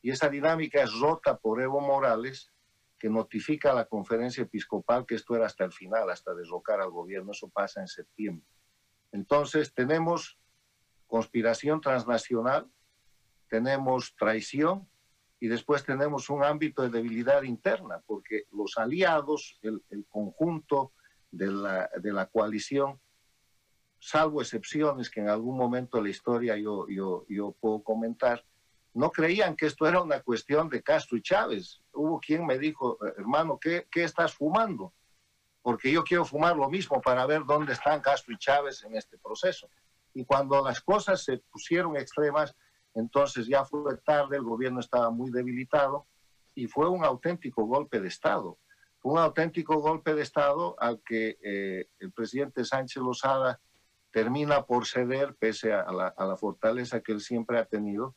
Y 0.00 0.12
esa 0.12 0.28
dinámica 0.28 0.80
es 0.80 0.96
rota 1.00 1.36
por 1.38 1.60
Evo 1.60 1.80
Morales, 1.80 2.52
que 3.00 3.10
notifica 3.10 3.72
a 3.72 3.74
la 3.74 3.86
conferencia 3.86 4.44
episcopal 4.44 5.04
que 5.06 5.16
esto 5.16 5.34
era 5.34 5.46
hasta 5.46 5.64
el 5.64 5.72
final, 5.72 6.08
hasta 6.08 6.34
derrocar 6.34 6.80
al 6.80 6.92
gobierno. 6.92 7.32
Eso 7.32 7.48
pasa 7.48 7.80
en 7.80 7.88
septiembre. 7.88 8.46
Entonces 9.10 9.74
tenemos 9.74 10.38
conspiración 11.12 11.82
transnacional, 11.82 12.66
tenemos 13.46 14.16
traición 14.16 14.88
y 15.38 15.46
después 15.46 15.84
tenemos 15.84 16.30
un 16.30 16.42
ámbito 16.42 16.80
de 16.80 16.88
debilidad 16.88 17.42
interna, 17.42 18.02
porque 18.06 18.44
los 18.50 18.78
aliados, 18.78 19.60
el, 19.60 20.06
conjunto 20.08 20.94
de 21.30 21.48
la, 21.48 21.90
de 22.00 22.14
la, 22.14 22.24
coalición, 22.30 22.98
salvo 23.98 24.40
excepciones 24.40 25.10
que 25.10 25.20
en 25.20 25.28
algún 25.28 25.58
momento 25.58 25.98
de 25.98 26.04
la 26.04 26.08
historia 26.08 26.56
yo, 26.56 26.88
yo, 26.88 27.26
yo 27.28 27.54
puedo 27.60 27.82
comentar, 27.82 28.42
no 28.94 29.10
creían 29.10 29.54
que 29.54 29.66
esto 29.66 29.86
era 29.86 30.00
una 30.00 30.22
cuestión 30.22 30.70
de 30.70 30.82
Castro 30.82 31.18
y 31.18 31.22
Chávez. 31.22 31.82
Hubo 31.92 32.20
quien 32.20 32.46
me 32.46 32.58
dijo, 32.58 32.96
hermano, 33.18 33.58
¿qué, 33.60 33.86
¿qué, 33.90 34.04
estás 34.04 34.32
fumando? 34.32 34.94
Porque 35.60 35.92
yo 35.92 36.04
quiero 36.04 36.24
fumar 36.24 36.56
lo 36.56 36.70
mismo 36.70 37.02
para 37.02 37.26
ver 37.26 37.44
dónde 37.44 37.74
están 37.74 38.00
Castro 38.00 38.32
y 38.32 38.38
Chávez 38.38 38.82
en 38.84 38.96
este 38.96 39.18
proceso. 39.18 39.68
Y 40.14 40.24
cuando 40.24 40.64
las 40.64 40.80
cosas 40.80 41.24
se 41.24 41.38
pusieron 41.38 41.96
extremas, 41.96 42.54
entonces 42.94 43.46
ya 43.46 43.64
fue 43.64 43.96
tarde, 44.04 44.36
el 44.36 44.42
gobierno 44.42 44.80
estaba 44.80 45.10
muy 45.10 45.30
debilitado 45.30 46.06
y 46.54 46.66
fue 46.66 46.88
un 46.88 47.04
auténtico 47.04 47.64
golpe 47.64 48.00
de 48.00 48.08
Estado. 48.08 48.58
un 49.04 49.18
auténtico 49.18 49.80
golpe 49.80 50.14
de 50.14 50.22
Estado 50.22 50.76
al 50.78 51.02
que 51.02 51.36
eh, 51.42 51.88
el 51.98 52.12
presidente 52.12 52.64
Sánchez 52.64 53.02
Lozada 53.02 53.60
termina 54.12 54.64
por 54.64 54.86
ceder 54.86 55.34
pese 55.34 55.72
a 55.72 55.90
la, 55.90 56.08
a 56.08 56.24
la 56.24 56.36
fortaleza 56.36 57.00
que 57.00 57.12
él 57.12 57.20
siempre 57.20 57.58
ha 57.58 57.64
tenido, 57.64 58.14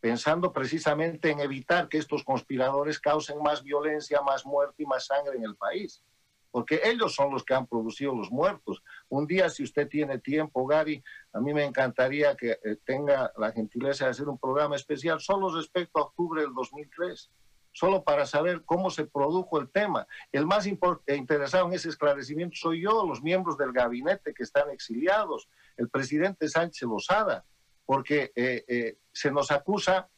pensando 0.00 0.52
precisamente 0.52 1.30
en 1.30 1.40
evitar 1.40 1.88
que 1.88 1.96
estos 1.96 2.22
conspiradores 2.24 2.98
causen 2.98 3.40
más 3.40 3.62
violencia, 3.62 4.20
más 4.20 4.44
muerte 4.44 4.82
y 4.82 4.86
más 4.86 5.06
sangre 5.06 5.36
en 5.36 5.44
el 5.44 5.56
país 5.56 6.02
porque 6.50 6.80
ellos 6.84 7.14
son 7.14 7.32
los 7.32 7.44
que 7.44 7.54
han 7.54 7.66
producido 7.66 8.14
los 8.14 8.30
muertos. 8.30 8.82
Un 9.08 9.26
día, 9.26 9.48
si 9.50 9.62
usted 9.62 9.88
tiene 9.88 10.18
tiempo, 10.18 10.66
Gary, 10.66 11.02
a 11.32 11.40
mí 11.40 11.54
me 11.54 11.64
encantaría 11.64 12.36
que 12.36 12.58
eh, 12.62 12.76
tenga 12.84 13.32
la 13.36 13.52
gentileza 13.52 14.04
de 14.04 14.10
hacer 14.10 14.28
un 14.28 14.38
programa 14.38 14.76
especial 14.76 15.20
solo 15.20 15.54
respecto 15.54 15.98
a 15.98 16.02
octubre 16.02 16.42
del 16.42 16.54
2003, 16.54 17.30
solo 17.72 18.02
para 18.02 18.26
saber 18.26 18.62
cómo 18.64 18.90
se 18.90 19.06
produjo 19.06 19.60
el 19.60 19.70
tema. 19.70 20.06
El 20.32 20.46
más 20.46 20.66
eh, 20.66 20.76
interesado 21.14 21.66
en 21.66 21.74
ese 21.74 21.88
esclarecimiento 21.88 22.56
soy 22.56 22.82
yo, 22.82 23.06
los 23.06 23.22
miembros 23.22 23.56
del 23.56 23.72
gabinete 23.72 24.34
que 24.34 24.42
están 24.42 24.70
exiliados, 24.70 25.48
el 25.76 25.88
presidente 25.88 26.48
Sánchez 26.48 26.88
Lozada, 26.88 27.44
porque 27.86 28.32
eh, 28.34 28.98
se 29.12 29.30
nos 29.30 29.50
acusa 29.50 30.08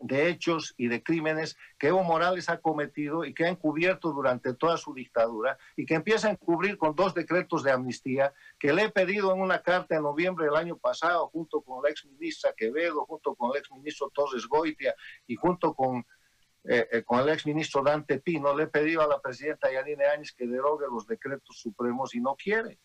de 0.00 0.28
hechos 0.28 0.74
y 0.76 0.88
de 0.88 1.02
crímenes 1.02 1.56
que 1.78 1.88
Evo 1.88 2.02
Morales 2.02 2.48
ha 2.48 2.58
cometido 2.58 3.24
y 3.24 3.32
que 3.34 3.44
ha 3.44 3.48
encubierto 3.48 4.12
durante 4.12 4.54
toda 4.54 4.76
su 4.76 4.92
dictadura 4.94 5.58
y 5.76 5.86
que 5.86 5.94
empieza 5.94 6.28
a 6.28 6.32
encubrir 6.32 6.76
con 6.76 6.94
dos 6.94 7.14
decretos 7.14 7.62
de 7.62 7.72
amnistía 7.72 8.32
que 8.58 8.72
le 8.72 8.84
he 8.84 8.90
pedido 8.90 9.32
en 9.34 9.40
una 9.40 9.62
carta 9.62 9.96
en 9.96 10.02
noviembre 10.02 10.46
del 10.46 10.56
año 10.56 10.76
pasado 10.76 11.28
junto 11.28 11.62
con 11.62 11.82
la 11.82 11.90
ex 11.90 12.04
ministra 12.04 12.52
Quevedo, 12.56 13.06
junto 13.06 13.34
con 13.34 13.52
el 13.52 13.58
ex 13.58 13.70
ministro 13.70 14.10
Torres 14.14 14.46
Goitia 14.46 14.94
y 15.26 15.36
junto 15.36 15.74
con, 15.74 16.04
eh, 16.64 16.88
eh, 16.92 17.02
con 17.02 17.20
el 17.20 17.28
ex 17.30 17.46
ministro 17.46 17.82
Dante 17.82 18.18
Pino, 18.18 18.54
le 18.54 18.64
he 18.64 18.68
pedido 18.68 19.02
a 19.02 19.06
la 19.06 19.20
presidenta 19.20 19.72
Yanine 19.72 20.06
Áñez 20.06 20.32
que 20.32 20.46
derogue 20.46 20.86
los 20.90 21.06
decretos 21.06 21.58
supremos 21.58 22.14
y 22.14 22.20
no 22.20 22.34
quiere. 22.36 22.78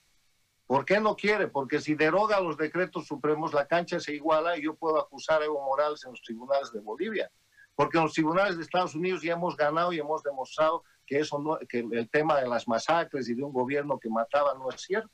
¿Por 0.71 0.85
qué 0.85 1.01
no 1.01 1.17
quiere? 1.17 1.49
Porque 1.49 1.81
si 1.81 1.95
deroga 1.95 2.39
los 2.39 2.55
decretos 2.55 3.05
supremos, 3.05 3.53
la 3.53 3.67
cancha 3.67 3.99
se 3.99 4.15
iguala 4.15 4.57
y 4.57 4.63
yo 4.63 4.73
puedo 4.73 5.01
acusar 5.01 5.41
a 5.41 5.43
Evo 5.43 5.61
Morales 5.65 6.05
en 6.05 6.11
los 6.11 6.21
tribunales 6.21 6.71
de 6.71 6.79
Bolivia. 6.79 7.29
Porque 7.75 7.97
en 7.97 8.05
los 8.05 8.13
tribunales 8.13 8.55
de 8.55 8.63
Estados 8.63 8.95
Unidos 8.95 9.21
ya 9.21 9.33
hemos 9.33 9.57
ganado 9.57 9.91
y 9.91 9.99
hemos 9.99 10.23
demostrado 10.23 10.85
que, 11.05 11.19
eso 11.19 11.59
que 11.67 11.79
el 11.79 12.09
tema 12.09 12.39
de 12.39 12.47
las 12.47 12.69
masacres 12.69 13.27
y 13.27 13.33
de 13.33 13.43
un 13.43 13.51
gobierno 13.51 13.99
que 13.99 14.09
mataba 14.09 14.53
no 14.53 14.69
es 14.69 14.79
cierto. 14.79 15.11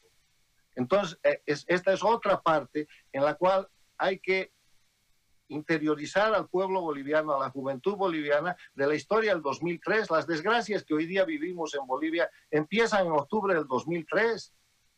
Entonces, 0.75 1.17
eh, 1.23 1.41
esta 1.43 1.91
es 1.91 2.03
otra 2.03 2.39
parte 2.39 2.87
en 3.11 3.23
la 3.23 3.33
cual 3.33 3.67
hay 3.97 4.19
que 4.19 4.53
interiorizar 5.47 6.35
al 6.35 6.49
pueblo 6.49 6.81
boliviano, 6.81 7.33
a 7.33 7.39
la 7.39 7.49
juventud 7.49 7.95
boliviana 7.95 8.55
de 8.75 8.85
la 8.85 8.93
historia 8.93 9.33
del 9.33 9.41
2003. 9.41 10.11
Las 10.11 10.27
desgracias 10.27 10.83
que 10.83 10.93
hoy 10.93 11.07
día 11.07 11.25
vivimos 11.25 11.73
en 11.73 11.87
Bolivia 11.87 12.29
empiezan 12.51 13.07
en 13.07 13.13
octubre 13.13 13.55
del 13.55 13.65
2003 13.65 14.53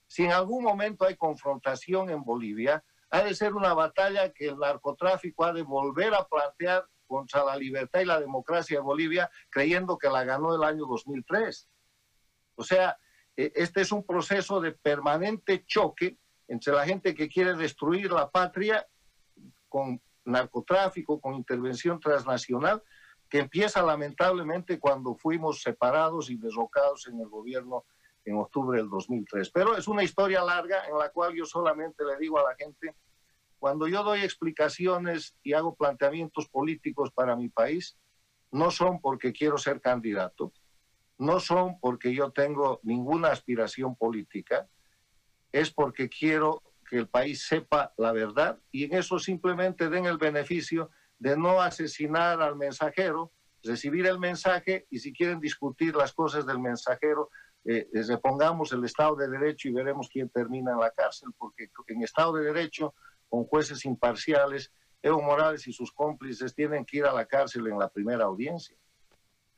si 0.10 0.26
en 0.26 0.32
algún 0.32 0.64
momento 0.64 1.06
hay 1.06 1.16
confrontación 1.16 2.10
en 2.10 2.24
Bolivia, 2.24 2.84
ha 3.12 3.22
de 3.22 3.36
ser 3.36 3.54
una 3.54 3.76
batalla 3.76 4.34
que 4.34 4.48
el 4.48 4.58
narcotráfico 4.58 5.46
ha 5.46 5.54
de 5.54 5.62
volver 5.62 6.16
a 6.16 6.28
plantear 6.28 6.84
contra 7.06 7.44
la 7.44 7.56
libertad 7.56 8.02
y 8.02 8.06
la 8.06 8.20
democracia 8.20 8.78
de 8.78 8.84
Bolivia, 8.84 9.30
creyendo 9.52 10.00
que 10.00 10.10
la 10.10 10.24
ganó 10.24 10.56
el 10.56 10.64
año 10.64 10.86
2003. 10.88 11.70
O 12.56 12.64
sea, 12.64 12.98
e, 13.38 13.52
este 13.56 13.82
es 13.82 13.92
un 13.92 14.04
proceso 14.04 14.60
de 14.60 14.72
permanente 14.72 15.64
choque 15.68 16.18
entre 16.48 16.74
la 16.74 16.86
gente 16.86 17.14
que 17.14 17.30
quiere 17.30 17.54
destruir 17.54 18.12
la 18.12 18.32
patria 18.32 18.88
con 19.68 20.02
narcotráfico, 20.26 21.22
con 21.22 21.36
intervención 21.36 22.00
transnacional, 22.00 22.82
que 23.30 23.38
empieza 23.38 23.84
lamentablemente 23.84 24.80
cuando 24.80 25.14
fuimos 25.14 25.62
separados 25.62 26.32
y 26.32 26.38
derrocados 26.38 27.08
en 27.08 27.20
el 27.20 27.28
gobierno 27.28 27.86
en 28.30 28.38
octubre 28.38 28.78
del 28.78 28.90
2003. 28.90 29.50
Pero 29.52 29.76
es 29.76 29.88
una 29.88 30.04
historia 30.04 30.44
larga 30.44 30.86
en 30.88 30.98
la 30.98 31.10
cual 31.10 31.34
yo 31.36 31.46
solamente 31.46 32.04
le 32.04 32.18
digo 32.18 32.40
a 32.40 32.50
la 32.50 32.56
gente, 32.56 32.96
cuando 33.58 33.88
yo 33.88 34.04
doy 34.04 34.22
explicaciones 34.22 35.36
y 35.44 35.54
hago 35.54 35.76
planteamientos 35.76 36.48
políticos 36.48 37.12
para 37.12 37.36
mi 37.36 37.50
país, 37.50 37.98
no 38.52 38.72
son 38.72 39.02
porque 39.02 39.34
quiero 39.34 39.58
ser 39.58 39.82
candidato, 39.82 40.54
no 41.18 41.40
son 41.40 41.80
porque 41.80 42.14
yo 42.14 42.32
tengo 42.32 42.80
ninguna 42.84 43.30
aspiración 43.30 43.96
política, 43.96 44.68
es 45.52 45.72
porque 45.72 46.08
quiero 46.08 46.62
que 46.90 46.98
el 46.98 47.08
país 47.08 47.46
sepa 47.46 47.94
la 47.98 48.12
verdad 48.12 48.60
y 48.72 48.86
en 48.86 48.96
eso 48.96 49.20
simplemente 49.20 49.90
den 49.90 50.06
el 50.06 50.18
beneficio 50.18 50.90
de 51.20 51.38
no 51.38 51.62
asesinar 51.62 52.42
al 52.42 52.56
mensajero, 52.56 53.32
recibir 53.64 54.06
el 54.06 54.20
mensaje 54.20 54.88
y 54.90 55.00
si 55.00 55.12
quieren 55.14 55.40
discutir 55.40 55.96
las 55.96 56.14
cosas 56.14 56.46
del 56.46 56.60
mensajero, 56.60 57.30
eh, 57.66 57.88
repongamos 58.08 58.72
el 58.72 58.84
Estado 58.86 59.16
de 59.16 59.28
Derecho 59.28 59.68
y 59.68 59.74
veremos 59.74 60.10
quién 60.12 60.30
termina 60.30 60.72
en 60.72 60.80
la 60.80 60.92
cárcel, 60.92 61.30
porque 61.38 61.70
en 61.88 62.04
Estado 62.04 62.34
de 62.34 62.46
Derecho, 62.46 62.94
con 63.28 63.46
jueces 63.46 63.86
imparciales, 63.86 64.72
Evo 65.02 65.22
Morales 65.22 65.68
y 65.68 65.74
sus 65.74 65.92
cómplices 65.92 66.54
tienen 66.54 66.86
que 66.86 66.98
ir 66.98 67.06
a 67.06 67.14
la 67.14 67.26
cárcel 67.26 67.68
en 67.68 67.80
la 67.80 67.90
primera 67.90 68.26
audiencia. 68.26 68.76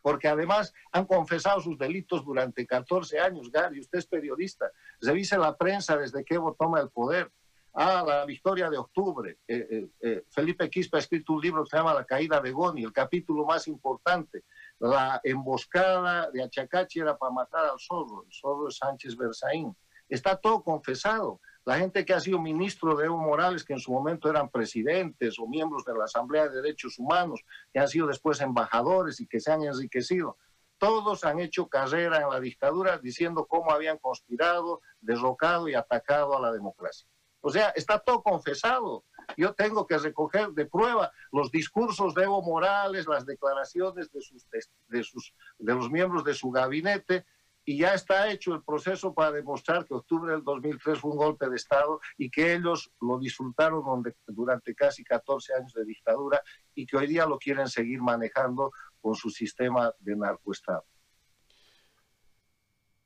Porque 0.02 0.28
además 0.28 0.74
han 0.92 1.06
confesado 1.06 1.60
sus 1.62 1.78
delitos 1.78 2.26
durante 2.26 2.66
14 2.66 3.20
años, 3.20 3.52
Gary, 3.52 3.80
usted 3.80 4.00
es 4.00 4.08
periodista, 4.08 4.72
revise 5.00 5.38
la 5.38 5.56
prensa 5.56 5.98
desde 5.98 6.24
que 6.24 6.36
Evo 6.36 6.56
toma 6.58 6.80
el 6.80 6.90
poder. 6.90 7.32
Ah, 7.74 8.04
la 8.06 8.26
victoria 8.26 8.70
de 8.70 8.78
octubre. 8.78 9.38
Eh, 9.48 9.68
eh, 9.72 9.88
eh, 10.02 10.24
Felipe 10.30 10.70
Quispe 10.70 10.98
ha 10.98 11.00
escrito 11.00 11.34
un 11.34 11.42
libro 11.42 11.64
que 11.64 11.70
se 11.70 11.78
llama 11.78 11.94
La 11.94 12.04
caída 12.04 12.42
de 12.42 12.52
Goni, 12.52 12.84
el 12.84 12.92
capítulo 12.92 13.46
más 13.46 13.68
importante 13.68 14.44
la 14.82 15.22
emboscada 15.24 16.32
de 16.32 16.42
Achacachi 16.42 17.02
era 17.02 17.16
para 17.16 17.32
matar 17.32 17.66
al 17.66 17.80
zorro, 17.80 18.24
el 18.24 18.34
zorro 18.34 18.72
Sánchez 18.72 19.16
Berzaín. 19.16 19.78
Está 20.10 20.36
todo 20.36 20.64
confesado. 20.64 21.40
La 21.66 21.78
gente 21.78 22.04
que 22.04 22.14
ha 22.14 22.20
sido 22.20 22.42
ministro 22.42 22.96
de 22.96 23.06
Evo 23.06 23.18
Morales, 23.18 23.64
que 23.64 23.74
en 23.74 23.80
su 23.80 23.92
momento 23.92 24.28
eran 24.28 24.50
presidentes 24.50 25.38
o 25.38 25.48
miembros 25.48 25.86
de 25.86 25.94
la 25.94 26.06
Asamblea 26.06 26.50
de 26.50 26.64
Derechos 26.64 26.98
Humanos, 26.98 27.42
que 27.72 27.80
han 27.80 27.88
sido 27.88 28.08
después 28.08 28.42
embajadores 28.42 29.22
y 29.22 29.28
que 29.28 29.40
se 29.40 29.52
han 29.52 29.62
enriquecido, 29.62 30.38
todos 30.80 31.24
han 31.26 31.40
hecho 31.40 31.70
carrera 31.70 32.18
en 32.18 32.30
la 32.30 32.40
dictadura 32.40 32.98
diciendo 32.98 33.46
cómo 33.46 33.72
habían 33.72 34.00
conspirado, 34.00 34.82
derrocado 35.00 35.70
y 35.70 35.76
atacado 35.76 36.36
a 36.36 36.42
la 36.42 36.52
democracia. 36.52 37.08
O 37.42 37.52
sea, 37.52 37.70
está 37.76 38.00
todo 38.00 38.24
confesado. 38.24 39.04
Yo 39.38 39.54
tengo 39.54 39.88
que 39.88 39.98
recoger 39.98 40.50
de 40.50 40.66
prueba 40.66 41.12
los 41.32 41.52
discursos 41.52 42.14
de 42.14 42.24
Evo 42.24 42.42
Morales, 42.42 43.08
las 43.08 43.26
declaraciones 43.26 44.10
de, 44.12 45.04
los 45.60 45.92
miembros 45.92 46.24
de 46.24 46.34
su 46.34 46.52
gabinete, 46.52 47.26
y 47.64 47.78
ya 47.78 47.94
está 47.94 48.32
hecho 48.32 48.54
el 48.56 48.64
proceso 48.64 49.14
para 49.14 49.32
demostrar 49.32 49.86
que 49.86 49.94
octubre 49.94 50.32
del 50.32 50.44
2003 50.44 51.00
fue 51.00 51.12
un 51.12 51.18
golpe 51.18 51.48
de 51.48 51.56
Estado 51.56 52.00
y 52.18 52.30
que 52.32 52.54
ellos 52.54 52.92
lo 53.00 53.20
disfrutaron 53.20 54.04
durante 54.28 54.74
casi 54.74 55.04
14 55.04 55.54
años 55.54 55.74
de 55.74 55.86
dictadura 55.86 56.42
y 56.74 56.88
que 56.88 56.98
hoy 56.98 57.08
día 57.08 57.26
lo 57.26 57.38
quieren 57.38 57.68
seguir 57.68 58.02
manejando 58.02 58.72
con 59.00 59.14
su 59.16 59.30
sistema 59.30 59.94
de 60.00 60.16
narcoestado. 60.16 60.86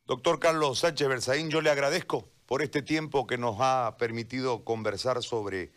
Doctor 0.06 0.40
Carlos 0.40 0.80
Sánchez 0.80 1.08
Berzaín, 1.08 1.50
yo 1.50 1.62
le 1.62 1.72
agradezco 1.72 2.30
por 2.46 2.62
este 2.62 2.82
tiempo 2.82 3.26
que 3.26 3.38
nos 3.38 3.58
ha 3.60 3.96
permitido 3.98 4.64
conversar 4.64 5.24
sobre 5.24 5.74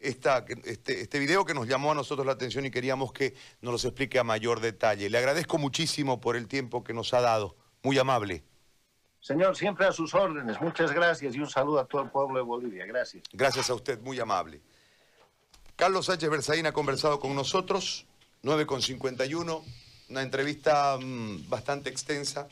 esta, 0.00 0.44
este, 0.64 1.02
este 1.02 1.18
video 1.18 1.44
que 1.44 1.54
nos 1.54 1.68
llamó 1.68 1.92
a 1.92 1.94
nosotros 1.94 2.26
la 2.26 2.32
atención 2.32 2.64
y 2.64 2.70
queríamos 2.70 3.12
que 3.12 3.34
nos 3.60 3.72
los 3.72 3.84
explique 3.84 4.18
a 4.18 4.24
mayor 4.24 4.60
detalle. 4.60 5.08
Le 5.10 5.18
agradezco 5.18 5.58
muchísimo 5.58 6.20
por 6.20 6.36
el 6.36 6.48
tiempo 6.48 6.82
que 6.82 6.94
nos 6.94 7.14
ha 7.14 7.20
dado. 7.20 7.56
Muy 7.82 7.98
amable. 7.98 8.42
Señor, 9.20 9.54
siempre 9.56 9.86
a 9.86 9.92
sus 9.92 10.14
órdenes. 10.14 10.60
Muchas 10.60 10.92
gracias 10.92 11.34
y 11.34 11.40
un 11.40 11.48
saludo 11.48 11.78
a 11.78 11.84
todo 11.84 12.02
el 12.02 12.10
pueblo 12.10 12.38
de 12.38 12.42
Bolivia. 12.42 12.86
Gracias. 12.86 13.22
Gracias 13.32 13.68
a 13.68 13.74
usted, 13.74 14.00
muy 14.00 14.18
amable. 14.18 14.62
Carlos 15.76 16.06
Sánchez 16.06 16.30
Berzaín 16.30 16.66
ha 16.66 16.72
conversado 16.72 17.20
con 17.20 17.34
nosotros, 17.34 18.06
9.51, 18.42 19.62
una 20.08 20.22
entrevista 20.22 20.98
mm, 20.98 21.48
bastante 21.48 21.90
extensa. 21.90 22.48